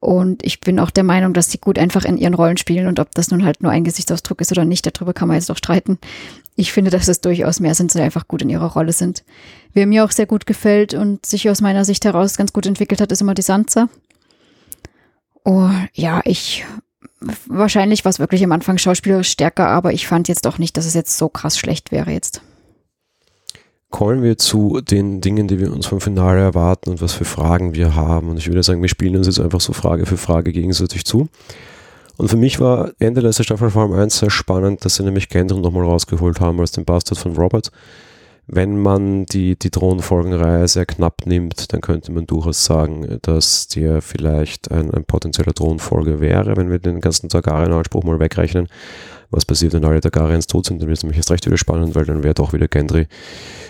Und 0.00 0.44
ich 0.44 0.60
bin 0.60 0.78
auch 0.78 0.90
der 0.90 1.04
Meinung, 1.04 1.32
dass 1.32 1.50
sie 1.50 1.58
gut 1.58 1.78
einfach 1.78 2.04
in 2.04 2.18
ihren 2.18 2.34
Rollen 2.34 2.56
spielen 2.56 2.86
und 2.86 3.00
ob 3.00 3.14
das 3.14 3.30
nun 3.30 3.44
halt 3.44 3.62
nur 3.62 3.72
ein 3.72 3.84
Gesichtsausdruck 3.84 4.40
ist 4.40 4.52
oder 4.52 4.64
nicht, 4.64 4.86
darüber 4.86 5.12
kann 5.12 5.28
man 5.28 5.36
jetzt 5.36 5.50
doch 5.50 5.56
streiten. 5.56 5.98
Ich 6.54 6.72
finde, 6.72 6.90
dass 6.90 7.08
es 7.08 7.20
durchaus 7.20 7.60
mehr 7.60 7.74
sind, 7.74 7.92
sie 7.92 8.00
einfach 8.00 8.28
gut 8.28 8.42
in 8.42 8.50
ihrer 8.50 8.72
Rolle 8.72 8.92
sind. 8.92 9.24
Wer 9.72 9.86
mir 9.86 10.04
auch 10.04 10.10
sehr 10.10 10.26
gut 10.26 10.46
gefällt 10.46 10.94
und 10.94 11.24
sich 11.26 11.48
aus 11.50 11.60
meiner 11.60 11.84
Sicht 11.84 12.04
heraus 12.04 12.36
ganz 12.36 12.52
gut 12.52 12.66
entwickelt 12.66 13.00
hat, 13.00 13.12
ist 13.12 13.20
immer 13.20 13.34
die 13.34 13.42
Sansa. 13.42 13.88
Oh, 15.44 15.70
ja, 15.92 16.20
ich, 16.24 16.64
wahrscheinlich 17.46 18.04
war 18.04 18.10
es 18.10 18.18
wirklich 18.18 18.44
am 18.44 18.52
Anfang 18.52 18.78
schauspielerisch 18.78 19.30
stärker, 19.30 19.68
aber 19.68 19.92
ich 19.92 20.06
fand 20.06 20.28
jetzt 20.28 20.46
auch 20.46 20.58
nicht, 20.58 20.76
dass 20.76 20.86
es 20.86 20.94
jetzt 20.94 21.16
so 21.16 21.28
krass 21.28 21.58
schlecht 21.58 21.90
wäre 21.92 22.10
jetzt 22.10 22.42
kommen 23.90 24.22
wir 24.22 24.36
zu 24.36 24.80
den 24.80 25.20
Dingen, 25.20 25.48
die 25.48 25.58
wir 25.58 25.72
uns 25.72 25.86
vom 25.86 26.00
Finale 26.00 26.40
erwarten 26.40 26.90
und 26.90 27.00
was 27.00 27.12
für 27.12 27.24
Fragen 27.24 27.74
wir 27.74 27.94
haben. 27.94 28.28
Und 28.28 28.38
ich 28.38 28.48
würde 28.48 28.62
sagen, 28.62 28.82
wir 28.82 28.88
spielen 28.88 29.16
uns 29.16 29.26
jetzt 29.26 29.40
einfach 29.40 29.60
so 29.60 29.72
Frage 29.72 30.06
für 30.06 30.16
Frage 30.16 30.52
gegenseitig 30.52 31.04
zu. 31.04 31.28
Und 32.16 32.28
für 32.28 32.36
mich 32.36 32.60
war 32.60 32.92
Ende 32.98 33.20
letzter 33.20 33.44
Staffel 33.44 33.70
allem 33.74 33.92
eins 33.92 34.18
sehr 34.18 34.30
spannend, 34.30 34.84
dass 34.84 34.96
sie 34.96 35.02
nämlich 35.02 35.28
Gendron 35.28 35.60
nochmal 35.60 35.84
rausgeholt 35.84 36.40
haben 36.40 36.60
als 36.60 36.72
den 36.72 36.84
Bastard 36.84 37.18
von 37.18 37.36
Robert. 37.36 37.70
Wenn 38.48 38.78
man 38.78 39.26
die, 39.26 39.58
die 39.58 39.70
Thronfolgenreihe 39.70 40.68
sehr 40.68 40.86
knapp 40.86 41.26
nimmt, 41.26 41.72
dann 41.72 41.80
könnte 41.80 42.12
man 42.12 42.26
durchaus 42.26 42.64
sagen, 42.64 43.18
dass 43.22 43.66
der 43.68 44.00
vielleicht 44.02 44.70
ein, 44.70 44.92
ein 44.92 45.04
potenzieller 45.04 45.52
Thronfolger 45.52 46.20
wäre, 46.20 46.56
wenn 46.56 46.70
wir 46.70 46.78
den 46.78 47.00
ganzen 47.00 47.28
Targaryen-Anspruch 47.28 48.04
mal 48.04 48.20
wegrechnen. 48.20 48.68
Was 49.30 49.44
passiert, 49.44 49.72
wenn 49.72 49.84
alle 49.84 50.00
Targaryens 50.00 50.46
tot 50.46 50.66
sind? 50.66 50.80
Dann 50.80 50.88
wird 50.88 50.98
es 50.98 51.02
nämlich 51.02 51.18
erst 51.18 51.30
recht 51.30 51.46
wieder 51.46 51.58
spannend, 51.58 51.94
weil 51.94 52.04
dann 52.04 52.22
wäre 52.22 52.34
doch 52.34 52.52
wieder 52.52 52.68
Gendry 52.68 53.06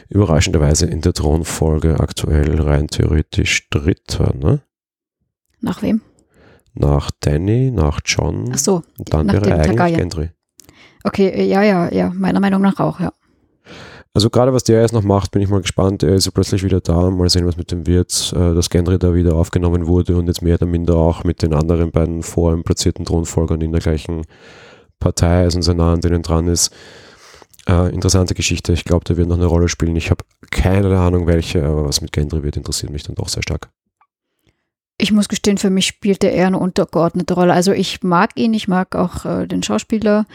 überraschenderweise 0.09 0.87
in 0.87 1.01
der 1.01 1.13
Thronfolge 1.13 1.99
aktuell 2.01 2.61
rein 2.61 2.89
theoretisch 2.89 3.69
Dritter, 3.71 4.35
ne? 4.35 4.61
Nach 5.61 5.83
wem? 5.83 6.01
Nach 6.75 7.11
Danny, 7.21 7.71
nach 7.71 8.01
John. 8.05 8.51
Ach 8.53 8.59
so. 8.59 8.83
Und 8.99 9.13
dann 9.13 9.33
wäre 9.33 9.47
eigentlich 9.47 9.67
Targaryen. 9.67 9.97
Gendry. 9.97 10.31
Okay, 11.05 11.29
äh, 11.29 11.45
ja, 11.45 11.63
ja, 11.63 11.93
ja, 11.93 12.13
meiner 12.15 12.41
Meinung 12.41 12.61
nach 12.61 12.79
auch, 12.79 13.01
ja. 13.01 13.13
Also 14.17 14.31
gerade 14.31 14.55
was 14.55 14.65
der 14.65 14.81
jetzt 14.81 14.95
noch 14.95 15.03
macht, 15.03 15.31
bin 15.31 15.43
ich 15.43 15.51
mal 15.51 15.61
gespannt. 15.61 16.03
Er 16.03 16.15
ist 16.15 16.25
ja 16.25 16.31
plötzlich 16.33 16.65
wieder 16.65 16.81
da. 16.81 17.11
Mal 17.11 17.29
sehen, 17.29 17.47
was 17.47 17.59
mit 17.59 17.71
dem 17.71 17.87
wird. 17.87 18.33
Äh, 18.35 18.55
dass 18.55 18.71
Gendry 18.71 18.99
da 18.99 19.13
wieder 19.13 19.35
aufgenommen 19.35 19.87
wurde 19.87 20.17
und 20.17 20.27
jetzt 20.27 20.41
mehr 20.41 20.55
oder 20.55 20.65
minder 20.65 20.97
auch 20.97 21.23
mit 21.25 21.43
den 21.43 21.53
anderen 21.53 21.91
beiden 21.91 22.23
vor 22.23 22.55
ihm 22.55 22.63
platzierten 22.63 23.05
Thronfolgern 23.05 23.61
in 23.61 23.73
der 23.73 23.83
gleichen 23.83 24.23
Partei, 24.99 25.43
also 25.43 25.61
sehr 25.61 25.75
nah 25.75 25.93
an 25.93 26.01
denen 26.01 26.23
dran 26.23 26.49
ist. 26.49 26.73
Äh, 27.69 27.93
interessante 27.93 28.35
Geschichte. 28.35 28.73
Ich 28.73 28.85
glaube, 28.85 29.05
der 29.05 29.17
wird 29.17 29.29
noch 29.29 29.37
eine 29.37 29.47
Rolle 29.47 29.69
spielen. 29.69 29.97
Ich 29.97 30.11
habe 30.11 30.25
keine 30.51 30.97
Ahnung, 30.99 31.27
welche, 31.27 31.65
aber 31.65 31.87
was 31.87 32.01
mit 32.01 32.13
Gendry 32.13 32.43
wird, 32.43 32.57
interessiert 32.57 32.93
mich 32.93 33.03
dann 33.03 33.17
doch 33.17 33.29
sehr 33.29 33.43
stark. 33.43 33.71
Ich 34.99 35.13
muss 35.13 35.29
gestehen, 35.29 35.59
für 35.59 35.69
mich 35.69 35.87
spielt 35.87 36.25
er 36.25 36.33
eher 36.33 36.47
eine 36.47 36.59
untergeordnete 36.59 37.35
Rolle. 37.35 37.53
Also 37.53 37.73
ich 37.73 38.03
mag 38.03 38.31
ihn, 38.37 38.55
ich 38.55 38.67
mag 38.69 38.95
auch 38.97 39.25
äh, 39.27 39.47
den 39.47 39.63
Schauspieler, 39.63 40.27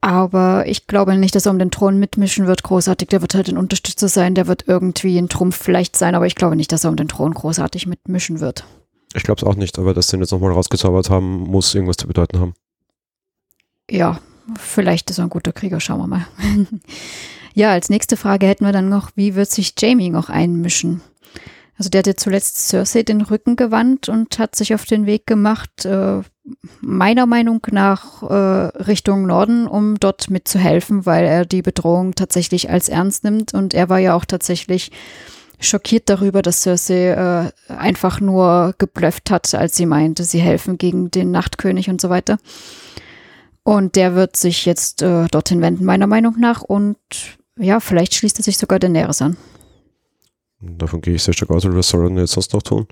aber 0.00 0.66
ich 0.66 0.86
glaube 0.86 1.16
nicht, 1.16 1.34
dass 1.34 1.46
er 1.46 1.52
um 1.52 1.58
den 1.58 1.70
Thron 1.70 1.98
mitmischen 1.98 2.46
wird, 2.46 2.62
großartig. 2.62 3.08
Der 3.08 3.20
wird 3.20 3.34
halt 3.34 3.48
ein 3.48 3.58
Unterstützer 3.58 4.08
sein, 4.08 4.34
der 4.34 4.46
wird 4.46 4.64
irgendwie 4.68 5.18
ein 5.18 5.28
Trumpf 5.28 5.56
vielleicht 5.60 5.96
sein, 5.96 6.14
aber 6.14 6.26
ich 6.26 6.36
glaube 6.36 6.56
nicht, 6.56 6.70
dass 6.72 6.84
er 6.84 6.90
um 6.90 6.96
den 6.96 7.08
Thron 7.08 7.34
großartig 7.34 7.86
mitmischen 7.86 8.40
wird. 8.40 8.64
Ich 9.14 9.24
glaube 9.24 9.40
es 9.40 9.44
auch 9.44 9.56
nicht, 9.56 9.78
aber 9.78 9.94
dass 9.94 10.08
sie 10.08 10.16
ihn 10.16 10.20
jetzt 10.20 10.30
nochmal 10.30 10.52
rausgezaubert 10.52 11.10
haben, 11.10 11.40
muss 11.40 11.74
irgendwas 11.74 11.96
zu 11.96 12.06
bedeuten 12.06 12.38
haben. 12.38 12.54
Ja, 13.90 14.18
vielleicht 14.58 15.10
ist 15.10 15.18
er 15.18 15.24
ein 15.24 15.30
guter 15.30 15.52
Krieger, 15.52 15.80
schauen 15.80 16.00
wir 16.00 16.06
mal. 16.06 16.26
ja, 17.54 17.72
als 17.72 17.88
nächste 17.88 18.16
Frage 18.16 18.46
hätten 18.46 18.64
wir 18.64 18.72
dann 18.72 18.88
noch, 18.88 19.10
wie 19.14 19.34
wird 19.34 19.50
sich 19.50 19.74
Jamie 19.78 20.10
noch 20.10 20.28
einmischen? 20.28 21.00
Also 21.78 21.90
der 21.90 21.98
hat 21.98 22.06
ja 22.06 22.16
zuletzt 22.16 22.68
Cersei 22.68 23.02
den 23.02 23.20
Rücken 23.20 23.56
gewandt 23.56 24.08
und 24.08 24.38
hat 24.38 24.56
sich 24.56 24.74
auf 24.74 24.86
den 24.86 25.04
Weg 25.04 25.26
gemacht, 25.26 25.84
äh, 25.84 26.22
meiner 26.80 27.26
Meinung 27.26 27.60
nach 27.70 28.22
äh, 28.22 28.34
Richtung 28.34 29.26
Norden, 29.26 29.66
um 29.66 30.00
dort 30.00 30.30
mitzuhelfen, 30.30 31.04
weil 31.04 31.26
er 31.26 31.44
die 31.44 31.62
Bedrohung 31.62 32.14
tatsächlich 32.14 32.70
als 32.70 32.88
ernst 32.88 33.24
nimmt. 33.24 33.52
Und 33.52 33.74
er 33.74 33.90
war 33.90 33.98
ja 33.98 34.14
auch 34.14 34.24
tatsächlich 34.24 34.90
schockiert 35.60 36.08
darüber, 36.08 36.40
dass 36.40 36.62
Cersei 36.62 37.10
äh, 37.10 37.72
einfach 37.72 38.20
nur 38.20 38.74
geblufft 38.78 39.30
hat, 39.30 39.54
als 39.54 39.76
sie 39.76 39.86
meinte, 39.86 40.24
sie 40.24 40.40
helfen 40.40 40.78
gegen 40.78 41.10
den 41.10 41.30
Nachtkönig 41.30 41.90
und 41.90 42.00
so 42.00 42.08
weiter. 42.08 42.38
Und 43.66 43.96
der 43.96 44.14
wird 44.14 44.36
sich 44.36 44.64
jetzt 44.64 45.02
äh, 45.02 45.26
dorthin 45.26 45.60
wenden, 45.60 45.84
meiner 45.84 46.06
Meinung 46.06 46.38
nach. 46.38 46.62
Und 46.62 46.96
ja, 47.58 47.80
vielleicht 47.80 48.14
schließt 48.14 48.38
er 48.38 48.44
sich 48.44 48.58
sogar 48.58 48.78
Daenerys 48.78 49.20
an. 49.20 49.36
Davon 50.60 51.00
gehe 51.00 51.16
ich 51.16 51.24
sehr 51.24 51.34
stark 51.34 51.50
aus, 51.50 51.66
oder 51.66 51.74
was 51.74 51.88
soll 51.88 52.04
er 52.04 52.08
denn 52.08 52.18
jetzt 52.18 52.30
sonst 52.30 52.52
noch 52.52 52.62
tun? 52.62 52.86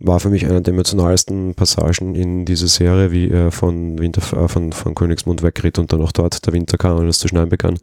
War 0.00 0.18
für 0.18 0.30
mich 0.30 0.46
einer 0.46 0.62
der 0.62 0.72
emotionalsten 0.72 1.54
Passagen 1.54 2.14
in 2.14 2.46
dieser 2.46 2.68
Serie, 2.68 3.12
wie 3.12 3.28
er 3.28 3.52
von, 3.52 3.98
Winter, 3.98 4.22
äh, 4.34 4.48
von, 4.48 4.72
von 4.72 4.94
Königsmund 4.94 5.42
wegritt 5.42 5.78
und 5.78 5.92
dann 5.92 6.00
auch 6.00 6.12
dort 6.12 6.46
der 6.46 6.54
Winter 6.54 6.78
kam 6.78 6.96
und 6.96 7.08
es 7.08 7.18
zu 7.18 7.28
schneien 7.28 7.50
begann. 7.50 7.78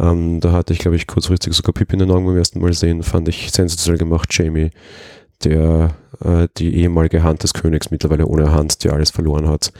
Ähm, 0.00 0.40
da 0.40 0.50
hatte 0.50 0.72
ich, 0.72 0.80
glaube 0.80 0.96
ich, 0.96 1.06
kurzfristig 1.06 1.54
sogar 1.54 1.72
Pip 1.72 1.92
in 1.92 2.00
den 2.00 2.10
Augen 2.10 2.26
beim 2.26 2.36
ersten 2.36 2.58
Mal 2.58 2.72
sehen. 2.72 3.04
Fand 3.04 3.28
ich 3.28 3.52
sensationell 3.52 3.98
gemacht. 3.98 4.36
Jamie, 4.36 4.70
der 5.44 5.94
äh, 6.24 6.48
die 6.56 6.74
ehemalige 6.76 7.22
Hand 7.22 7.42
des 7.42 7.54
Königs 7.54 7.90
mittlerweile 7.90 8.26
ohne 8.26 8.52
Hand, 8.52 8.84
die 8.84 8.90
alles 8.90 9.10
verloren 9.10 9.48
hat 9.48 9.72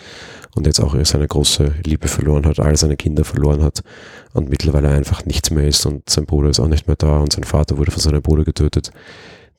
und 0.55 0.67
jetzt 0.67 0.81
auch 0.81 0.97
seine 1.05 1.27
große 1.27 1.75
Liebe 1.85 2.09
verloren 2.09 2.47
hat, 2.47 2.61
all 2.61 2.77
seine 2.77 2.97
Kinder 2.97 3.25
verloren 3.25 3.63
hat 3.63 3.83
und 4.33 4.49
mittlerweile 4.49 4.89
einfach 4.89 5.25
nichts 5.25 5.51
mehr 5.51 5.67
ist 5.67 5.87
und 5.87 6.09
sein 6.09 6.27
Bruder 6.27 6.51
ist 6.51 6.61
auch 6.61 6.69
nicht 6.69 6.87
mehr 6.87 6.97
da 6.97 7.19
und 7.19 7.33
sein 7.33 7.45
Vater 7.45 7.79
wurde 7.79 7.91
von 7.91 8.01
seinem 8.01 8.23
Bruder 8.23 8.45
getötet. 8.45 8.91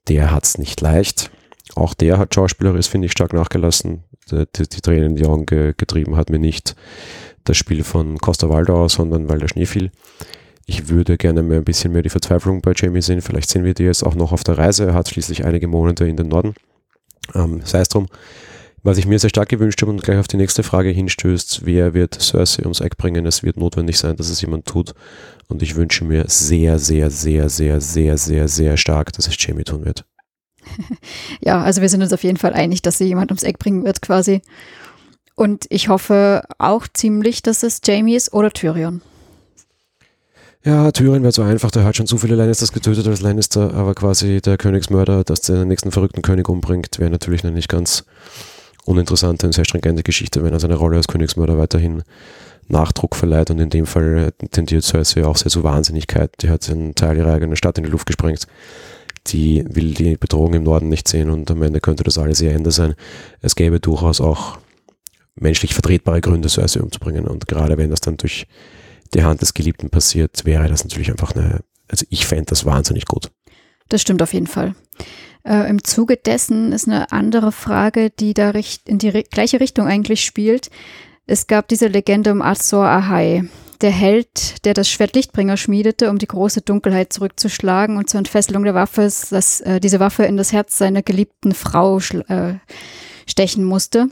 Der 0.08 0.32
hat 0.32 0.46
es 0.46 0.58
nicht 0.58 0.82
leicht. 0.82 1.32
Auch 1.76 1.94
der 1.94 2.18
hat 2.18 2.34
schauspielerisch, 2.34 2.90
finde 2.90 3.06
ich, 3.06 3.12
stark 3.12 3.34
nachgelassen. 3.34 4.04
Die, 4.32 4.46
die, 4.56 4.68
die 4.68 4.82
Tränen 4.82 5.12
in 5.12 5.16
die 5.16 5.26
Augen 5.26 5.46
ge, 5.46 5.74
getrieben 5.78 6.16
hat 6.16 6.30
mir 6.30 6.40
nicht 6.40 6.76
das 7.44 7.58
Spiel 7.58 7.84
von 7.84 8.18
Costa 8.18 8.50
Waldauer, 8.50 8.90
sondern 8.90 9.30
weil 9.30 9.40
der 9.40 9.48
Schnee 9.48 9.66
fiel. 9.66 9.92
Ich 10.70 10.88
würde 10.88 11.18
gerne 11.18 11.42
mehr 11.42 11.58
ein 11.58 11.64
bisschen 11.64 11.92
mehr 11.92 12.04
die 12.04 12.12
Verzweiflung 12.12 12.62
bei 12.62 12.74
Jamie 12.76 13.02
sehen. 13.02 13.24
Vielleicht 13.24 13.50
sehen 13.50 13.64
wir 13.64 13.74
die 13.74 13.86
jetzt 13.86 14.04
auch 14.04 14.14
noch 14.14 14.32
auf 14.32 14.44
der 14.44 14.60
Reise. 14.60 14.86
Er 14.86 14.94
hat 14.94 15.10
schließlich 15.10 15.44
einige 15.44 15.68
Monate 15.68 16.06
in 16.06 16.16
den 16.16 16.28
Norden. 16.28 16.54
Ähm, 17.34 17.62
Sei 17.64 17.80
es 17.80 17.90
drum. 17.90 18.06
Was 18.84 19.00
ich 19.00 19.08
mir 19.08 19.18
sehr 19.18 19.32
stark 19.32 19.50
gewünscht 19.50 19.82
habe 19.82 19.90
und 19.90 20.04
gleich 20.04 20.20
auf 20.20 20.28
die 20.28 20.38
nächste 20.38 20.62
Frage 20.62 20.90
hinstößt, 20.90 21.66
wer 21.66 21.96
wird 21.96 22.22
Cersei 22.22 22.62
ums 22.62 22.82
Eck 22.82 22.98
bringen? 22.98 23.26
Es 23.26 23.42
wird 23.42 23.58
notwendig 23.58 23.98
sein, 23.98 24.16
dass 24.16 24.30
es 24.30 24.42
jemand 24.42 24.68
tut. 24.68 24.94
Und 25.48 25.64
ich 25.64 25.76
wünsche 25.76 26.06
mir 26.06 26.26
sehr, 26.28 26.78
sehr, 26.78 27.10
sehr, 27.10 27.50
sehr, 27.50 27.82
sehr, 27.82 28.18
sehr, 28.20 28.48
sehr 28.48 28.78
stark, 28.78 29.12
dass 29.14 29.28
es 29.28 29.36
Jamie 29.40 29.64
tun 29.64 29.86
wird. 29.86 30.06
Ja, 31.42 31.64
also 31.64 31.82
wir 31.82 31.90
sind 31.90 32.04
uns 32.04 32.14
auf 32.14 32.24
jeden 32.24 32.38
Fall 32.38 32.54
einig, 32.54 32.84
dass 32.84 33.00
sie 33.00 33.06
jemand 33.06 33.32
ums 33.32 33.42
Eck 33.42 33.58
bringen 33.58 33.86
wird 33.86 34.04
quasi. 34.04 34.44
Und 35.34 35.66
ich 35.70 35.88
hoffe 35.88 36.44
auch 36.60 36.86
ziemlich, 36.94 37.42
dass 37.42 37.64
es 37.64 37.82
Jamie 37.84 38.16
ist 38.16 38.34
oder 38.34 38.52
Tyrion. 38.52 39.02
Ja, 40.66 40.92
Tyrion 40.92 41.22
wäre 41.22 41.32
so 41.32 41.42
einfach, 41.42 41.72
der 41.72 41.86
hat 41.86 41.96
schon 41.96 42.08
zu 42.08 42.18
viele 42.18 42.36
Lannisters 42.36 42.74
getötet 42.74 43.08
als 43.08 43.22
Lannister, 43.22 43.74
aber 43.74 43.96
quasi 43.96 44.42
der 44.42 44.58
Königsmörder, 44.58 45.24
dass 45.24 45.40
der 45.42 45.64
nächsten 45.64 45.92
verrückten 45.92 46.22
König 46.22 46.50
umbringt, 46.50 47.00
wäre 47.00 47.10
natürlich 47.10 47.46
eine 47.46 47.54
nicht 47.54 47.70
ganz 47.70 48.04
uninteressante 48.84 49.46
und 49.46 49.54
sehr 49.54 49.64
stringente 49.64 50.04
Geschichte, 50.04 50.44
wenn 50.44 50.52
er 50.52 50.60
seine 50.60 50.76
Rolle 50.76 50.98
als 50.98 51.08
Königsmörder 51.08 51.58
weiterhin 51.58 52.04
Nachdruck 52.68 53.16
verleiht 53.16 53.52
und 53.52 53.60
in 53.60 53.70
dem 53.70 53.86
Fall 53.86 54.34
tendiert 54.52 54.84
Cersei 54.84 55.26
auch 55.26 55.38
sehr 55.38 55.50
zu 55.50 55.64
Wahnsinnigkeit. 55.64 56.32
Die 56.42 56.50
hat 56.50 56.70
einen 56.70 56.94
Teil 56.94 57.18
ihrer 57.18 57.34
eigenen 57.34 57.56
Stadt 57.56 57.78
in 57.78 57.86
die 57.86 57.90
Luft 57.90 58.06
gesprengt. 58.06 58.46
Die 59.28 59.64
will 59.68 59.94
die 59.94 60.18
Bedrohung 60.18 60.54
im 60.54 60.64
Norden 60.64 60.90
nicht 60.90 61.08
sehen 61.08 61.30
und 61.30 61.50
am 61.52 61.62
Ende 61.62 61.80
könnte 61.80 62.04
das 62.04 62.18
alles 62.18 62.42
ihr 62.42 62.52
Ende 62.52 62.72
sein. 62.72 62.96
Es 63.42 63.56
gäbe 63.56 63.80
durchaus 63.80 64.20
auch 64.20 64.58
menschlich 65.36 65.74
vertretbare 65.74 66.22
Gründe, 66.22 66.50
Cersei 66.50 66.82
umzubringen 66.82 67.28
und 67.28 67.48
gerade 67.48 67.78
wenn 67.78 67.90
das 67.90 68.02
dann 68.02 68.18
durch 68.18 68.46
die 69.14 69.24
Hand 69.24 69.42
des 69.42 69.54
Geliebten 69.54 69.90
passiert, 69.90 70.46
wäre 70.46 70.68
das 70.68 70.84
natürlich 70.84 71.10
einfach 71.10 71.36
eine, 71.36 71.62
also 71.88 72.06
ich 72.10 72.26
fände 72.26 72.46
das 72.46 72.66
wahnsinnig 72.66 73.06
gut. 73.06 73.32
Das 73.90 74.02
stimmt 74.02 74.22
auf 74.22 74.34
jeden 74.34 74.48
Fall. 74.48 74.76
Äh, 75.44 75.70
Im 75.70 75.84
Zuge 75.84 76.18
dessen 76.18 76.72
ist 76.72 76.88
eine 76.88 77.12
andere 77.12 77.52
Frage, 77.52 78.10
die 78.12 78.34
da 78.34 78.52
in 78.86 79.00
die 79.00 79.24
gleiche 79.24 79.60
Richtung 79.60 79.88
eigentlich 79.88 80.24
spielt. 80.24 80.70
Es 81.26 81.48
gab 81.48 81.68
diese 81.68 81.88
Legende 81.88 82.32
um 82.32 82.42
Azor 82.42 82.86
Ahai, 82.86 83.44
der 83.82 83.92
Held, 83.92 84.66
der 84.66 84.74
das 84.74 84.90
Schwert 84.90 85.16
Lichtbringer 85.16 85.58
schmiedete, 85.58 86.10
um 86.10 86.18
die 86.18 86.28
große 86.28 86.62
Dunkelheit 86.62 87.14
zurückzuschlagen 87.14 87.98
und 87.98 88.10
zur 88.10 88.18
Entfesselung 88.20 88.64
der 88.64 88.74
Waffe, 88.74 89.02
dass 89.02 89.62
äh, 89.62 89.80
diese 89.80 90.00
Waffe 90.00 90.24
in 90.24 90.38
das 90.38 90.52
Herz 90.52 90.78
seiner 90.78 91.02
geliebten 91.02 91.54
Frau 91.54 92.00
äh, 92.00 92.56
stechen 93.26 93.64
musste. 93.64 94.10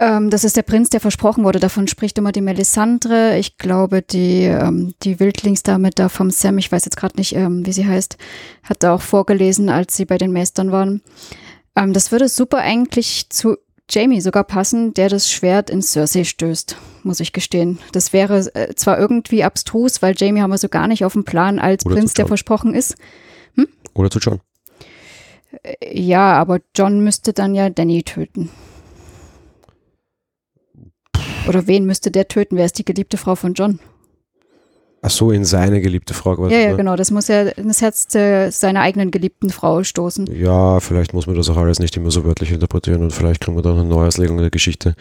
Ähm, 0.00 0.30
das 0.30 0.44
ist 0.44 0.56
der 0.56 0.62
Prinz, 0.62 0.90
der 0.90 1.00
versprochen 1.00 1.44
wurde. 1.44 1.58
Davon 1.58 1.88
spricht 1.88 2.18
immer 2.18 2.30
die 2.30 2.40
Melisandre. 2.40 3.36
Ich 3.38 3.58
glaube, 3.58 4.02
die, 4.02 4.44
ähm, 4.44 4.94
die 5.02 5.18
Wildlingsdame 5.18 5.90
da 5.90 6.08
vom 6.08 6.30
Sam, 6.30 6.58
ich 6.58 6.70
weiß 6.70 6.84
jetzt 6.84 6.96
gerade 6.96 7.16
nicht, 7.16 7.34
ähm, 7.34 7.66
wie 7.66 7.72
sie 7.72 7.86
heißt, 7.86 8.16
hat 8.62 8.82
da 8.82 8.94
auch 8.94 9.02
vorgelesen, 9.02 9.68
als 9.68 9.96
sie 9.96 10.04
bei 10.04 10.16
den 10.16 10.32
Meistern 10.32 10.70
waren. 10.70 11.02
Ähm, 11.74 11.92
das 11.92 12.12
würde 12.12 12.28
super 12.28 12.58
eigentlich 12.58 13.28
zu 13.30 13.56
Jamie 13.90 14.20
sogar 14.20 14.44
passen, 14.44 14.94
der 14.94 15.08
das 15.08 15.30
Schwert 15.32 15.70
in 15.70 15.82
Cersei 15.82 16.24
stößt, 16.24 16.76
muss 17.02 17.20
ich 17.20 17.32
gestehen. 17.32 17.78
Das 17.92 18.12
wäre 18.12 18.54
äh, 18.54 18.74
zwar 18.74 18.98
irgendwie 18.98 19.42
abstrus, 19.42 20.02
weil 20.02 20.14
Jamie 20.16 20.42
haben 20.42 20.50
wir 20.50 20.58
so 20.58 20.68
gar 20.68 20.86
nicht 20.86 21.04
auf 21.04 21.14
dem 21.14 21.24
Plan 21.24 21.58
als 21.58 21.86
Oder 21.86 21.96
Prinz, 21.96 22.14
der 22.14 22.26
versprochen 22.26 22.74
ist. 22.74 22.96
Hm? 23.54 23.66
Oder 23.94 24.10
zu 24.10 24.18
John. 24.20 24.40
Äh, 25.62 25.98
ja, 25.98 26.34
aber 26.34 26.60
John 26.76 27.00
müsste 27.00 27.32
dann 27.32 27.54
ja 27.54 27.70
Danny 27.70 28.04
töten. 28.04 28.50
Oder 31.48 31.66
wen 31.66 31.84
müsste 31.84 32.10
der 32.10 32.28
töten? 32.28 32.56
Wer 32.56 32.66
ist 32.66 32.78
die 32.78 32.84
geliebte 32.84 33.16
Frau 33.16 33.34
von 33.34 33.54
John? 33.54 33.80
Ach 35.00 35.10
so, 35.10 35.30
in 35.30 35.44
seine 35.44 35.80
geliebte 35.80 36.12
Frau 36.12 36.34
quasi. 36.34 36.54
Ja, 36.54 36.60
ja, 36.60 36.70
ne? 36.70 36.76
genau. 36.76 36.96
Das 36.96 37.12
muss 37.12 37.28
ja 37.28 37.42
ins 37.42 37.80
Herz 37.80 38.08
seiner 38.10 38.80
eigenen 38.80 39.12
geliebten 39.12 39.50
Frau 39.50 39.84
stoßen. 39.84 40.26
Ja, 40.34 40.80
vielleicht 40.80 41.14
muss 41.14 41.26
man 41.28 41.36
das 41.36 41.48
auch 41.48 41.56
alles 41.56 41.78
nicht 41.78 41.96
immer 41.96 42.10
so 42.10 42.24
wörtlich 42.24 42.50
interpretieren 42.50 43.02
und 43.02 43.12
vielleicht 43.12 43.40
kriegen 43.40 43.56
wir 43.56 43.62
dann 43.62 43.78
eine 43.78 43.88
Neuauslegung 43.88 44.38
der 44.38 44.50
Geschichte. 44.50 44.96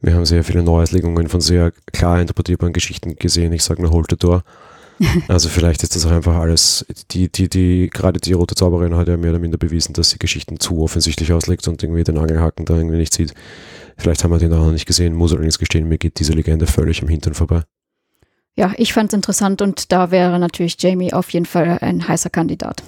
Wir 0.00 0.14
haben 0.14 0.24
sehr 0.24 0.44
viele 0.44 0.62
Neuauslegungen 0.62 1.28
von 1.28 1.42
sehr 1.42 1.72
klar 1.92 2.20
interpretierbaren 2.20 2.72
Geschichten 2.72 3.16
gesehen. 3.16 3.52
Ich 3.52 3.64
sage 3.64 3.82
nur 3.82 3.90
Hold 3.90 4.06
the 4.10 4.16
Door. 4.16 4.44
Also 5.28 5.48
vielleicht 5.48 5.82
ist 5.82 5.96
das 5.96 6.06
auch 6.06 6.10
einfach 6.10 6.36
alles, 6.36 6.86
die, 7.10 7.30
die, 7.30 7.48
die, 7.48 7.90
gerade 7.92 8.20
die 8.20 8.32
rote 8.32 8.54
Zauberin 8.54 8.94
hat 8.96 9.08
ja 9.08 9.16
mehr 9.16 9.30
oder 9.30 9.38
minder 9.38 9.58
bewiesen, 9.58 9.92
dass 9.92 10.10
sie 10.10 10.18
Geschichten 10.18 10.60
zu 10.60 10.82
offensichtlich 10.82 11.32
auslegt 11.32 11.66
und 11.68 11.82
irgendwie 11.82 12.04
den 12.04 12.18
Angelhaken 12.18 12.64
da 12.64 12.76
irgendwie 12.76 12.98
nicht 12.98 13.14
sieht. 13.14 13.34
Vielleicht 13.96 14.24
haben 14.24 14.30
wir 14.30 14.38
den 14.38 14.52
auch 14.52 14.64
noch 14.64 14.72
nicht 14.72 14.86
gesehen, 14.86 15.14
muss 15.14 15.32
allerdings 15.32 15.58
gestehen, 15.58 15.88
mir 15.88 15.98
geht 15.98 16.18
diese 16.18 16.32
Legende 16.32 16.66
völlig 16.66 17.02
am 17.02 17.08
Hintern 17.08 17.34
vorbei. 17.34 17.62
Ja, 18.56 18.72
ich 18.76 18.92
fand 18.92 19.12
es 19.12 19.14
interessant 19.14 19.62
und 19.62 19.90
da 19.90 20.10
wäre 20.10 20.38
natürlich 20.38 20.76
Jamie 20.80 21.12
auf 21.12 21.30
jeden 21.30 21.46
Fall 21.46 21.78
ein 21.80 22.06
heißer 22.06 22.30
Kandidat. 22.30 22.82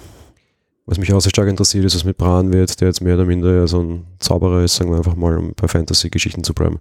Was 0.87 0.97
mich 0.97 1.11
auch 1.11 1.19
sehr 1.19 1.31
stark 1.31 1.49
interessiert, 1.49 1.83
ist, 1.83 1.95
was 1.95 2.05
mit 2.05 2.17
Bran 2.17 2.53
wird, 2.53 2.79
der 2.79 2.87
jetzt 2.87 3.01
mehr 3.01 3.15
oder 3.15 3.25
minder 3.25 3.67
so 3.67 3.81
ein 3.81 4.05
Zauberer 4.19 4.63
ist, 4.63 4.75
sagen 4.75 4.89
wir 4.89 4.97
einfach 4.97 5.17
mal, 5.17 5.37
um 5.37 5.51
bei 5.53 5.67
Fantasy-Geschichten 5.67 6.45
zu 6.45 6.53
bleiben. 6.53 6.79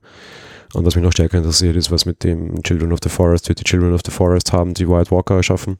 Und 0.74 0.86
was 0.86 0.94
mich 0.94 1.02
noch 1.02 1.10
stärker 1.10 1.38
interessiert, 1.38 1.74
ist, 1.74 1.90
was 1.90 2.06
mit 2.06 2.22
dem 2.22 2.62
Children 2.62 2.92
of 2.92 3.00
the 3.02 3.08
Forest 3.08 3.48
wird. 3.48 3.58
Die 3.58 3.64
Children 3.64 3.94
of 3.94 4.02
the 4.04 4.12
Forest 4.12 4.52
haben 4.52 4.74
die 4.74 4.88
White 4.88 5.10
Walker 5.10 5.34
erschaffen. 5.34 5.78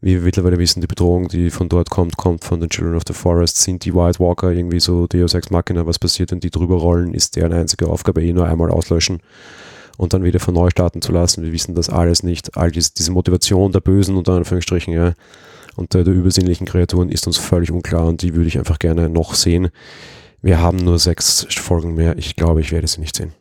Wie 0.00 0.14
wir 0.14 0.22
mittlerweile 0.22 0.58
wissen, 0.58 0.80
die 0.80 0.86
Bedrohung, 0.86 1.28
die 1.28 1.50
von 1.50 1.68
dort 1.68 1.90
kommt, 1.90 2.16
kommt 2.16 2.42
von 2.42 2.58
den 2.58 2.70
Children 2.70 2.96
of 2.96 3.02
the 3.06 3.12
Forest. 3.12 3.58
Sind 3.58 3.84
die 3.84 3.94
White 3.94 4.18
Walker 4.18 4.50
irgendwie 4.50 4.80
so 4.80 5.06
Deus 5.06 5.34
Ex 5.34 5.50
Machina? 5.50 5.86
Was 5.86 5.98
passiert, 5.98 6.32
wenn 6.32 6.40
die 6.40 6.50
drüber 6.50 6.76
rollen? 6.76 7.12
Ist 7.12 7.36
deren 7.36 7.52
einzige 7.52 7.86
Aufgabe 7.86 8.24
eh 8.24 8.32
nur 8.32 8.46
einmal 8.46 8.70
auslöschen 8.70 9.20
und 9.98 10.14
dann 10.14 10.24
wieder 10.24 10.40
von 10.40 10.54
neu 10.54 10.70
starten 10.70 11.02
zu 11.02 11.12
lassen? 11.12 11.44
Wir 11.44 11.52
wissen 11.52 11.74
das 11.74 11.90
alles 11.90 12.22
nicht. 12.22 12.56
All 12.56 12.70
diese, 12.70 12.94
diese 12.96 13.12
Motivation 13.12 13.72
der 13.72 13.80
Bösen, 13.80 14.16
unter 14.16 14.32
Anführungsstrichen, 14.32 14.94
ja, 14.94 15.12
und 15.76 15.94
der, 15.94 16.04
der 16.04 16.14
übersinnlichen 16.14 16.66
Kreaturen 16.66 17.08
ist 17.08 17.26
uns 17.26 17.36
völlig 17.36 17.70
unklar 17.70 18.06
und 18.06 18.22
die 18.22 18.34
würde 18.34 18.48
ich 18.48 18.58
einfach 18.58 18.78
gerne 18.78 19.08
noch 19.08 19.34
sehen. 19.34 19.70
Wir 20.42 20.60
haben 20.60 20.78
nur 20.78 20.98
sechs 20.98 21.46
Folgen 21.50 21.94
mehr. 21.94 22.18
Ich 22.18 22.36
glaube, 22.36 22.60
ich 22.60 22.72
werde 22.72 22.86
sie 22.86 23.00
nicht 23.00 23.16
sehen. 23.16 23.32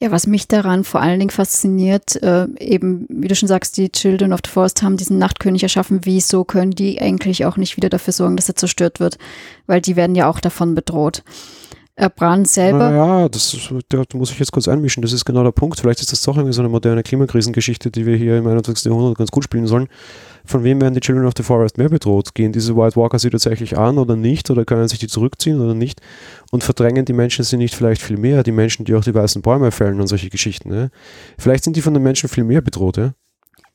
Ja, 0.00 0.10
was 0.10 0.26
mich 0.26 0.48
daran 0.48 0.84
vor 0.84 1.00
allen 1.00 1.18
Dingen 1.18 1.30
fasziniert, 1.30 2.20
äh, 2.22 2.46
eben, 2.58 3.06
wie 3.08 3.28
du 3.28 3.34
schon 3.34 3.48
sagst, 3.48 3.78
die 3.78 3.90
Children 3.90 4.32
of 4.32 4.40
the 4.44 4.50
Forest 4.50 4.82
haben 4.82 4.96
diesen 4.96 5.18
Nachtkönig 5.18 5.62
erschaffen. 5.62 6.00
Wieso 6.02 6.44
können 6.44 6.72
die 6.72 7.00
eigentlich 7.00 7.46
auch 7.46 7.56
nicht 7.56 7.76
wieder 7.76 7.88
dafür 7.88 8.12
sorgen, 8.12 8.36
dass 8.36 8.48
er 8.48 8.56
zerstört 8.56 9.00
wird? 9.00 9.18
Weil 9.66 9.80
die 9.80 9.96
werden 9.96 10.14
ja 10.14 10.28
auch 10.28 10.40
davon 10.40 10.74
bedroht. 10.74 11.22
Äh, 11.96 12.10
Bran 12.14 12.44
selber. 12.44 12.90
Ja, 12.92 13.28
das 13.28 13.56
da 13.88 14.02
muss 14.14 14.32
ich 14.32 14.38
jetzt 14.38 14.52
kurz 14.52 14.66
einmischen. 14.66 15.02
Das 15.02 15.12
ist 15.12 15.24
genau 15.24 15.44
der 15.44 15.52
Punkt. 15.52 15.78
Vielleicht 15.78 16.00
ist 16.00 16.12
das 16.12 16.22
doch 16.22 16.36
irgendwie 16.36 16.52
so 16.52 16.60
eine 16.60 16.68
moderne 16.68 17.02
Klimakrisengeschichte, 17.02 17.90
die 17.90 18.04
wir 18.04 18.16
hier 18.16 18.38
im 18.38 18.46
21. 18.46 18.86
Jahrhundert 18.86 19.16
ganz 19.16 19.30
gut 19.30 19.44
spielen 19.44 19.66
sollen 19.66 19.88
von 20.46 20.62
wem 20.62 20.80
werden 20.80 20.94
die 20.94 21.00
Children 21.00 21.26
of 21.26 21.32
the 21.36 21.42
Forest 21.42 21.78
mehr 21.78 21.88
bedroht? 21.88 22.34
Gehen 22.34 22.52
diese 22.52 22.76
White 22.76 22.96
Walker 22.96 23.18
sie 23.18 23.30
tatsächlich 23.30 23.78
an 23.78 23.96
oder 23.98 24.14
nicht? 24.14 24.50
Oder 24.50 24.64
können 24.64 24.88
sich 24.88 24.98
die 24.98 25.08
zurückziehen 25.08 25.60
oder 25.60 25.74
nicht? 25.74 26.00
Und 26.50 26.62
verdrängen 26.62 27.06
die 27.06 27.14
Menschen 27.14 27.44
sie 27.44 27.56
nicht 27.56 27.74
vielleicht 27.74 28.02
viel 28.02 28.18
mehr? 28.18 28.42
Die 28.42 28.52
Menschen, 28.52 28.84
die 28.84 28.94
auch 28.94 29.04
die 29.04 29.14
weißen 29.14 29.40
Bäume 29.40 29.70
fällen 29.70 30.00
und 30.00 30.06
solche 30.06 30.28
Geschichten. 30.28 30.72
Ja? 30.72 30.88
Vielleicht 31.38 31.64
sind 31.64 31.76
die 31.76 31.82
von 31.82 31.94
den 31.94 32.02
Menschen 32.02 32.28
viel 32.28 32.44
mehr 32.44 32.60
bedroht. 32.60 32.98
Ja? 32.98 33.12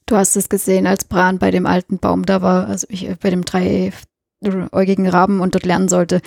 Du 0.05 0.15
hast 0.15 0.35
es 0.35 0.47
gesehen, 0.49 0.85
als 0.85 1.05
Bran 1.05 1.39
bei 1.39 1.49
dem 1.49 1.65
alten 1.65 1.97
Baum 1.97 2.23
da 2.25 2.41
war, 2.41 2.67
also 2.67 2.85
ich, 2.89 3.09
bei 3.19 3.31
dem 3.31 3.43
dreiäugigen 3.43 5.07
Raben 5.07 5.39
und 5.39 5.55
dort 5.55 5.65
lernen 5.65 5.89
sollte, 5.89 6.21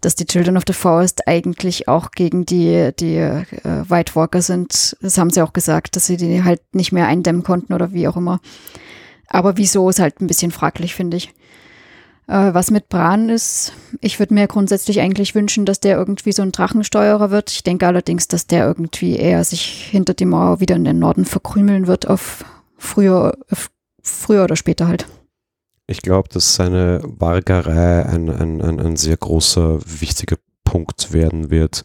dass 0.00 0.14
die 0.14 0.26
Children 0.26 0.56
of 0.56 0.64
the 0.66 0.72
Forest 0.72 1.26
eigentlich 1.26 1.88
auch 1.88 2.10
gegen 2.10 2.46
die, 2.46 2.90
die 2.98 3.16
äh, 3.16 3.44
White 3.62 4.14
Walker 4.14 4.42
sind. 4.42 4.96
Das 5.00 5.18
haben 5.18 5.30
sie 5.30 5.42
auch 5.42 5.52
gesagt, 5.52 5.96
dass 5.96 6.06
sie 6.06 6.16
die 6.16 6.44
halt 6.44 6.62
nicht 6.72 6.92
mehr 6.92 7.06
eindämmen 7.06 7.42
konnten 7.42 7.72
oder 7.72 7.92
wie 7.92 8.08
auch 8.08 8.16
immer. 8.16 8.40
Aber 9.28 9.56
wieso 9.56 9.88
ist 9.88 9.98
halt 9.98 10.20
ein 10.20 10.26
bisschen 10.26 10.50
fraglich, 10.50 10.94
finde 10.94 11.16
ich. 11.16 11.32
Äh, 12.28 12.54
was 12.54 12.70
mit 12.70 12.88
Bran 12.88 13.28
ist, 13.28 13.72
ich 14.00 14.18
würde 14.18 14.34
mir 14.34 14.46
grundsätzlich 14.48 15.00
eigentlich 15.00 15.34
wünschen, 15.34 15.64
dass 15.64 15.80
der 15.80 15.96
irgendwie 15.96 16.32
so 16.32 16.42
ein 16.42 16.52
Drachensteuerer 16.52 17.30
wird. 17.30 17.50
Ich 17.50 17.62
denke 17.62 17.86
allerdings, 17.86 18.28
dass 18.28 18.46
der 18.46 18.66
irgendwie 18.66 19.16
eher 19.16 19.44
sich 19.44 19.88
hinter 19.90 20.14
die 20.14 20.26
Mauer 20.26 20.60
wieder 20.60 20.76
in 20.76 20.84
den 20.84 20.98
Norden 20.98 21.24
verkrümeln 21.24 21.86
wird, 21.86 22.08
auf 22.08 22.44
früher, 22.76 23.36
auf 23.50 23.70
früher 24.02 24.44
oder 24.44 24.56
später 24.56 24.88
halt. 24.88 25.06
Ich 25.86 26.02
glaube, 26.02 26.28
dass 26.28 26.56
seine 26.56 27.00
Wargerei 27.04 28.04
ein, 28.06 28.28
ein, 28.28 28.60
ein, 28.60 28.80
ein 28.80 28.96
sehr 28.96 29.16
großer, 29.16 29.80
wichtiger 29.84 30.36
Punkt 30.64 31.12
werden 31.12 31.50
wird. 31.50 31.84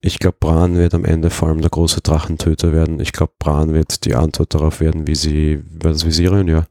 Ich 0.00 0.18
glaube, 0.18 0.38
Bran 0.40 0.76
wird 0.76 0.94
am 0.94 1.04
Ende 1.04 1.28
vor 1.28 1.48
allem 1.48 1.60
der 1.60 1.68
große 1.68 2.00
Drachentöter 2.00 2.72
werden. 2.72 2.98
Ich 3.00 3.12
glaube, 3.12 3.32
Bran 3.38 3.74
wird 3.74 4.06
die 4.06 4.14
Antwort 4.14 4.54
darauf 4.54 4.80
werden, 4.80 5.06
wie 5.06 5.14
sie, 5.14 5.62
war 5.82 5.92
das 5.92 6.02
ja, 6.04 6.66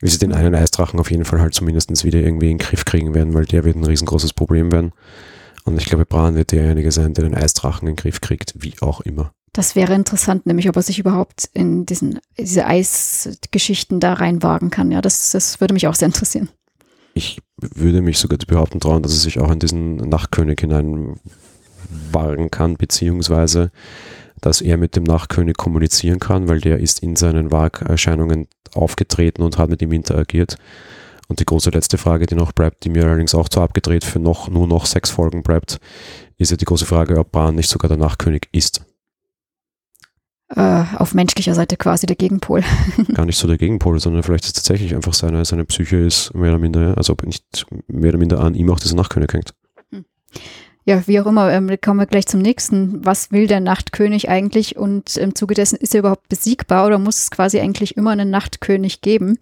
wie 0.00 0.08
sie 0.08 0.18
den 0.18 0.34
einen 0.34 0.54
Eisdrachen 0.54 1.00
auf 1.00 1.10
jeden 1.10 1.24
Fall 1.24 1.40
halt 1.40 1.54
zumindest 1.54 2.04
wieder 2.04 2.20
irgendwie 2.20 2.50
in 2.50 2.58
den 2.58 2.66
Griff 2.66 2.84
kriegen 2.84 3.14
werden, 3.14 3.32
weil 3.32 3.46
der 3.46 3.64
wird 3.64 3.76
ein 3.76 3.84
riesengroßes 3.84 4.34
Problem 4.34 4.70
werden. 4.70 4.92
Und 5.64 5.78
ich 5.78 5.86
glaube, 5.86 6.04
Bran 6.04 6.34
wird 6.34 6.52
derjenige 6.52 6.92
sein, 6.92 7.14
der 7.14 7.24
den 7.24 7.34
Eisdrachen 7.34 7.88
in 7.88 7.94
den 7.94 8.02
Griff 8.02 8.20
kriegt, 8.20 8.54
wie 8.58 8.74
auch 8.82 9.00
immer. 9.00 9.32
Das 9.52 9.74
wäre 9.74 9.94
interessant, 9.94 10.46
nämlich 10.46 10.68
ob 10.68 10.76
er 10.76 10.82
sich 10.82 10.98
überhaupt 11.00 11.50
in 11.54 11.84
diesen, 11.84 12.20
diese 12.38 12.66
Eisgeschichten 12.66 13.98
da 13.98 14.12
reinwagen 14.14 14.70
kann. 14.70 14.92
Ja, 14.92 15.00
das, 15.00 15.32
das 15.32 15.60
würde 15.60 15.74
mich 15.74 15.88
auch 15.88 15.94
sehr 15.94 16.06
interessieren. 16.06 16.48
Ich 17.14 17.40
würde 17.56 18.00
mich 18.00 18.18
sogar 18.18 18.38
behaupten 18.38 18.78
trauen, 18.78 19.02
dass 19.02 19.12
er 19.12 19.18
sich 19.18 19.40
auch 19.40 19.50
in 19.50 19.58
diesen 19.58 19.96
Nachtkönig 19.96 20.60
hineinwagen 20.60 21.18
kann, 22.50 22.76
beziehungsweise 22.76 23.72
dass 24.40 24.60
er 24.60 24.76
mit 24.76 24.96
dem 24.96 25.04
Nachkönig 25.04 25.56
kommunizieren 25.56 26.18
kann, 26.18 26.48
weil 26.48 26.60
der 26.60 26.78
ist 26.78 27.00
in 27.00 27.16
seinen 27.16 27.50
Wagerscheinungen 27.50 28.46
aufgetreten 28.74 29.42
und 29.42 29.58
hat 29.58 29.68
mit 29.68 29.82
ihm 29.82 29.92
interagiert. 29.92 30.56
Und 31.28 31.40
die 31.40 31.44
große 31.44 31.70
letzte 31.70 31.98
Frage, 31.98 32.26
die 32.26 32.34
noch 32.34 32.52
bleibt, 32.52 32.84
die 32.84 32.88
mir 32.88 33.04
allerdings 33.04 33.34
auch 33.34 33.48
zu 33.48 33.60
abgedreht 33.60 34.04
für 34.04 34.18
noch, 34.18 34.48
nur 34.48 34.66
noch 34.66 34.86
sechs 34.86 35.10
Folgen 35.10 35.42
bleibt, 35.42 35.78
ist 36.38 36.50
ja 36.50 36.56
die 36.56 36.64
große 36.64 36.86
Frage, 36.86 37.18
ob 37.18 37.32
Bran 37.32 37.54
nicht 37.54 37.68
sogar 37.68 37.88
der 37.88 37.98
Nachkönig 37.98 38.48
ist. 38.52 38.82
Äh, 40.56 40.84
auf 40.96 41.14
menschlicher 41.14 41.54
Seite 41.54 41.76
quasi 41.76 42.06
der 42.06 42.16
Gegenpol. 42.16 42.62
Gar 43.14 43.26
nicht 43.26 43.38
so 43.38 43.46
der 43.46 43.56
Gegenpol, 43.58 44.00
sondern 44.00 44.24
vielleicht 44.24 44.46
ist 44.46 44.56
tatsächlich 44.56 44.94
einfach 44.94 45.14
seine, 45.14 45.44
seine 45.44 45.64
Psyche 45.64 45.98
ist 45.98 46.34
mehr 46.34 46.50
oder 46.50 46.58
minder, 46.58 46.94
also 46.96 47.12
ob 47.12 47.24
nicht 47.24 47.66
mehr 47.86 48.10
oder 48.10 48.18
minder 48.18 48.40
an 48.40 48.54
ihm 48.54 48.70
auch 48.70 48.80
dieser 48.80 48.96
Nachkönig 48.96 49.32
hängt. 49.32 49.54
Hm 49.90 50.04
ja, 50.90 51.06
wie 51.06 51.20
auch 51.20 51.26
immer, 51.26 51.52
ähm, 51.52 51.70
kommen 51.80 52.00
wir 52.00 52.06
gleich 52.06 52.26
zum 52.26 52.40
nächsten. 52.40 53.04
Was 53.04 53.30
will 53.30 53.46
der 53.46 53.60
Nachtkönig 53.60 54.28
eigentlich 54.28 54.76
und 54.76 55.16
im 55.16 55.34
Zuge 55.34 55.54
dessen 55.54 55.76
ist 55.76 55.94
er 55.94 56.00
überhaupt 56.00 56.28
besiegbar 56.28 56.86
oder 56.86 56.98
muss 56.98 57.18
es 57.18 57.30
quasi 57.30 57.60
eigentlich 57.60 57.96
immer 57.96 58.10
einen 58.10 58.30
Nachtkönig 58.30 59.00
geben? 59.00 59.38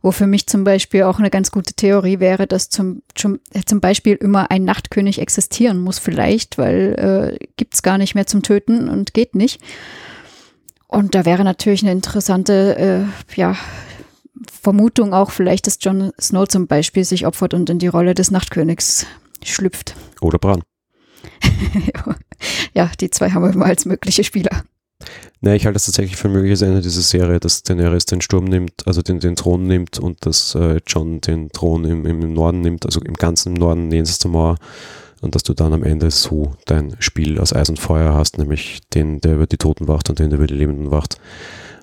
Wo 0.00 0.10
für 0.10 0.26
mich 0.26 0.48
zum 0.48 0.64
Beispiel 0.64 1.04
auch 1.04 1.20
eine 1.20 1.30
ganz 1.30 1.52
gute 1.52 1.74
Theorie 1.74 2.18
wäre, 2.18 2.48
dass 2.48 2.68
zum, 2.68 3.02
zum, 3.14 3.38
äh, 3.52 3.62
zum 3.64 3.80
Beispiel 3.80 4.16
immer 4.16 4.50
ein 4.50 4.64
Nachtkönig 4.64 5.20
existieren 5.20 5.78
muss, 5.78 6.00
vielleicht, 6.00 6.58
weil 6.58 7.38
äh, 7.38 7.46
gibt 7.56 7.74
es 7.74 7.82
gar 7.82 7.98
nicht 7.98 8.16
mehr 8.16 8.26
zum 8.26 8.42
Töten 8.42 8.88
und 8.88 9.14
geht 9.14 9.36
nicht. 9.36 9.60
Und 10.92 11.14
da 11.14 11.24
wäre 11.24 11.42
natürlich 11.42 11.82
eine 11.82 11.92
interessante, 11.92 12.76
äh, 12.76 13.34
ja, 13.34 13.56
Vermutung 14.60 15.14
auch 15.14 15.30
vielleicht, 15.30 15.66
dass 15.66 15.78
Jon 15.80 16.12
Snow 16.20 16.46
zum 16.46 16.66
Beispiel 16.66 17.02
sich 17.04 17.26
opfert 17.26 17.54
und 17.54 17.70
in 17.70 17.78
die 17.78 17.86
Rolle 17.86 18.12
des 18.12 18.30
Nachtkönigs 18.30 19.06
schlüpft. 19.42 19.96
Oder 20.20 20.38
Bran. 20.38 20.62
ja, 22.74 22.90
die 23.00 23.08
zwei 23.08 23.30
haben 23.30 23.42
wir 23.42 23.54
immer 23.54 23.64
als 23.64 23.86
mögliche 23.86 24.22
Spieler. 24.22 24.64
Nee, 25.40 25.56
ich 25.56 25.64
halte 25.64 25.78
es 25.78 25.86
tatsächlich 25.86 26.16
für 26.16 26.28
ein 26.28 26.34
mögliches 26.34 26.60
Ende 26.60 26.82
dieser 26.82 27.00
Serie, 27.00 27.40
dass 27.40 27.62
Daenerys 27.62 28.04
den 28.04 28.20
Sturm 28.20 28.44
nimmt, 28.44 28.86
also 28.86 29.00
den, 29.00 29.18
den 29.18 29.34
Thron 29.34 29.66
nimmt 29.66 29.98
und 29.98 30.26
dass 30.26 30.54
äh, 30.54 30.80
John 30.86 31.22
den 31.22 31.48
Thron 31.48 31.86
im, 31.86 32.04
im 32.04 32.34
Norden 32.34 32.60
nimmt, 32.60 32.84
also 32.84 33.00
im 33.00 33.14
ganzen 33.14 33.54
Norden 33.54 33.90
jenseits 33.90 34.18
der 34.18 34.30
Mauer 34.30 34.58
und 35.22 35.34
dass 35.34 35.44
du 35.44 35.54
dann 35.54 35.72
am 35.72 35.82
Ende 35.82 36.10
so 36.10 36.52
dein 36.66 36.96
Spiel 36.98 37.38
aus 37.38 37.54
Eis 37.54 37.70
und 37.70 37.78
Feuer 37.78 38.12
hast, 38.14 38.36
nämlich 38.36 38.80
den, 38.92 39.20
der 39.20 39.34
über 39.34 39.46
die 39.46 39.56
Toten 39.56 39.88
wacht 39.88 40.10
und 40.10 40.18
den, 40.18 40.28
der 40.28 40.38
über 40.38 40.46
die 40.46 40.54
Lebenden 40.54 40.90
wacht 40.90 41.18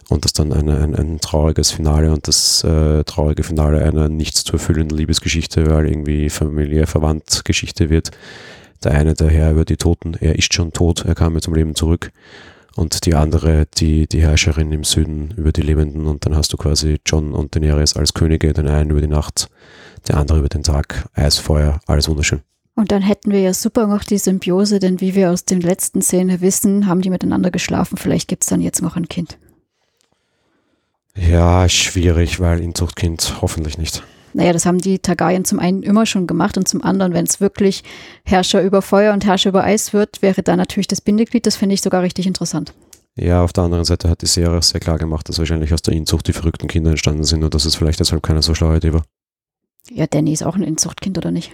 und 0.09 0.25
das 0.25 0.33
dann 0.33 0.51
eine, 0.51 0.79
ein, 0.79 0.95
ein 0.95 1.19
trauriges 1.19 1.71
Finale 1.71 2.11
und 2.11 2.27
das 2.27 2.63
äh, 2.63 3.03
traurige 3.05 3.43
Finale 3.43 3.83
einer 3.83 4.09
nichts 4.09 4.43
zu 4.43 4.53
erfüllenden 4.53 4.97
Liebesgeschichte, 4.97 5.69
weil 5.69 5.87
irgendwie 5.87 6.29
familiär 6.29 6.87
verwandt 6.87 7.45
Geschichte 7.45 7.89
wird, 7.89 8.11
der 8.83 8.91
eine, 8.91 9.13
der 9.13 9.29
Herr 9.29 9.51
über 9.51 9.65
die 9.65 9.77
Toten, 9.77 10.15
er 10.19 10.37
ist 10.37 10.53
schon 10.53 10.73
tot, 10.73 11.05
er 11.05 11.15
kam 11.15 11.33
jetzt 11.33 11.45
zum 11.45 11.55
Leben 11.55 11.75
zurück. 11.75 12.11
Und 12.75 13.05
die 13.05 13.15
andere, 13.15 13.65
die, 13.77 14.07
die 14.07 14.21
Herrscherin 14.21 14.71
im 14.71 14.85
Süden 14.85 15.33
über 15.35 15.51
die 15.51 15.63
Lebenden. 15.63 16.05
Und 16.05 16.25
dann 16.25 16.35
hast 16.35 16.53
du 16.53 16.57
quasi 16.57 16.99
John 17.05 17.33
und 17.33 17.53
Daenerys 17.53 17.97
als 17.97 18.13
Könige, 18.13 18.53
den 18.53 18.69
einen 18.69 18.91
über 18.91 19.01
die 19.01 19.07
Nacht, 19.07 19.49
der 20.07 20.15
andere 20.15 20.39
über 20.39 20.49
den 20.49 20.63
Tag, 20.63 21.09
Eisfeuer, 21.13 21.81
alles 21.87 22.07
wunderschön. 22.07 22.41
Und 22.79 22.93
dann 22.93 23.01
hätten 23.01 23.31
wir 23.31 23.41
ja 23.41 23.53
super 23.53 23.87
noch 23.87 24.05
die 24.05 24.17
Symbiose, 24.17 24.79
denn 24.79 25.01
wie 25.01 25.13
wir 25.13 25.31
aus 25.31 25.43
den 25.43 25.59
letzten 25.59 26.01
Szenen 26.01 26.39
wissen, 26.39 26.87
haben 26.87 27.01
die 27.01 27.09
miteinander 27.09 27.51
geschlafen. 27.51 27.97
Vielleicht 27.97 28.29
gibt 28.29 28.43
es 28.43 28.49
dann 28.49 28.61
jetzt 28.61 28.81
noch 28.81 28.95
ein 28.95 29.09
Kind. 29.09 29.37
Ja, 31.13 31.67
schwierig, 31.67 32.39
weil 32.39 32.61
Inzuchtkind 32.61 33.41
hoffentlich 33.41 33.77
nicht. 33.77 34.01
Naja, 34.33 34.53
das 34.53 34.65
haben 34.65 34.77
die 34.77 34.99
Targaryen 34.99 35.43
zum 35.43 35.59
einen 35.59 35.83
immer 35.83 36.05
schon 36.05 36.25
gemacht 36.25 36.55
und 36.55 36.69
zum 36.69 36.81
anderen, 36.81 37.11
wenn 37.11 37.25
es 37.25 37.41
wirklich 37.41 37.83
Herrscher 38.23 38.63
über 38.63 38.81
Feuer 38.81 39.11
und 39.11 39.25
Herrscher 39.25 39.49
über 39.49 39.65
Eis 39.65 39.91
wird, 39.91 40.21
wäre 40.21 40.41
da 40.41 40.55
natürlich 40.55 40.87
das 40.87 41.01
Bindeglied. 41.01 41.45
Das 41.47 41.57
finde 41.57 41.73
ich 41.73 41.81
sogar 41.81 42.01
richtig 42.01 42.27
interessant. 42.27 42.73
Ja, 43.17 43.43
auf 43.43 43.51
der 43.51 43.65
anderen 43.65 43.83
Seite 43.83 44.09
hat 44.09 44.21
die 44.21 44.25
Serie 44.25 44.61
sehr 44.61 44.79
klar 44.79 44.97
gemacht, 44.97 45.27
dass 45.27 45.37
wahrscheinlich 45.37 45.73
aus 45.73 45.81
der 45.81 45.95
Inzucht 45.95 46.29
die 46.29 46.33
verrückten 46.33 46.69
Kinder 46.69 46.91
entstanden 46.91 47.25
sind 47.25 47.43
und 47.43 47.53
dass 47.53 47.65
es 47.65 47.75
vielleicht 47.75 47.99
deshalb 47.99 48.23
keine 48.23 48.41
so 48.41 48.55
schlaue 48.55 48.77
Idee 48.77 48.93
war. 48.93 49.03
Ja, 49.91 50.07
Danny 50.07 50.31
ist 50.31 50.43
auch 50.43 50.55
ein 50.55 50.63
Inzuchtkind, 50.63 51.17
oder 51.17 51.31
nicht? 51.31 51.51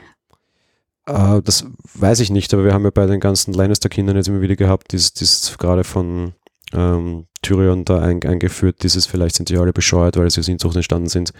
Uh, 1.08 1.39
das 1.41 1.66
weiß 1.93 2.20
ich 2.20 2.32
nicht, 2.32 2.53
aber 2.53 2.66
wir 2.66 2.74
haben 2.74 2.84
ja 2.84 2.89
bei 2.89 3.06
den 3.06 3.20
ganzen 3.20 3.53
Lannister-Kindern 3.53 4.16
jetzt 4.16 4.28
immer 4.28 4.41
wieder 4.41 4.56
gehabt, 4.56 4.91
die 4.91 4.95
ist 4.95 5.58
gerade 5.60 5.84
von 5.84 6.34
ähm, 6.74 7.28
Tyrion 7.41 7.86
da 7.86 7.99
ein, 8.01 8.24
eingeführt, 8.24 8.82
dieses 8.82 9.06
vielleicht 9.06 9.36
sind 9.36 9.49
die 9.49 9.58
alle 9.58 9.74
bescheuert, 9.74 10.18
weil 10.18 10.30
sie 10.32 10.39
aus 10.39 10.47
Inzucht 10.47 10.76
entstanden 10.76 11.10
sind. 11.10 11.32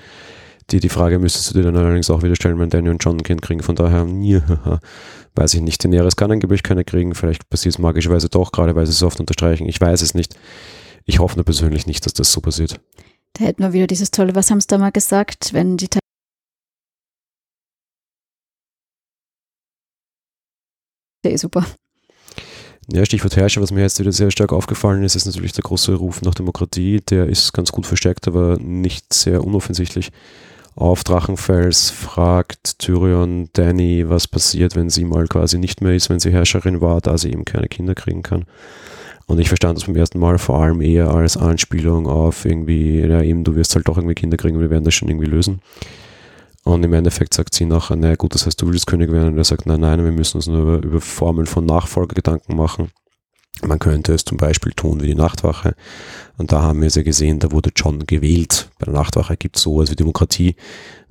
Die, 0.72 0.80
die 0.80 0.90
Frage 0.90 1.20
müsstest 1.20 1.50
du 1.50 1.56
dir 1.56 1.64
dann 1.64 1.78
allerdings 1.78 2.10
auch 2.10 2.24
wieder 2.24 2.36
stellen, 2.36 2.58
wenn 2.60 2.70
Danny 2.70 2.90
und 2.90 3.04
John 3.04 3.18
ein 3.18 3.24
Kind 3.24 3.42
kriegen. 3.42 3.62
Von 3.62 3.76
daher, 3.76 4.08
ja, 4.22 4.42
weiß 5.36 5.54
ich 5.54 5.62
nicht. 5.62 5.84
Daenerys 5.84 6.16
kann 6.16 6.32
angeblich 6.32 6.64
keine 6.64 6.84
kriegen. 6.84 7.14
Vielleicht 7.14 7.50
passiert 7.50 7.76
es 7.76 7.80
magischerweise 7.80 8.30
doch, 8.30 8.52
gerade 8.52 8.76
weil 8.76 8.86
sie 8.88 8.92
es 8.92 9.04
oft 9.04 9.20
unterstreichen. 9.20 9.70
Ich 9.70 9.80
weiß 9.80 10.02
es 10.02 10.16
nicht. 10.16 10.36
Ich 11.06 11.20
hoffe 11.20 11.36
nur 11.36 11.46
persönlich 11.46 11.86
nicht, 11.86 12.04
dass 12.06 12.14
das 12.14 12.32
so 12.32 12.42
passiert. 12.42 12.80
Da 13.34 13.46
hätten 13.46 13.62
wir 13.62 13.74
wieder 13.74 13.86
dieses 13.86 14.10
tolle, 14.10 14.34
was 14.34 14.50
haben 14.50 14.60
sie 14.60 14.68
da 14.68 14.80
mal 14.80 14.92
gesagt, 14.92 15.54
wenn 15.54 15.78
die 15.78 15.90
Der 21.26 21.38
super. 21.40 21.66
Ja, 22.94 23.04
Stichwort 23.04 23.36
Herrscher, 23.36 23.64
was 23.64 23.72
mir 23.72 23.82
jetzt 23.82 24.00
wieder 24.00 24.12
sehr 24.12 24.30
stark 24.30 24.54
aufgefallen 24.54 25.04
ist, 25.04 25.16
ist 25.16 25.26
natürlich 25.26 25.54
der 25.54 25.64
große 25.64 25.96
Ruf 25.96 26.22
nach 26.22 26.36
Demokratie. 26.36 27.02
Der 27.02 27.26
ist 27.26 27.52
ganz 27.52 27.72
gut 27.72 27.88
verstärkt, 27.88 28.28
aber 28.28 28.58
nicht 28.60 29.12
sehr 29.12 29.44
unoffensichtlich. 29.44 30.12
Auf 30.76 31.04
Drachenfels 31.04 31.90
fragt 31.90 32.78
Tyrion 32.78 33.50
Danny, 33.54 34.08
was 34.08 34.28
passiert, 34.28 34.76
wenn 34.76 34.92
sie 34.92 35.04
mal 35.04 35.26
quasi 35.26 35.58
nicht 35.58 35.82
mehr 35.82 35.96
ist, 35.96 36.12
wenn 36.12 36.20
sie 36.20 36.32
Herrscherin 36.32 36.80
war, 36.80 37.02
da 37.02 37.18
sie 37.18 37.32
eben 37.32 37.44
keine 37.44 37.70
Kinder 37.70 37.96
kriegen 37.96 38.22
kann. 38.22 38.46
Und 39.26 39.40
ich 39.40 39.48
verstand 39.48 39.80
das 39.80 39.86
beim 39.86 39.96
ersten 39.96 40.20
Mal 40.20 40.38
vor 40.38 40.62
allem 40.62 40.82
eher 40.82 41.10
als 41.10 41.38
Anspielung 41.38 42.06
auf 42.06 42.46
irgendwie, 42.46 43.00
ja 43.00 43.24
eben, 43.24 43.44
du 43.44 43.56
wirst 43.56 43.74
halt 43.74 43.88
doch 43.88 43.98
irgendwie 43.98 44.14
Kinder 44.14 44.38
kriegen 44.38 44.60
wir 44.60 44.70
werden 44.70 44.84
das 44.84 44.94
schon 44.94 45.10
irgendwie 45.10 45.26
lösen. 45.26 45.60
Und 46.66 46.84
im 46.84 46.94
Endeffekt 46.94 47.36
sagt 47.36 47.54
sie 47.54 47.66
nachher, 47.66 47.96
naja 47.96 48.16
gut, 48.16 48.34
das 48.34 48.48
heißt, 48.48 48.60
du 48.60 48.68
willst 48.68 48.88
König 48.88 49.12
werden. 49.12 49.34
Und 49.34 49.38
er 49.38 49.44
sagt, 49.44 49.68
nein, 49.68 49.82
nein, 49.82 50.04
wir 50.04 50.12
müssen 50.12 50.38
uns 50.38 50.48
nur 50.48 50.62
über, 50.62 50.84
über 50.84 51.00
Formeln 51.00 51.46
von 51.46 51.64
Nachfolge 51.64 52.16
Gedanken 52.16 52.56
machen. 52.56 52.90
Man 53.62 53.78
könnte 53.78 54.14
es 54.14 54.26
zum 54.26 54.40
Beispiel 54.40 54.74
tun 54.74 55.00
wie 55.00 55.08
die 55.08 55.16
Nachtwache. 55.16 55.76
Und 56.38 56.52
da 56.52 56.64
haben 56.64 56.82
wir 56.82 56.88
es 56.88 56.96
ja 56.96 57.04
gesehen, 57.04 57.38
da 57.38 57.52
wurde 57.52 57.70
John 57.76 58.00
gewählt. 58.08 58.72
Bei 58.80 58.86
der 58.86 58.96
Nachtwache 58.96 59.38
gibt 59.38 59.58
es 59.58 59.62
sowas 59.62 59.92
wie 59.92 59.96
Demokratie. 59.96 60.56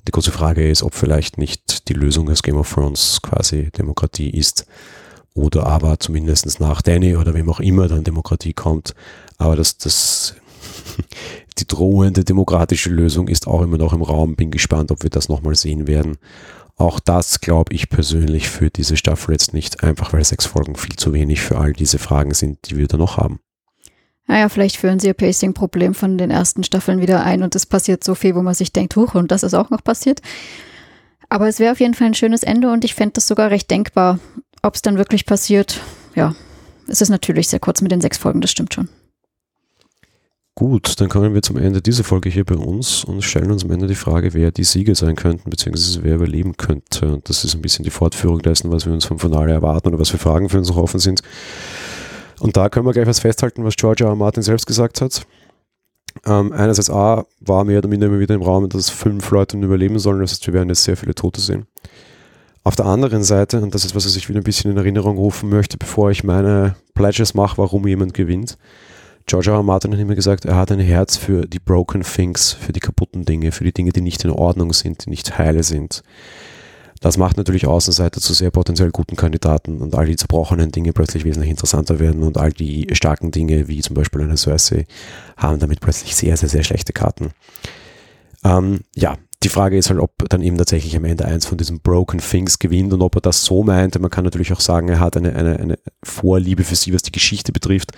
Die 0.09 0.11
große 0.11 0.33
Frage 0.33 0.69
ist, 0.69 0.83
ob 0.83 0.93
vielleicht 0.93 1.39
nicht 1.39 1.89
die 1.89 1.95
Lösung 1.95 2.27
des 2.27 2.43
Game 2.43 2.57
of 2.57 2.75
Thrones 2.75 3.21
quasi 3.23 3.71
Demokratie 3.71 4.31
ist. 4.31 4.67
Oder 5.35 5.67
aber 5.67 6.01
zumindest 6.01 6.59
nach 6.59 6.83
Danny 6.83 7.15
oder 7.15 7.33
wem 7.33 7.49
auch 7.49 7.61
immer 7.61 7.87
dann 7.87 8.03
Demokratie 8.03 8.55
kommt. 8.55 8.93
Aber 9.39 9.55
das, 9.55 9.79
das 9.79 10.35
die 11.59 11.66
drohende 11.66 12.24
demokratische 12.24 12.91
Lösung 12.91 13.28
ist 13.28 13.47
auch 13.47 13.62
immer 13.62 13.78
noch 13.78 13.93
im 13.93 14.03
Raum. 14.03 14.37
Bin 14.37 14.51
gespannt, 14.51 14.91
ob 14.91 15.03
wir 15.03 15.11
das 15.11 15.28
nochmal 15.28 15.55
sehen 15.55 15.87
werden. 15.87 16.16
Auch 16.76 16.99
das 16.99 17.41
glaube 17.41 17.72
ich 17.74 17.89
persönlich 17.89 18.49
für 18.49 18.70
diese 18.70 18.97
Staffel 18.97 19.32
jetzt 19.32 19.55
nicht, 19.55 19.85
einfach 19.85 20.12
weil 20.12 20.24
sechs 20.24 20.47
Folgen 20.47 20.74
viel 20.74 20.97
zu 20.97 21.12
wenig 21.12 21.41
für 21.41 21.59
all 21.59 21.72
diese 21.72 21.99
Fragen 21.99 22.35
sind, 22.35 22.59
die 22.68 22.76
wir 22.76 22.89
da 22.89 22.97
noch 22.97 23.16
haben. 23.16 23.39
Naja, 24.26 24.49
vielleicht 24.49 24.78
führen 24.78 24.99
sie 24.99 25.09
ihr 25.09 25.14
Pacing-Problem 25.14 25.95
von 25.95 26.16
den 26.18 26.30
ersten 26.30 26.64
Staffeln 26.64 27.01
wieder 27.01 27.22
ein 27.22 27.43
und 27.43 27.55
es 27.55 27.66
passiert 27.66 28.03
so 28.03 28.14
viel, 28.14 28.35
wo 28.35 28.43
man 28.43 28.55
sich 28.55 28.72
denkt, 28.72 28.97
huch, 28.97 29.14
und 29.14 29.30
das 29.30 29.43
ist 29.43 29.55
auch 29.55 29.70
noch 29.70 29.85
passiert. 29.85 30.22
Aber 31.28 31.47
es 31.47 31.59
wäre 31.59 31.72
auf 31.72 31.80
jeden 31.80 31.95
Fall 31.95 32.09
ein 32.09 32.14
schönes 32.14 32.43
Ende 32.43 32.70
und 32.70 32.85
ich 32.85 32.95
fände 32.95 33.14
das 33.14 33.28
sogar 33.28 33.51
recht 33.51 33.70
denkbar. 33.70 34.18
Ob 34.62 34.74
es 34.74 34.82
dann 34.82 34.97
wirklich 34.97 35.26
passiert, 35.26 35.80
ja, 36.14 36.35
es 36.89 37.03
ist 37.03 37.11
natürlich 37.11 37.49
sehr 37.49 37.61
kurz 37.61 37.82
mit 37.82 37.93
den 37.93 38.01
sechs 38.01 38.16
Folgen, 38.18 38.41
das 38.41 38.51
stimmt 38.51 38.72
schon. 38.72 38.89
Gut, 40.57 41.01
dann 41.01 41.09
kommen 41.09 41.35
wir 41.35 41.43
zum 41.43 41.57
Ende 41.57 41.83
dieser 41.83 42.05
Folge 42.05 42.29
hier 42.29 42.45
bei 42.45 42.55
uns 42.55 43.03
und 43.03 43.23
stellen 43.23 43.51
uns 43.51 43.65
am 43.65 43.73
Ende 43.73 43.89
die 43.89 43.97
Frage, 43.97 44.35
wer 44.35 44.53
die 44.53 44.63
Sieger 44.63 44.95
sein 44.95 45.17
könnten, 45.17 45.51
beziehungsweise 45.51 46.05
wer 46.05 46.15
überleben 46.15 46.57
könnte. 46.57 47.13
Und 47.13 47.29
das 47.29 47.43
ist 47.43 47.57
ein 47.57 47.63
bisschen 47.63 47.83
die 47.83 47.91
Fortführung 47.91 48.41
dessen, 48.41 48.71
was 48.71 48.87
wir 48.87 48.93
uns 48.93 49.05
vom 49.05 49.19
Finale 49.19 49.53
erwarten 49.53 49.89
oder 49.89 49.99
was 49.99 50.11
für 50.11 50.19
Fragen 50.19 50.49
für 50.49 50.59
uns 50.59 50.69
noch 50.69 50.77
offen 50.77 51.01
sind. 51.01 51.23
Und 52.39 52.57
da 52.57 52.69
können 52.69 52.87
wir 52.87 52.93
gleich 52.93 53.09
was 53.09 53.19
festhalten, 53.19 53.65
was 53.65 53.75
George 53.75 54.05
R. 54.05 54.11
R. 54.11 54.17
Martin 54.17 54.45
selbst 54.45 54.67
gesagt 54.67 55.01
hat. 55.01 55.27
Ähm, 56.25 56.53
einerseits 56.53 56.89
A, 56.89 57.25
war 57.41 57.65
mehr 57.65 57.79
oder 57.79 57.89
minder 57.89 58.07
immer 58.07 58.21
wieder 58.21 58.37
im 58.37 58.43
Raum, 58.43 58.69
dass 58.69 58.91
fünf 58.91 59.29
Leute 59.33 59.57
überleben 59.57 59.99
sollen. 59.99 60.21
Das 60.21 60.31
heißt, 60.31 60.47
wir 60.47 60.55
werden 60.55 60.69
jetzt 60.69 60.85
sehr 60.85 60.97
viele 60.97 61.17
Tote 61.17 61.41
sehen. 61.41 61.67
Auf 62.63 62.77
der 62.77 62.87
anderen 62.87 63.25
Seite, 63.25 63.61
und 63.61 63.75
das 63.75 63.85
ist, 63.85 63.97
was 63.97 64.15
ich 64.15 64.29
wieder 64.29 64.39
ein 64.39 64.45
bisschen 64.45 64.71
in 64.71 64.77
Erinnerung 64.77 65.17
rufen 65.17 65.49
möchte, 65.49 65.79
bevor 65.79 66.13
ich 66.13 66.23
meine 66.23 66.77
Pledges 66.95 67.35
mache, 67.35 67.59
warum 67.59 67.89
jemand 67.89 68.15
gewinnt, 68.15 68.57
George 69.27 69.51
R. 69.51 69.62
Martin 69.62 69.93
hat 69.93 70.01
immer 70.01 70.14
gesagt, 70.14 70.45
er 70.45 70.57
hat 70.57 70.70
ein 70.70 70.81
Herz 70.81 71.16
für 71.16 71.47
die 71.47 71.59
broken 71.59 72.03
things, 72.03 72.53
für 72.53 72.72
die 72.72 72.81
kaputten 72.81 73.25
Dinge, 73.25 73.53
für 73.53 73.64
die 73.64 73.72
Dinge, 73.72 73.91
die 73.91 74.03
nicht 74.03 74.25
in 74.25 74.31
Ordnung 74.31 74.72
sind, 74.72 75.07
die 75.07 75.11
nicht 75.11 75.39
heile 75.39 75.62
sind. 75.62 76.03
Das 77.01 77.18
macht 77.18 77.37
natürlich 77.37 77.66
Außenseiter 77.66 78.20
zu 78.20 78.33
sehr 78.33 78.51
potenziell 78.51 78.91
guten 78.91 79.16
Kandidaten 79.16 79.83
und 79.83 79.95
all 79.95 80.07
die 80.07 80.16
zerbrochenen 80.16 80.72
Dinge 80.72 80.93
plötzlich 80.93 81.25
wesentlich 81.25 81.51
interessanter 81.51 81.99
werden 81.99 82.22
und 82.22 82.39
all 82.39 82.53
die 82.53 82.87
starken 82.93 83.31
Dinge, 83.31 83.68
wie 83.68 83.81
zum 83.81 83.95
Beispiel 83.95 84.22
eine 84.22 84.37
Cersei, 84.37 84.87
haben 85.37 85.59
damit 85.59 85.81
plötzlich 85.81 86.16
sehr, 86.16 86.37
sehr, 86.37 86.49
sehr 86.49 86.62
schlechte 86.62 86.93
Karten. 86.93 87.33
Ähm, 88.43 88.81
ja, 88.95 89.16
die 89.43 89.51
Frage 89.51 89.77
ist 89.77 89.91
halt, 89.91 90.01
ob 90.01 90.12
dann 90.31 90.43
eben 90.43 90.57
tatsächlich 90.57 90.97
am 90.97 91.05
Ende 91.05 91.27
eins 91.27 91.45
von 91.45 91.59
diesen 91.59 91.81
Broken 91.81 92.20
Things 92.20 92.59
gewinnt 92.59 92.95
und 92.95 93.03
ob 93.03 93.14
er 93.16 93.20
das 93.20 93.45
so 93.45 93.62
meinte. 93.62 93.99
Man 93.99 94.11
kann 94.11 94.25
natürlich 94.25 94.53
auch 94.55 94.61
sagen, 94.61 94.89
er 94.89 95.01
hat 95.01 95.16
eine, 95.18 95.35
eine, 95.35 95.59
eine 95.59 95.79
Vorliebe 96.03 96.64
für 96.64 96.77
sie, 96.77 96.95
was 96.95 97.03
die 97.03 97.12
Geschichte 97.12 97.53
betrifft 97.53 97.93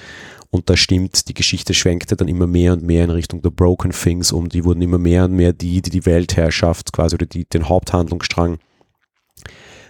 und 0.51 0.71
das 0.71 0.79
stimmt, 0.79 1.29
die 1.29 1.35
Geschichte 1.35 1.75
schwenkte 1.75 2.17
dann 2.17 2.29
immer 2.29 2.47
mehr 2.47 2.73
und 2.73 2.83
mehr 2.83 3.05
in 3.05 3.11
Richtung 3.11 3.43
der 3.43 3.51
Broken 3.51 3.91
Things 3.91 4.33
um. 4.33 4.49
Die 4.49 4.65
wurden 4.65 4.83
immer 4.83 4.99
mehr 4.99 5.25
und 5.25 5.33
mehr 5.33 5.53
die, 5.53 5.83
die 5.83 5.91
die 5.91 6.07
Weltherrschaft 6.07 6.93
quasi 6.93 7.15
oder 7.15 7.27
die, 7.27 7.45
den 7.45 7.69
Haupthandlungsstrang 7.69 8.59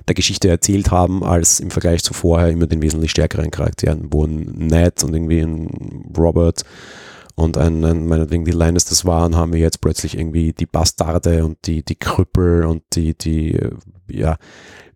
der 0.09 0.15
Geschichte 0.15 0.49
erzählt 0.49 0.91
haben, 0.91 1.25
als 1.25 1.61
im 1.61 1.71
Vergleich 1.71 2.03
zu 2.03 2.15
vorher 2.15 2.51
immer 2.51 2.67
den 2.67 2.83
wesentlich 2.83 3.11
stärkeren 3.11 3.51
Charakteren, 3.51 4.09
wo 4.11 4.25
ein 4.25 4.43
Ned 4.57 5.03
und 5.03 5.15
irgendwie 5.15 5.41
ein 5.41 6.13
Robert 6.17 6.63
und 7.35 7.59
ein, 7.59 7.85
ein 7.85 8.07
meinetwegen 8.07 8.45
die 8.45 8.53
Lannisters 8.53 9.05
waren, 9.05 9.37
haben 9.37 9.53
wir 9.53 9.61
jetzt 9.61 9.81
plötzlich 9.81 10.17
irgendwie 10.17 10.53
die 10.53 10.67
Bastarde 10.67 11.45
und 11.45 11.59
die, 11.67 11.85
die 11.85 11.97
Krüppel 11.97 12.65
und 12.65 12.83
die, 12.95 13.15
die, 13.17 13.59
ja, 14.09 14.37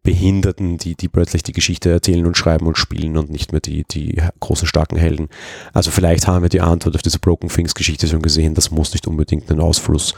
Behinderten, 0.03 0.79
die, 0.79 0.95
die 0.95 1.09
plötzlich 1.09 1.43
die 1.43 1.53
Geschichte 1.53 1.91
erzählen 1.91 2.27
und 2.27 2.37
schreiben 2.37 2.67
und 2.67 2.79
spielen 2.79 3.19
und 3.19 3.31
nicht 3.31 3.53
mehr 3.53 3.61
die, 3.61 3.85
die 3.85 4.21
großen, 4.41 4.67
starken 4.67 4.97
Helden. 4.97 5.29
Also 5.75 5.91
vielleicht 5.91 6.27
haben 6.27 6.43
wir 6.43 6.49
die 6.49 6.63
Antwort 6.63 6.95
auf 6.95 7.03
diese 7.03 7.19
Broken 7.19 7.49
Things 7.49 7.75
Geschichte 7.75 8.09
schon 8.09 8.23
gesehen. 8.23 8.55
Das 8.55 8.71
muss 8.71 8.93
nicht 8.93 9.07
unbedingt 9.07 9.51
einen 9.51 9.61
Ausfluss 9.61 10.15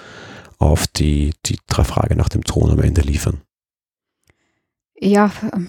auf 0.59 0.87
die, 0.87 1.33
die 1.47 1.59
Frage 1.69 2.15
nach 2.15 2.29
dem 2.29 2.45
Thron 2.45 2.71
am 2.71 2.81
Ende 2.81 3.01
liefern. 3.01 3.41
Ja, 5.01 5.33
ähm, 5.53 5.69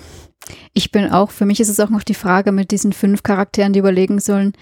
ich 0.74 0.91
bin 0.91 1.09
auch, 1.11 1.32
für 1.32 1.45
mich 1.45 1.59
ist 1.59 1.70
es 1.70 1.80
auch 1.80 1.89
noch 1.89 2.03
die 2.03 2.14
Frage 2.14 2.51
mit 2.51 2.70
diesen 2.70 2.93
fünf 2.93 3.24
Charakteren, 3.24 3.74
die 3.74 3.80
überlegen 3.80 4.20
sollen, 4.20 4.53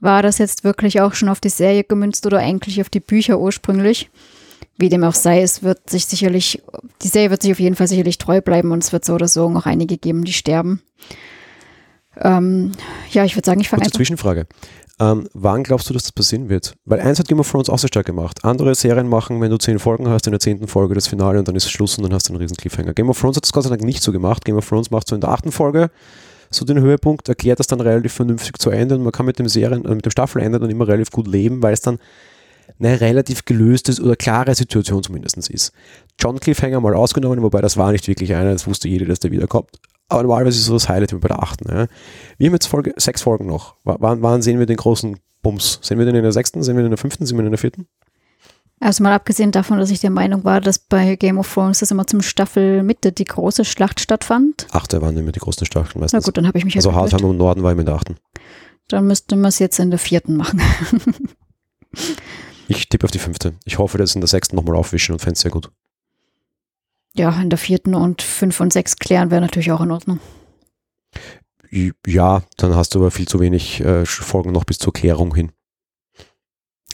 war 0.00 0.22
das 0.22 0.38
jetzt 0.38 0.64
wirklich 0.64 1.00
auch 1.00 1.14
schon 1.14 1.28
auf 1.28 1.40
die 1.40 1.48
Serie 1.48 1.84
gemünzt 1.84 2.26
oder 2.26 2.38
eigentlich 2.38 2.80
auf 2.80 2.90
die 2.90 3.00
Bücher 3.00 3.38
ursprünglich? 3.38 4.10
Wie 4.78 4.88
dem 4.88 5.04
auch 5.04 5.14
sei, 5.14 5.42
es 5.42 5.62
wird 5.62 5.88
sich 5.88 6.06
sicherlich, 6.06 6.62
die 7.02 7.08
Serie 7.08 7.30
wird 7.30 7.42
sich 7.42 7.52
auf 7.52 7.60
jeden 7.60 7.76
Fall 7.76 7.88
sicherlich 7.88 8.18
treu 8.18 8.40
bleiben 8.40 8.72
und 8.72 8.84
es 8.84 8.92
wird 8.92 9.04
so 9.04 9.14
oder 9.14 9.28
so 9.28 9.48
noch 9.48 9.66
einige 9.66 9.96
geben, 9.96 10.24
die 10.24 10.32
sterben. 10.32 10.82
Ähm, 12.18 12.72
ja, 13.10 13.24
ich 13.24 13.36
würde 13.36 13.46
sagen, 13.46 13.60
ich 13.60 13.68
fange 13.68 13.82
einfach. 13.82 13.96
Zwischenfrage. 13.96 14.46
Ähm, 14.98 15.28
wann 15.34 15.62
glaubst 15.62 15.90
du, 15.90 15.94
dass 15.94 16.04
das 16.04 16.12
passieren 16.12 16.48
wird? 16.48 16.74
Weil 16.86 17.00
eins 17.00 17.18
hat 17.18 17.28
Game 17.28 17.40
of 17.40 17.50
Thrones 17.50 17.68
auch 17.68 17.78
sehr 17.78 17.88
stark 17.88 18.06
gemacht. 18.06 18.44
Andere 18.44 18.74
Serien 18.74 19.08
machen, 19.08 19.40
wenn 19.42 19.50
du 19.50 19.58
zehn 19.58 19.78
Folgen 19.78 20.08
hast, 20.08 20.26
in 20.26 20.30
der 20.30 20.40
zehnten 20.40 20.68
Folge 20.68 20.94
das 20.94 21.06
Finale 21.06 21.38
und 21.38 21.48
dann 21.48 21.56
ist 21.56 21.70
Schluss 21.70 21.98
und 21.98 22.04
dann 22.04 22.14
hast 22.14 22.28
du 22.28 22.32
einen 22.32 22.40
riesen 22.40 22.56
Cliffhanger. 22.56 22.94
Game 22.94 23.10
of 23.10 23.20
Thrones 23.20 23.36
hat 23.36 23.44
das 23.44 23.52
Gott 23.52 23.64
sei 23.64 23.70
Dank 23.70 23.82
nicht 23.82 24.02
so 24.02 24.12
gemacht. 24.12 24.44
Game 24.46 24.56
of 24.56 24.66
Thrones 24.66 24.90
macht 24.90 25.08
so 25.08 25.14
in 25.14 25.20
der 25.20 25.30
achten 25.30 25.52
Folge 25.52 25.90
so 26.50 26.64
den 26.64 26.80
Höhepunkt, 26.80 27.28
erklärt 27.28 27.58
das 27.58 27.66
dann 27.66 27.80
relativ 27.80 28.12
vernünftig 28.12 28.58
zu 28.58 28.70
Ende 28.70 28.94
und 28.94 29.02
man 29.02 29.12
kann 29.12 29.26
mit 29.26 29.38
dem 29.38 29.48
Serien, 29.48 29.84
äh, 29.84 29.94
mit 29.94 30.04
dem 30.04 30.12
Staffelende 30.12 30.58
dann 30.58 30.70
immer 30.70 30.86
relativ 30.86 31.10
gut 31.10 31.26
leben, 31.26 31.62
weil 31.62 31.72
es 31.72 31.80
dann 31.80 31.98
eine 32.78 33.00
relativ 33.00 33.44
gelöste 33.44 34.00
oder 34.02 34.16
klare 34.16 34.54
Situation 34.54 35.02
zumindest 35.02 35.36
ist. 35.50 35.72
John 36.20 36.40
Cliffhanger 36.40 36.80
mal 36.80 36.94
ausgenommen, 36.94 37.42
wobei 37.42 37.60
das 37.60 37.76
war 37.76 37.92
nicht 37.92 38.08
wirklich 38.08 38.34
einer, 38.34 38.52
das 38.52 38.66
wusste 38.66 38.88
jeder, 38.88 39.06
dass 39.06 39.20
der 39.20 39.30
wiederkommt. 39.30 39.70
Aber 40.08 40.22
normalerweise 40.22 40.58
ist 40.58 40.66
so 40.66 40.74
das 40.74 40.88
Highlight 40.88 41.12
wie 41.12 41.18
bei 41.18 41.28
der 41.28 41.42
achten. 41.42 41.68
Ja. 41.68 41.86
Wir 42.38 42.46
haben 42.48 42.54
jetzt 42.54 42.66
Folge, 42.66 42.92
sechs 42.96 43.22
Folgen 43.22 43.46
noch. 43.46 43.74
W 43.84 43.94
wann, 43.98 44.22
wann 44.22 44.42
sehen 44.42 44.58
wir 44.58 44.66
den 44.66 44.76
großen 44.76 45.18
Bums? 45.42 45.80
Sehen 45.82 45.98
wir 45.98 46.06
den 46.06 46.14
in 46.14 46.22
der 46.22 46.32
sechsten? 46.32 46.62
Sehen 46.62 46.76
wir 46.76 46.82
den 46.82 46.86
in 46.86 46.92
der 46.92 46.98
fünften? 46.98 47.26
Sehen 47.26 47.36
wir 47.36 47.42
den 47.42 47.46
in 47.46 47.52
der 47.52 47.58
vierten? 47.58 47.86
Also 48.78 49.02
mal 49.02 49.12
abgesehen 49.12 49.52
davon, 49.52 49.78
dass 49.78 49.90
ich 49.90 50.00
der 50.00 50.10
Meinung 50.10 50.44
war, 50.44 50.60
dass 50.60 50.78
bei 50.78 51.16
Game 51.16 51.38
of 51.38 51.52
Thrones 51.52 51.80
das 51.80 51.90
immer 51.90 52.06
zum 52.06 52.20
Staffelmitte 52.20 53.10
die 53.10 53.24
große 53.24 53.64
Schlacht 53.64 54.00
stattfand. 54.00 54.66
Achte 54.70 55.00
waren 55.00 55.16
immer 55.16 55.32
die 55.32 55.40
großen 55.40 55.66
Schlachten 55.66 55.98
meistens. 55.98 56.22
Na 56.22 56.24
gut, 56.24 56.36
dann 56.36 56.46
habe 56.46 56.58
ich 56.58 56.64
mich 56.64 56.76
Also 56.76 56.94
Hardheim 56.94 57.24
im 57.24 57.36
Norden 57.38 57.62
war 57.62 57.72
immer 57.72 57.80
in 57.80 57.86
der 57.86 57.94
achten. 57.94 58.16
Dann 58.88 59.06
müsste 59.06 59.34
man 59.36 59.48
es 59.48 59.58
jetzt 59.58 59.78
in 59.78 59.90
der 59.90 59.98
vierten 59.98 60.36
machen. 60.36 60.60
Ich 62.68 62.88
tippe 62.88 63.04
auf 63.04 63.10
die 63.10 63.18
fünfte. 63.18 63.54
Ich 63.64 63.78
hoffe, 63.78 63.98
dass 63.98 64.14
in 64.14 64.20
der 64.20 64.28
sechsten 64.28 64.56
nochmal 64.56 64.76
aufwischen 64.76 65.12
und 65.12 65.20
fände 65.20 65.34
es 65.34 65.40
sehr 65.40 65.50
gut. 65.50 65.70
Ja, 67.14 67.40
in 67.40 67.48
der 67.48 67.58
vierten 67.58 67.94
und 67.94 68.22
fünf 68.22 68.60
und 68.60 68.72
sechs 68.72 68.96
klären 68.96 69.30
wäre 69.30 69.40
natürlich 69.40 69.72
auch 69.72 69.80
in 69.80 69.90
Ordnung. 69.90 70.20
Ja, 72.06 72.42
dann 72.56 72.74
hast 72.74 72.94
du 72.94 72.98
aber 72.98 73.10
viel 73.10 73.26
zu 73.26 73.40
wenig 73.40 73.80
äh, 73.80 74.04
Folgen 74.04 74.52
noch 74.52 74.64
bis 74.64 74.78
zur 74.78 74.92
Klärung 74.92 75.34
hin. 75.34 75.52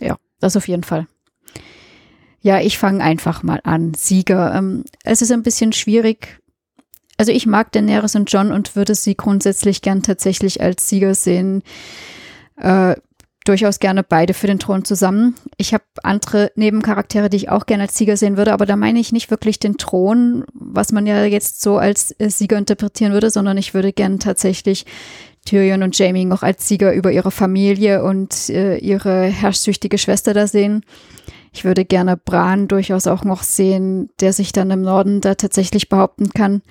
Ja, 0.00 0.16
das 0.40 0.56
auf 0.56 0.68
jeden 0.68 0.84
Fall. 0.84 1.06
Ja, 2.40 2.60
ich 2.60 2.78
fange 2.78 3.02
einfach 3.02 3.42
mal 3.42 3.60
an. 3.64 3.94
Sieger. 3.94 4.54
Ähm, 4.54 4.84
es 5.04 5.22
ist 5.22 5.30
ein 5.30 5.42
bisschen 5.42 5.72
schwierig. 5.72 6.40
Also 7.16 7.30
ich 7.30 7.46
mag 7.46 7.70
Daenerys 7.72 8.16
und 8.16 8.32
John 8.32 8.50
und 8.50 8.74
würde 8.74 8.94
sie 8.94 9.16
grundsätzlich 9.16 9.82
gern 9.82 10.02
tatsächlich 10.02 10.60
als 10.60 10.88
Sieger 10.88 11.14
sehen. 11.14 11.62
Äh, 12.56 12.96
durchaus 13.44 13.80
gerne 13.80 14.02
beide 14.02 14.34
für 14.34 14.46
den 14.46 14.58
Thron 14.58 14.84
zusammen. 14.84 15.34
Ich 15.56 15.74
habe 15.74 15.84
andere 16.02 16.52
Nebencharaktere, 16.54 17.28
die 17.28 17.38
ich 17.38 17.48
auch 17.48 17.66
gerne 17.66 17.84
als 17.84 17.96
Sieger 17.96 18.16
sehen 18.16 18.36
würde, 18.36 18.52
aber 18.52 18.66
da 18.66 18.76
meine 18.76 19.00
ich 19.00 19.12
nicht 19.12 19.30
wirklich 19.30 19.58
den 19.58 19.76
Thron, 19.76 20.44
was 20.54 20.92
man 20.92 21.06
ja 21.06 21.24
jetzt 21.24 21.60
so 21.60 21.78
als 21.78 22.14
äh, 22.18 22.30
Sieger 22.30 22.58
interpretieren 22.58 23.12
würde, 23.12 23.30
sondern 23.30 23.56
ich 23.56 23.74
würde 23.74 23.92
gerne 23.92 24.18
tatsächlich 24.18 24.86
Tyrion 25.44 25.82
und 25.82 25.98
Jamie 25.98 26.24
noch 26.24 26.42
als 26.42 26.68
Sieger 26.68 26.92
über 26.92 27.10
ihre 27.10 27.32
Familie 27.32 28.04
und 28.04 28.48
äh, 28.48 28.76
ihre 28.76 29.24
herrschsüchtige 29.24 29.98
Schwester 29.98 30.34
da 30.34 30.46
sehen. 30.46 30.84
Ich 31.52 31.64
würde 31.64 31.84
gerne 31.84 32.16
Bran 32.16 32.68
durchaus 32.68 33.06
auch 33.06 33.24
noch 33.24 33.42
sehen, 33.42 34.08
der 34.20 34.32
sich 34.32 34.52
dann 34.52 34.70
im 34.70 34.82
Norden 34.82 35.20
da 35.20 35.34
tatsächlich 35.34 35.88
behaupten 35.88 36.30
kann. 36.30 36.62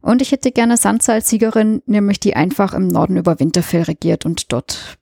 Und 0.00 0.22
ich 0.22 0.32
hätte 0.32 0.52
gerne 0.52 0.76
Sansa 0.76 1.12
als 1.12 1.28
Siegerin, 1.28 1.82
nämlich 1.86 2.18
die 2.18 2.34
einfach 2.34 2.74
im 2.74 2.88
Norden 2.88 3.16
über 3.16 3.38
Winterfell 3.40 3.82
regiert 3.82 4.24
und 4.24 4.52
dort 4.52 4.98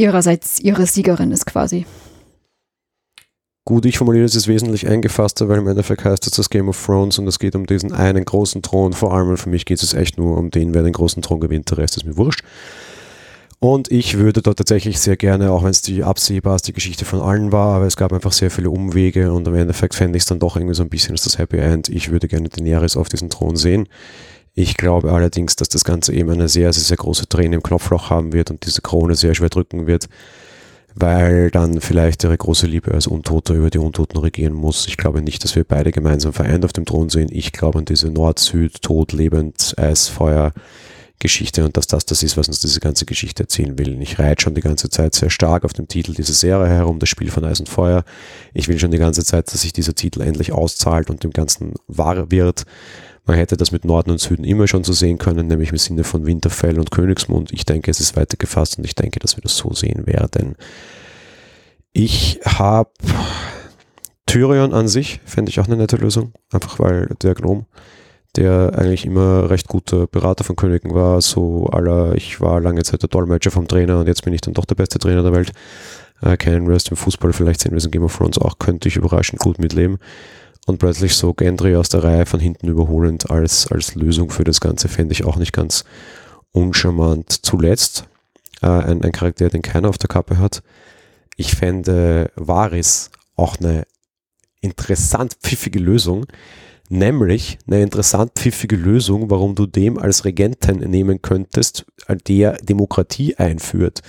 ihrerseits 0.00 0.58
ihre 0.60 0.86
Siegerin 0.86 1.30
ist 1.30 1.46
quasi. 1.46 1.86
Gut, 3.66 3.84
ich 3.84 3.98
formuliere 3.98 4.24
es 4.24 4.48
wesentlich 4.48 4.88
eingefasster, 4.88 5.48
weil 5.48 5.58
im 5.58 5.68
Endeffekt 5.68 6.04
heißt 6.04 6.26
es 6.26 6.32
das 6.32 6.50
Game 6.50 6.68
of 6.68 6.84
Thrones 6.84 7.18
und 7.18 7.28
es 7.28 7.38
geht 7.38 7.54
um 7.54 7.66
diesen 7.66 7.92
einen 7.92 8.24
großen 8.24 8.62
Thron 8.62 8.94
vor 8.94 9.14
allem 9.14 9.36
für 9.36 9.50
mich 9.50 9.64
geht 9.64 9.82
es 9.82 9.94
echt 9.94 10.18
nur 10.18 10.38
um 10.38 10.50
den, 10.50 10.74
wer 10.74 10.82
den 10.82 10.94
großen 10.94 11.22
Thron 11.22 11.40
gewinnt, 11.40 11.70
der 11.70 11.78
Rest 11.78 11.96
ist 11.96 12.04
mir 12.04 12.16
wurscht. 12.16 12.42
Und 13.62 13.92
ich 13.92 14.16
würde 14.16 14.40
dort 14.40 14.56
tatsächlich 14.56 14.98
sehr 14.98 15.18
gerne, 15.18 15.52
auch 15.52 15.62
wenn 15.62 15.70
es 15.70 15.82
die 15.82 16.02
absehbarste 16.02 16.72
Geschichte 16.72 17.04
von 17.04 17.20
allen 17.20 17.52
war, 17.52 17.76
aber 17.76 17.86
es 17.86 17.98
gab 17.98 18.14
einfach 18.14 18.32
sehr 18.32 18.50
viele 18.50 18.70
Umwege 18.70 19.32
und 19.34 19.46
im 19.46 19.54
Endeffekt 19.54 19.94
fände 19.94 20.16
ich 20.16 20.22
es 20.22 20.26
dann 20.26 20.38
doch 20.38 20.56
irgendwie 20.56 20.74
so 20.74 20.82
ein 20.82 20.88
bisschen 20.88 21.12
als 21.12 21.24
das 21.24 21.36
Happy 21.36 21.58
End. 21.58 21.90
Ich 21.90 22.10
würde 22.10 22.26
gerne 22.26 22.48
Daenerys 22.48 22.96
auf 22.96 23.10
diesem 23.10 23.28
Thron 23.28 23.56
sehen. 23.56 23.86
Ich 24.54 24.76
glaube 24.76 25.12
allerdings, 25.12 25.56
dass 25.56 25.68
das 25.68 25.84
Ganze 25.84 26.12
eben 26.12 26.30
eine 26.30 26.48
sehr, 26.48 26.72
sehr, 26.72 26.82
sehr 26.82 26.96
große 26.96 27.28
Träne 27.28 27.56
im 27.56 27.62
Knopfloch 27.62 28.10
haben 28.10 28.32
wird 28.32 28.50
und 28.50 28.66
diese 28.66 28.82
Krone 28.82 29.14
sehr 29.14 29.34
schwer 29.34 29.48
drücken 29.48 29.86
wird, 29.86 30.08
weil 30.94 31.50
dann 31.50 31.80
vielleicht 31.80 32.24
ihre 32.24 32.36
große 32.36 32.66
Liebe 32.66 32.92
als 32.92 33.06
Untoter 33.06 33.54
über 33.54 33.70
die 33.70 33.78
Untoten 33.78 34.18
regieren 34.18 34.54
muss. 34.54 34.86
Ich 34.86 34.96
glaube 34.96 35.22
nicht, 35.22 35.44
dass 35.44 35.54
wir 35.54 35.64
beide 35.64 35.92
gemeinsam 35.92 36.32
vereint 36.32 36.64
auf 36.64 36.72
dem 36.72 36.84
Thron 36.84 37.10
sehen. 37.10 37.28
Ich 37.30 37.52
glaube 37.52 37.78
an 37.78 37.84
diese 37.84 38.10
Nord-Süd, 38.10 38.82
Tod, 38.82 39.12
Lebend, 39.12 39.74
Eis, 39.78 40.08
Feuer. 40.08 40.52
Geschichte 41.20 41.66
und 41.66 41.76
dass 41.76 41.86
das 41.86 42.06
das 42.06 42.22
ist, 42.22 42.36
was 42.36 42.48
uns 42.48 42.60
diese 42.60 42.80
ganze 42.80 43.04
Geschichte 43.04 43.42
erzählen 43.44 43.78
will. 43.78 44.00
Ich 44.00 44.18
reite 44.18 44.42
schon 44.42 44.54
die 44.54 44.62
ganze 44.62 44.88
Zeit 44.88 45.14
sehr 45.14 45.30
stark 45.30 45.64
auf 45.64 45.74
dem 45.74 45.86
Titel 45.86 46.14
dieser 46.14 46.32
Serie 46.32 46.66
herum, 46.66 46.98
das 46.98 47.10
Spiel 47.10 47.30
von 47.30 47.44
Eis 47.44 47.60
und 47.60 47.68
Feuer. 47.68 48.04
Ich 48.54 48.68
will 48.68 48.78
schon 48.78 48.90
die 48.90 48.98
ganze 48.98 49.22
Zeit, 49.22 49.52
dass 49.52 49.60
sich 49.60 49.74
dieser 49.74 49.94
Titel 49.94 50.22
endlich 50.22 50.52
auszahlt 50.52 51.10
und 51.10 51.22
dem 51.22 51.32
Ganzen 51.32 51.74
wahr 51.86 52.30
wird. 52.30 52.64
Man 53.24 53.36
hätte 53.36 53.56
das 53.56 53.70
mit 53.70 53.84
Norden 53.84 54.10
und 54.10 54.20
Süden 54.20 54.44
immer 54.44 54.66
schon 54.66 54.84
so 54.84 54.92
sehen 54.92 55.18
können, 55.18 55.46
nämlich 55.46 55.70
im 55.70 55.78
Sinne 55.78 56.04
von 56.04 56.26
Winterfell 56.26 56.78
und 56.78 56.90
Königsmund. 56.90 57.52
Ich 57.52 57.64
denke, 57.64 57.90
es 57.90 58.00
ist 58.00 58.16
weiter 58.16 58.36
gefasst 58.36 58.78
und 58.78 58.84
ich 58.84 58.94
denke, 58.94 59.20
dass 59.20 59.36
wir 59.36 59.42
das 59.42 59.56
so 59.56 59.72
sehen 59.72 60.06
werden. 60.06 60.56
Ich 61.92 62.40
habe 62.44 62.90
Tyrion 64.26 64.72
an 64.72 64.88
sich, 64.88 65.20
fände 65.24 65.50
ich 65.50 65.60
auch 65.60 65.66
eine 65.66 65.76
nette 65.76 65.96
Lösung, 65.96 66.32
einfach 66.52 66.78
weil 66.78 67.08
der 67.22 67.34
Gnom, 67.34 67.66
der 68.36 68.78
eigentlich 68.78 69.04
immer 69.04 69.50
recht 69.50 69.66
guter 69.66 70.06
Berater 70.06 70.44
von 70.44 70.54
Königen 70.54 70.94
war, 70.94 71.20
so 71.20 71.66
aller, 71.66 72.14
ich 72.14 72.40
war 72.40 72.60
lange 72.60 72.84
Zeit 72.84 73.02
der 73.02 73.08
Dolmetscher 73.08 73.50
vom 73.50 73.66
Trainer 73.66 73.98
und 73.98 74.06
jetzt 74.06 74.22
bin 74.22 74.32
ich 74.32 74.40
dann 74.40 74.54
doch 74.54 74.66
der 74.66 74.76
beste 74.76 75.00
Trainer 75.00 75.22
der 75.24 75.32
Welt. 75.32 75.52
äh, 76.22 76.36
keinen 76.36 76.66
Rest 76.66 76.90
im 76.90 76.96
Fußball, 76.96 77.32
vielleicht 77.32 77.60
sehen 77.60 77.72
wir 77.72 77.78
es 77.78 77.84
in 77.84 77.90
Game 77.90 78.04
of 78.04 78.16
Thrones 78.16 78.38
auch, 78.38 78.58
könnte 78.58 78.88
ich 78.88 78.96
überraschend 78.96 79.40
gut 79.40 79.58
mitleben. 79.58 79.98
Und 80.66 80.78
plötzlich 80.78 81.14
so 81.14 81.32
Gendry 81.34 81.74
aus 81.76 81.88
der 81.88 82.04
Reihe 82.04 82.26
von 82.26 82.40
hinten 82.40 82.68
überholend 82.68 83.30
als, 83.30 83.66
als 83.72 83.94
Lösung 83.94 84.30
für 84.30 84.44
das 84.44 84.60
Ganze 84.60 84.88
fände 84.88 85.12
ich 85.12 85.24
auch 85.24 85.36
nicht 85.36 85.52
ganz 85.52 85.84
uncharmant. 86.52 87.44
Zuletzt 87.44 88.04
äh, 88.62 88.66
ein, 88.66 89.02
ein 89.02 89.12
Charakter, 89.12 89.48
den 89.48 89.62
keiner 89.62 89.88
auf 89.88 89.98
der 89.98 90.08
Kappe 90.08 90.38
hat. 90.38 90.62
Ich 91.36 91.54
fände 91.54 92.30
Varys 92.36 93.10
auch 93.36 93.58
eine 93.58 93.84
interessant 94.60 95.36
pfiffige 95.42 95.78
Lösung, 95.78 96.26
nämlich 96.90 97.58
eine 97.66 97.82
interessant 97.82 98.32
pfiffige 98.34 98.76
Lösung, 98.76 99.30
warum 99.30 99.54
du 99.54 99.66
dem 99.66 99.98
als 99.98 100.24
Regenten 100.24 100.78
nehmen 100.90 101.22
könntest, 101.22 101.86
der 102.28 102.58
Demokratie 102.58 103.36
einführt. 103.36 104.02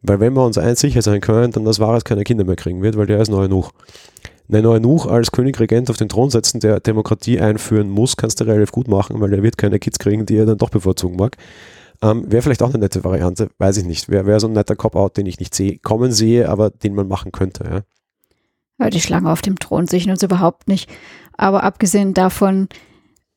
Weil 0.00 0.18
wenn 0.18 0.34
wir 0.34 0.44
uns 0.44 0.58
eins 0.58 0.80
sicher 0.80 1.02
sein 1.02 1.20
können, 1.20 1.52
dann 1.52 1.64
dass 1.64 1.78
Varys 1.78 2.04
keine 2.04 2.24
Kinder 2.24 2.44
mehr 2.44 2.56
kriegen 2.56 2.82
wird, 2.82 2.96
weil 2.96 3.06
der 3.06 3.20
ist 3.20 3.28
neu 3.28 3.44
genug. 3.44 3.70
Einen 4.48 4.64
neuen 4.64 4.82
Nuch 4.82 5.06
als 5.06 5.32
Königregent 5.32 5.88
auf 5.90 5.96
den 5.96 6.08
Thron 6.08 6.30
setzen, 6.30 6.60
der 6.60 6.80
Demokratie 6.80 7.40
einführen 7.40 7.88
muss, 7.88 8.16
kannst 8.16 8.40
du 8.40 8.44
relativ 8.44 8.72
gut 8.72 8.88
machen, 8.88 9.20
weil 9.20 9.32
er 9.32 9.42
wird 9.42 9.56
keine 9.56 9.78
Kids 9.78 9.98
kriegen, 9.98 10.26
die 10.26 10.36
er 10.36 10.46
dann 10.46 10.58
doch 10.58 10.70
bevorzugen 10.70 11.16
mag. 11.16 11.36
Ähm, 12.02 12.30
wäre 12.30 12.42
vielleicht 12.42 12.62
auch 12.62 12.70
eine 12.70 12.78
nette 12.78 13.04
Variante, 13.04 13.48
weiß 13.58 13.76
ich 13.78 13.84
nicht. 13.84 14.08
Wäre 14.08 14.26
wär 14.26 14.40
so 14.40 14.48
ein 14.48 14.52
netter 14.52 14.74
Cop-Out, 14.74 15.16
den 15.16 15.26
ich 15.26 15.38
nicht 15.38 15.54
sehe, 15.54 15.78
kommen 15.78 16.12
sehe, 16.12 16.48
aber 16.48 16.70
den 16.70 16.94
man 16.94 17.06
machen 17.06 17.30
könnte. 17.30 17.64
Ja. 17.64 17.80
Ja, 18.78 18.90
die 18.90 19.00
Schlange 19.00 19.30
auf 19.30 19.42
dem 19.42 19.58
Thron 19.58 19.86
sehe 19.86 20.00
ich 20.00 20.10
uns 20.10 20.22
überhaupt 20.22 20.66
nicht. 20.66 20.90
Aber 21.36 21.62
abgesehen 21.62 22.14
davon, 22.14 22.68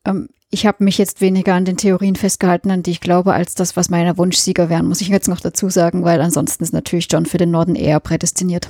ähm, 0.05 0.29
ich 0.49 0.65
habe 0.65 0.83
mich 0.83 0.97
jetzt 0.97 1.21
weniger 1.21 1.53
an 1.53 1.65
den 1.65 1.77
Theorien 1.77 2.15
festgehalten, 2.15 2.71
an 2.71 2.81
die 2.81 2.91
ich 2.91 3.01
glaube, 3.01 3.33
als 3.33 3.55
das, 3.55 3.75
was 3.75 3.89
meine 3.89 4.17
Wunschsieger 4.17 4.69
wären, 4.69 4.87
muss 4.87 5.01
ich 5.01 5.09
jetzt 5.09 5.27
noch 5.27 5.41
dazu 5.41 5.69
sagen, 5.69 6.03
weil 6.03 6.21
ansonsten 6.21 6.63
ist 6.63 6.73
natürlich 6.73 7.07
John 7.11 7.25
für 7.25 7.37
den 7.37 7.51
Norden 7.51 7.75
eher 7.75 7.99
prädestiniert. 7.99 8.69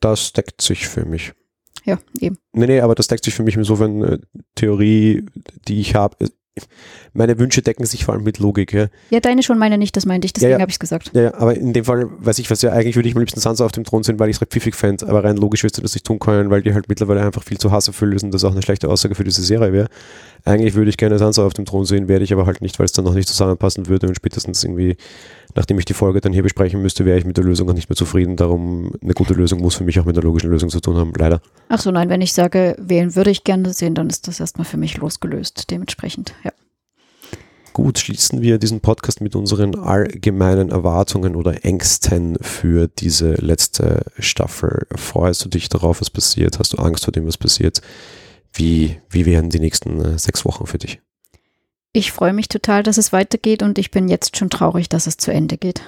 Das 0.00 0.32
deckt 0.32 0.60
sich 0.60 0.86
für 0.86 1.04
mich. 1.04 1.32
Ja, 1.84 1.98
eben. 2.20 2.38
Nee, 2.52 2.66
nee, 2.66 2.80
aber 2.80 2.94
das 2.94 3.06
deckt 3.06 3.24
sich 3.24 3.34
für 3.34 3.42
mich 3.42 3.56
insofern 3.56 4.02
äh, 4.02 4.18
Theorie, 4.54 5.24
die 5.66 5.80
ich 5.80 5.94
habe 5.94 6.16
meine 7.12 7.38
Wünsche 7.38 7.62
decken 7.62 7.84
sich 7.86 8.04
vor 8.04 8.14
allem 8.14 8.24
mit 8.24 8.38
Logik. 8.38 8.72
Ja, 8.72 8.86
ja 9.10 9.20
deine 9.20 9.42
schon, 9.42 9.58
meine 9.58 9.78
nicht, 9.78 9.96
das 9.96 10.06
meinte 10.06 10.26
ich, 10.26 10.32
deswegen 10.32 10.52
ja, 10.52 10.58
ja. 10.58 10.62
habe 10.62 10.70
ich 10.70 10.76
es 10.76 10.78
gesagt. 10.78 11.10
Ja, 11.14 11.34
aber 11.34 11.56
in 11.56 11.72
dem 11.72 11.84
Fall 11.84 12.08
weiß 12.18 12.38
ich 12.38 12.50
was, 12.50 12.62
ja, 12.62 12.72
eigentlich 12.72 12.96
würde 12.96 13.08
ich 13.08 13.14
am 13.14 13.20
liebsten 13.20 13.40
Sansa 13.40 13.64
auf 13.64 13.72
dem 13.72 13.84
Thron 13.84 14.02
sehen, 14.02 14.18
weil 14.18 14.30
ich 14.30 14.36
es 14.36 14.40
recht 14.40 14.52
pfiffig 14.52 14.74
fände, 14.74 15.06
aber 15.08 15.24
rein 15.24 15.36
logisch 15.36 15.64
wirst 15.64 15.78
du 15.78 15.82
das 15.82 15.94
nicht 15.94 16.06
tun 16.06 16.18
können, 16.18 16.50
weil 16.50 16.62
die 16.62 16.74
halt 16.74 16.88
mittlerweile 16.88 17.22
einfach 17.22 17.42
viel 17.42 17.58
zu 17.58 17.70
hasserfüllt 17.70 18.14
ist 18.14 18.22
und 18.22 18.32
das 18.32 18.44
auch 18.44 18.52
eine 18.52 18.62
schlechte 18.62 18.88
Aussage 18.88 19.14
für 19.14 19.24
diese 19.24 19.42
Serie 19.42 19.72
wäre. 19.72 19.88
Eigentlich 20.44 20.74
würde 20.74 20.90
ich 20.90 20.96
gerne 20.96 21.18
Sansa 21.18 21.44
auf 21.44 21.54
dem 21.54 21.64
Thron 21.64 21.84
sehen, 21.84 22.08
werde 22.08 22.24
ich 22.24 22.32
aber 22.32 22.46
halt 22.46 22.62
nicht, 22.62 22.78
weil 22.78 22.86
es 22.86 22.92
dann 22.92 23.04
noch 23.04 23.14
nicht 23.14 23.28
zusammenpassen 23.28 23.86
würde 23.88 24.08
und 24.08 24.14
spätestens 24.14 24.62
irgendwie, 24.64 24.96
nachdem 25.54 25.78
ich 25.78 25.84
die 25.84 25.94
Folge 25.94 26.20
dann 26.20 26.32
hier 26.32 26.42
besprechen 26.42 26.82
müsste, 26.82 27.04
wäre 27.04 27.18
ich 27.18 27.24
mit 27.24 27.36
der 27.36 27.44
Lösung 27.44 27.68
auch 27.68 27.74
nicht 27.74 27.88
mehr 27.88 27.96
zufrieden. 27.96 28.36
Darum, 28.36 28.92
eine 29.02 29.14
gute 29.14 29.34
Lösung 29.34 29.60
muss 29.60 29.76
für 29.76 29.84
mich 29.84 29.98
auch 30.00 30.04
mit 30.04 30.16
einer 30.16 30.24
logischen 30.24 30.50
Lösung 30.50 30.70
zu 30.70 30.80
tun 30.80 30.96
haben, 30.96 31.12
leider. 31.16 31.40
Ach 31.68 31.80
so, 31.80 31.90
nein, 31.90 32.08
wenn 32.08 32.20
ich 32.20 32.32
sage, 32.32 32.76
wählen 32.78 33.14
würde 33.16 33.30
ich 33.30 33.44
gerne 33.44 33.72
sehen, 33.72 33.94
dann 33.94 34.08
ist 34.08 34.28
das 34.28 34.40
erstmal 34.40 34.64
für 34.64 34.76
mich 34.76 34.96
losgelöst, 34.98 35.70
dementsprechend, 35.70 36.34
ja. 36.44 36.52
Gut, 37.78 38.00
schließen 38.00 38.42
wir 38.42 38.58
diesen 38.58 38.80
Podcast 38.80 39.20
mit 39.20 39.36
unseren 39.36 39.76
allgemeinen 39.76 40.70
Erwartungen 40.70 41.36
oder 41.36 41.64
Ängsten 41.64 42.36
für 42.40 42.88
diese 42.88 43.34
letzte 43.34 44.02
Staffel. 44.18 44.88
Freust 44.96 45.44
du 45.44 45.48
dich 45.48 45.68
darauf, 45.68 46.00
was 46.00 46.10
passiert? 46.10 46.58
Hast 46.58 46.72
du 46.72 46.78
Angst 46.78 47.04
vor 47.04 47.12
dem, 47.12 47.24
was 47.24 47.38
passiert? 47.38 47.80
Wie, 48.52 48.98
wie 49.10 49.26
werden 49.26 49.50
die 49.50 49.60
nächsten 49.60 50.00
äh, 50.00 50.18
sechs 50.18 50.44
Wochen 50.44 50.66
für 50.66 50.78
dich? 50.78 51.00
Ich 51.92 52.12
freue 52.12 52.32
mich 52.32 52.48
total, 52.48 52.82
dass 52.82 52.98
es 52.98 53.12
weitergeht 53.12 53.62
und 53.62 53.78
ich 53.78 53.90
bin 53.90 54.08
jetzt 54.08 54.36
schon 54.36 54.50
traurig, 54.50 54.88
dass 54.88 55.06
es 55.06 55.16
zu 55.16 55.32
Ende 55.32 55.56
geht. 55.56 55.82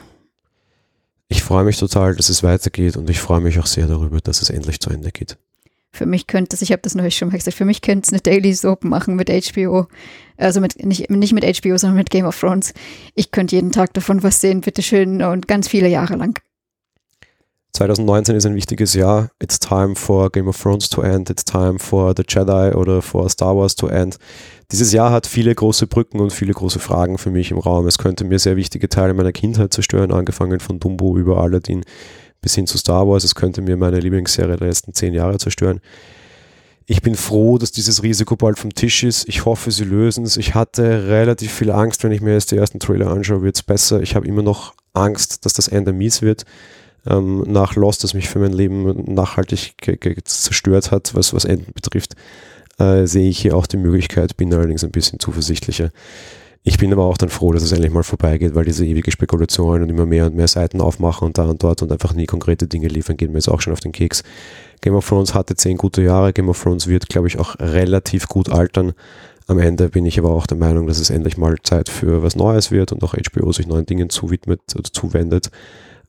Ich 1.29 1.43
freue 1.43 1.65
mich 1.65 1.79
total, 1.79 2.17
dass 2.17 2.29
es 2.29 2.43
weitergeht 2.43 2.97
und 2.97 3.09
ich 3.09 3.21
freue 3.21 3.41
mich 3.41 3.59
auch 3.59 3.67
sehr 3.67 3.87
darüber, 3.87 4.21
dass 4.21 4.43
es 4.43 4.51
endlich 4.51 4.81
zu 4.81 4.91
Ende 4.91 5.13
geht. 5.13 5.37
Für 5.93 6.07
mich 6.07 6.27
könnte 6.27 6.55
es, 6.55 6.63
ich 6.63 6.73
habe 6.73 6.83
das 6.83 6.95
neulich 6.95 7.17
schon 7.17 7.29
mal 7.29 7.37
gesagt, 7.37 7.57
für 7.57 7.65
mich 7.65 7.83
könnte 7.83 8.07
es 8.07 8.13
eine 8.13 8.21
Daily 8.21 8.55
Soap 8.55 8.85
machen 8.85 9.17
mit 9.17 9.29
HBO. 9.29 9.89
Also 10.37 10.61
mit, 10.61 10.85
nicht, 10.85 11.11
nicht 11.11 11.33
mit 11.33 11.45
HBO, 11.45 11.77
sondern 11.77 11.97
mit 11.97 12.11
Game 12.11 12.25
of 12.25 12.39
Thrones. 12.39 12.73
Ich 13.15 13.31
könnte 13.31 13.57
jeden 13.57 13.73
Tag 13.73 13.93
davon 13.95 14.23
was 14.23 14.41
sehen, 14.41 14.61
bitteschön, 14.61 15.23
und 15.23 15.49
ganz 15.49 15.69
viele 15.69 15.89
Jahre 15.89 16.17
lang. 16.17 16.41
2019 17.73 18.37
ist 18.37 18.47
ein 18.47 18.55
wichtiges 18.55 18.95
Jahr. 18.95 19.31
It's 19.41 19.59
time 19.59 19.95
for 19.95 20.31
Game 20.31 20.49
of 20.49 20.61
Thrones 20.61 20.89
to 20.91 21.03
end. 21.03 21.31
It's 21.31 21.45
time 21.45 21.79
for 21.79 22.13
The 22.17 22.25
Jedi 22.27 22.75
oder 22.75 23.01
for 23.01 23.29
Star 23.31 23.57
Wars 23.57 23.77
to 23.77 23.87
end. 23.87 24.19
Dieses 24.73 24.93
Jahr 24.93 25.11
hat 25.13 25.27
viele 25.27 25.55
große 25.55 25.87
Brücken 25.87 26.21
und 26.21 26.33
viele 26.33 26.53
große 26.53 26.79
Fragen 26.79 27.19
für 27.19 27.31
mich 27.31 27.51
im 27.51 27.59
Raum. 27.59 27.87
Es 27.87 27.99
könnte 27.99 28.25
mir 28.25 28.39
sehr 28.39 28.57
wichtige 28.57 28.89
Teile 28.89 29.15
meiner 29.15 29.33
Kindheit 29.33 29.73
zerstören, 29.73 30.13
angefangen 30.13 30.61
von 30.61 30.81
Dumbo 30.81 31.17
über 31.17 31.39
Aladdin 31.39 31.85
bis 32.43 32.55
hin 32.55 32.67
zu 32.67 32.79
Star 32.79 33.07
Wars. 33.07 33.25
Es 33.25 33.35
könnte 33.35 33.63
mir 33.63 33.77
meine 33.77 34.01
Lieblingsserie 34.01 34.57
der 34.57 34.69
letzten 34.69 34.93
zehn 34.93 35.15
Jahre 35.15 35.39
zerstören. 35.39 35.81
Ich 36.87 37.03
bin 37.03 37.15
froh, 37.15 37.57
dass 37.57 37.71
dieses 37.71 38.03
Risiko 38.03 38.35
bald 38.35 38.59
vom 38.59 38.75
Tisch 38.75 39.05
ist. 39.05 39.29
Ich 39.29 39.45
hoffe, 39.45 39.71
sie 39.71 39.85
lösen 39.85 40.25
es. 40.25 40.37
Ich 40.37 40.57
hatte 40.57 41.07
relativ 41.07 41.53
viel 41.53 41.71
Angst, 41.71 42.03
wenn 42.03 42.11
ich 42.11 42.21
mir 42.21 42.33
jetzt 42.33 42.51
die 42.51 42.57
ersten 42.57 42.81
Trailer 42.81 43.11
anschaue, 43.11 43.43
wird 43.43 43.55
es 43.55 43.63
besser. 43.63 44.01
Ich 44.03 44.17
habe 44.17 44.27
immer 44.27 44.43
noch 44.43 44.75
Angst, 44.93 45.45
dass 45.45 45.53
das 45.53 45.69
Ende 45.69 45.93
mies 45.93 46.21
wird. 46.21 46.45
Ähm, 47.07 47.45
nach 47.47 47.77
Lost, 47.77 48.05
das 48.05 48.15
mich 48.15 48.29
für 48.29 48.39
mein 48.39 48.53
Leben 48.53 49.15
nachhaltig 49.15 49.75
zerstört 50.25 50.91
hat, 50.91 51.15
was, 51.15 51.33
was 51.33 51.45
Enden 51.45 51.73
betrifft, 51.73 52.15
äh, 52.79 53.07
sehe 53.07 53.29
ich 53.29 53.39
hier 53.39 53.57
auch 53.57 53.67
die 53.67 53.77
Möglichkeit, 53.77 54.37
bin 54.37 54.53
allerdings 54.53 54.85
ein 54.85 54.91
bisschen 54.91 55.19
zuversichtlicher. 55.19 55.91
Ich 56.63 56.77
bin 56.77 56.93
aber 56.93 57.05
auch 57.05 57.17
dann 57.17 57.31
froh, 57.31 57.53
dass 57.53 57.63
es 57.63 57.73
endlich 57.73 57.91
mal 57.91 58.03
vorbeigeht, 58.03 58.55
weil 58.55 58.67
diese 58.67 58.85
ewige 58.85 59.11
Spekulation 59.11 59.83
und 59.83 59.89
immer 59.89 60.05
mehr 60.05 60.27
und 60.27 60.37
mehr 60.37 60.49
Seiten 60.49 60.83
aufmachen 60.83 61.27
und 61.27 61.39
da 61.39 61.45
und 61.45 61.63
dort 61.63 61.81
und 61.81 61.91
einfach 61.91 62.13
nie 62.13 62.27
konkrete 62.27 62.67
Dinge 62.67 62.89
liefern, 62.89 63.17
gehen 63.17 63.33
mir 63.33 63.39
jetzt 63.39 63.49
auch 63.49 63.63
schon 63.63 63.73
auf 63.73 63.81
den 63.81 63.93
Keks. 63.93 64.23
Game 64.83 64.95
of 64.95 65.09
Thrones 65.09 65.33
hatte 65.35 65.57
zehn 65.57 65.79
gute 65.79 66.03
Jahre. 66.03 66.35
Game 66.35 66.51
of 66.51 66.63
Thrones 66.63 66.87
wird, 66.87 67.09
glaube 67.09 67.29
ich, 67.29 67.39
auch 67.39 67.59
relativ 67.59 68.29
gut 68.29 68.51
altern. 68.51 68.93
Am 69.47 69.59
Ende 69.59 69.89
bin 69.89 70.05
ich 70.05 70.19
aber 70.19 70.31
auch 70.31 70.47
der 70.47 70.59
Meinung, 70.59 70.87
dass 70.87 71.01
es 71.01 71.09
endlich 71.09 71.39
mal 71.39 71.57
Zeit 71.63 71.89
für 71.89 72.23
was 72.23 72.37
Neues 72.37 72.71
wird 72.71 72.93
und 72.93 73.03
auch 73.03 73.15
HBO 73.15 73.53
sich 73.53 73.67
neuen 73.67 73.87
Dingen 73.87 74.11
zuwidmet 74.11 74.61
oder 74.77 74.91
zuwendet. 74.93 75.51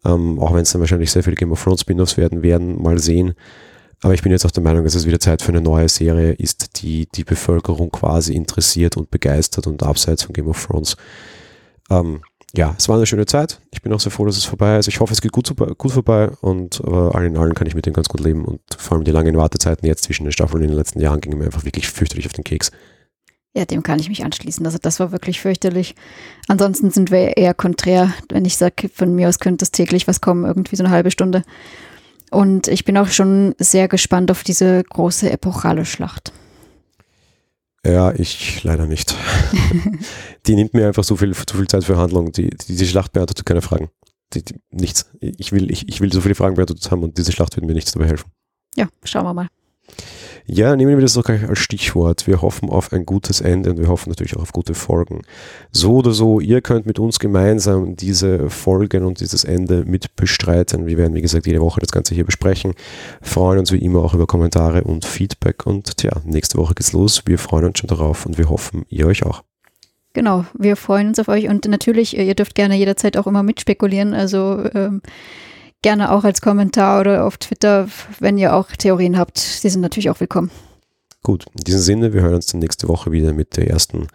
Ähm, 0.05 0.39
auch 0.39 0.53
wenn 0.53 0.61
es 0.61 0.71
dann 0.71 0.81
wahrscheinlich 0.81 1.11
sehr 1.11 1.23
viele 1.23 1.35
Game 1.35 1.51
of 1.51 1.63
Thrones 1.63 1.81
Spin-offs 1.81 2.17
werden 2.17 2.43
werden, 2.43 2.81
mal 2.81 2.99
sehen. 2.99 3.33
Aber 4.01 4.13
ich 4.13 4.23
bin 4.23 4.31
jetzt 4.31 4.45
auch 4.45 4.51
der 4.51 4.63
Meinung, 4.63 4.83
dass 4.83 4.95
es 4.95 5.05
wieder 5.05 5.19
Zeit 5.19 5.41
für 5.41 5.49
eine 5.49 5.61
neue 5.61 5.87
Serie 5.87 6.31
ist, 6.33 6.81
die 6.81 7.07
die 7.13 7.23
Bevölkerung 7.23 7.91
quasi 7.91 8.33
interessiert 8.33 8.97
und 8.97 9.11
begeistert 9.11 9.67
und 9.67 9.83
abseits 9.83 10.23
von 10.23 10.33
Game 10.33 10.47
of 10.47 10.65
Thrones. 10.65 10.97
Ähm, 11.89 12.21
ja, 12.53 12.75
es 12.77 12.89
war 12.89 12.97
eine 12.97 13.05
schöne 13.05 13.25
Zeit. 13.25 13.61
Ich 13.71 13.81
bin 13.81 13.93
auch 13.93 13.99
sehr 13.99 14.11
froh, 14.11 14.25
dass 14.25 14.37
es 14.37 14.43
vorbei 14.43 14.77
ist. 14.77 14.87
Ich 14.87 14.99
hoffe, 14.99 15.13
es 15.13 15.21
geht 15.21 15.31
gut, 15.31 15.55
gut 15.77 15.91
vorbei 15.91 16.31
und 16.41 16.81
aber 16.83 17.15
allen 17.15 17.35
in 17.35 17.37
allen 17.37 17.53
kann 17.53 17.67
ich 17.67 17.75
mit 17.75 17.85
dem 17.85 17.93
ganz 17.93 18.09
gut 18.09 18.19
leben 18.19 18.43
und 18.43 18.61
vor 18.77 18.97
allem 18.97 19.05
die 19.05 19.11
langen 19.11 19.37
Wartezeiten 19.37 19.87
jetzt 19.87 20.03
zwischen 20.03 20.23
den 20.25 20.33
Staffeln 20.33 20.63
in 20.63 20.69
den 20.69 20.77
letzten 20.77 20.99
Jahren 20.99 21.21
gingen 21.21 21.37
mir 21.37 21.45
einfach 21.45 21.63
wirklich 21.63 21.89
fürchterlich 21.89 22.25
auf 22.25 22.33
den 22.33 22.43
Keks. 22.43 22.71
Ja, 23.53 23.65
dem 23.65 23.83
kann 23.83 23.99
ich 23.99 24.07
mich 24.07 24.23
anschließen. 24.23 24.65
Also 24.65 24.77
das 24.81 24.99
war 25.01 25.11
wirklich 25.11 25.41
fürchterlich. 25.41 25.95
Ansonsten 26.47 26.89
sind 26.89 27.11
wir 27.11 27.35
eher 27.35 27.53
konträr. 27.53 28.13
Wenn 28.29 28.45
ich 28.45 28.55
sage, 28.55 28.87
von 28.87 29.13
mir 29.13 29.27
aus 29.27 29.39
könnte 29.39 29.63
es 29.63 29.71
täglich 29.71 30.07
was 30.07 30.21
kommen, 30.21 30.45
irgendwie 30.45 30.77
so 30.77 30.83
eine 30.83 30.93
halbe 30.93 31.11
Stunde. 31.11 31.43
Und 32.29 32.69
ich 32.69 32.85
bin 32.85 32.97
auch 32.97 33.09
schon 33.09 33.53
sehr 33.59 33.89
gespannt 33.89 34.31
auf 34.31 34.43
diese 34.43 34.83
große 34.83 35.29
epochale 35.29 35.83
Schlacht. 35.83 36.31
Ja, 37.85 38.13
ich 38.13 38.63
leider 38.63 38.85
nicht. 38.85 39.15
die 40.47 40.55
nimmt 40.55 40.73
mir 40.73 40.87
einfach 40.87 41.03
so 41.03 41.17
viel, 41.17 41.35
zu 41.35 41.57
viel 41.57 41.67
Zeit 41.67 41.83
für 41.83 41.97
Handlung. 41.97 42.31
Die, 42.31 42.49
die, 42.51 42.67
diese 42.67 42.85
Schlacht 42.85 43.11
beantwortet 43.11 43.45
keine 43.45 43.61
Fragen. 43.61 43.89
Die, 44.33 44.45
die, 44.45 44.55
nichts. 44.69 45.09
Ich 45.19 45.51
will, 45.51 45.69
ich, 45.71 45.89
ich 45.89 45.99
will 45.99 46.13
so 46.13 46.21
viele 46.21 46.35
Fragen 46.35 46.55
beantwortet 46.55 46.89
haben 46.89 47.03
und 47.03 47.17
diese 47.17 47.33
Schlacht 47.33 47.55
wird 47.57 47.65
mir 47.65 47.73
nichts 47.73 47.91
dabei 47.91 48.07
helfen. 48.07 48.31
Ja, 48.77 48.87
schauen 49.03 49.25
wir 49.25 49.33
mal. 49.33 49.47
Ja, 50.53 50.75
nehmen 50.75 50.97
wir 50.97 51.01
das 51.01 51.13
doch 51.13 51.23
gleich 51.23 51.47
als 51.47 51.59
Stichwort. 51.59 52.27
Wir 52.27 52.41
hoffen 52.41 52.69
auf 52.69 52.91
ein 52.91 53.05
gutes 53.05 53.39
Ende 53.39 53.69
und 53.69 53.77
wir 53.79 53.87
hoffen 53.87 54.09
natürlich 54.09 54.35
auch 54.35 54.41
auf 54.41 54.51
gute 54.51 54.73
Folgen. 54.73 55.21
So 55.71 55.95
oder 55.95 56.11
so, 56.11 56.41
ihr 56.41 56.59
könnt 56.59 56.85
mit 56.85 56.99
uns 56.99 57.19
gemeinsam 57.19 57.95
diese 57.95 58.49
Folgen 58.49 59.05
und 59.05 59.21
dieses 59.21 59.45
Ende 59.45 59.85
mit 59.85 60.13
bestreiten. 60.17 60.87
Wir 60.87 60.97
werden, 60.97 61.13
wie 61.13 61.21
gesagt, 61.21 61.47
jede 61.47 61.61
Woche 61.61 61.79
das 61.79 61.93
Ganze 61.93 62.15
hier 62.15 62.25
besprechen. 62.25 62.73
Freuen 63.21 63.59
uns 63.59 63.71
wie 63.71 63.77
immer 63.77 63.99
auch 63.99 64.13
über 64.13 64.27
Kommentare 64.27 64.83
und 64.83 65.05
Feedback. 65.05 65.65
Und 65.65 65.95
tja, 65.95 66.11
nächste 66.25 66.57
Woche 66.57 66.73
geht's 66.73 66.91
los. 66.91 67.23
Wir 67.25 67.39
freuen 67.39 67.67
uns 67.67 67.79
schon 67.79 67.87
darauf 67.87 68.25
und 68.25 68.37
wir 68.37 68.49
hoffen, 68.49 68.83
ihr 68.89 69.07
euch 69.07 69.25
auch. 69.25 69.43
Genau, 70.11 70.43
wir 70.53 70.75
freuen 70.75 71.07
uns 71.07 71.19
auf 71.19 71.29
euch 71.29 71.47
und 71.47 71.65
natürlich, 71.69 72.17
ihr 72.17 72.35
dürft 72.35 72.55
gerne 72.55 72.75
jederzeit 72.75 73.15
auch 73.15 73.25
immer 73.25 73.43
mitspekulieren. 73.43 74.13
Also 74.13 74.65
ähm, 74.73 75.01
gerne 75.81 76.11
auch 76.11 76.23
als 76.23 76.41
Kommentar 76.41 77.01
oder 77.01 77.25
auf 77.25 77.37
Twitter, 77.37 77.87
wenn 78.19 78.37
ihr 78.37 78.55
auch 78.55 78.71
Theorien 78.71 79.17
habt. 79.17 79.63
Die 79.63 79.69
sind 79.69 79.81
natürlich 79.81 80.09
auch 80.09 80.19
willkommen. 80.19 80.51
Gut, 81.23 81.45
in 81.53 81.63
diesem 81.63 81.81
Sinne, 81.81 82.13
wir 82.13 82.21
hören 82.21 82.35
uns 82.35 82.47
dann 82.47 82.59
nächste 82.59 82.87
Woche 82.87 83.11
wieder 83.11 83.33
mit 83.33 83.57
der 83.57 83.69
ersten 83.69 84.07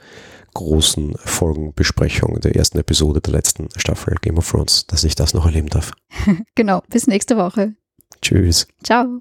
großen 0.54 1.14
Folgenbesprechung 1.18 2.40
der 2.40 2.56
ersten 2.56 2.78
Episode 2.78 3.20
der 3.20 3.34
letzten 3.34 3.68
Staffel 3.76 4.14
Game 4.22 4.38
of 4.38 4.50
Thrones, 4.50 4.86
dass 4.86 5.04
ich 5.04 5.14
das 5.14 5.34
noch 5.34 5.44
erleben 5.44 5.68
darf. 5.68 5.92
genau, 6.54 6.82
bis 6.88 7.06
nächste 7.06 7.36
Woche. 7.36 7.74
Tschüss. 8.22 8.66
Ciao. 8.82 9.20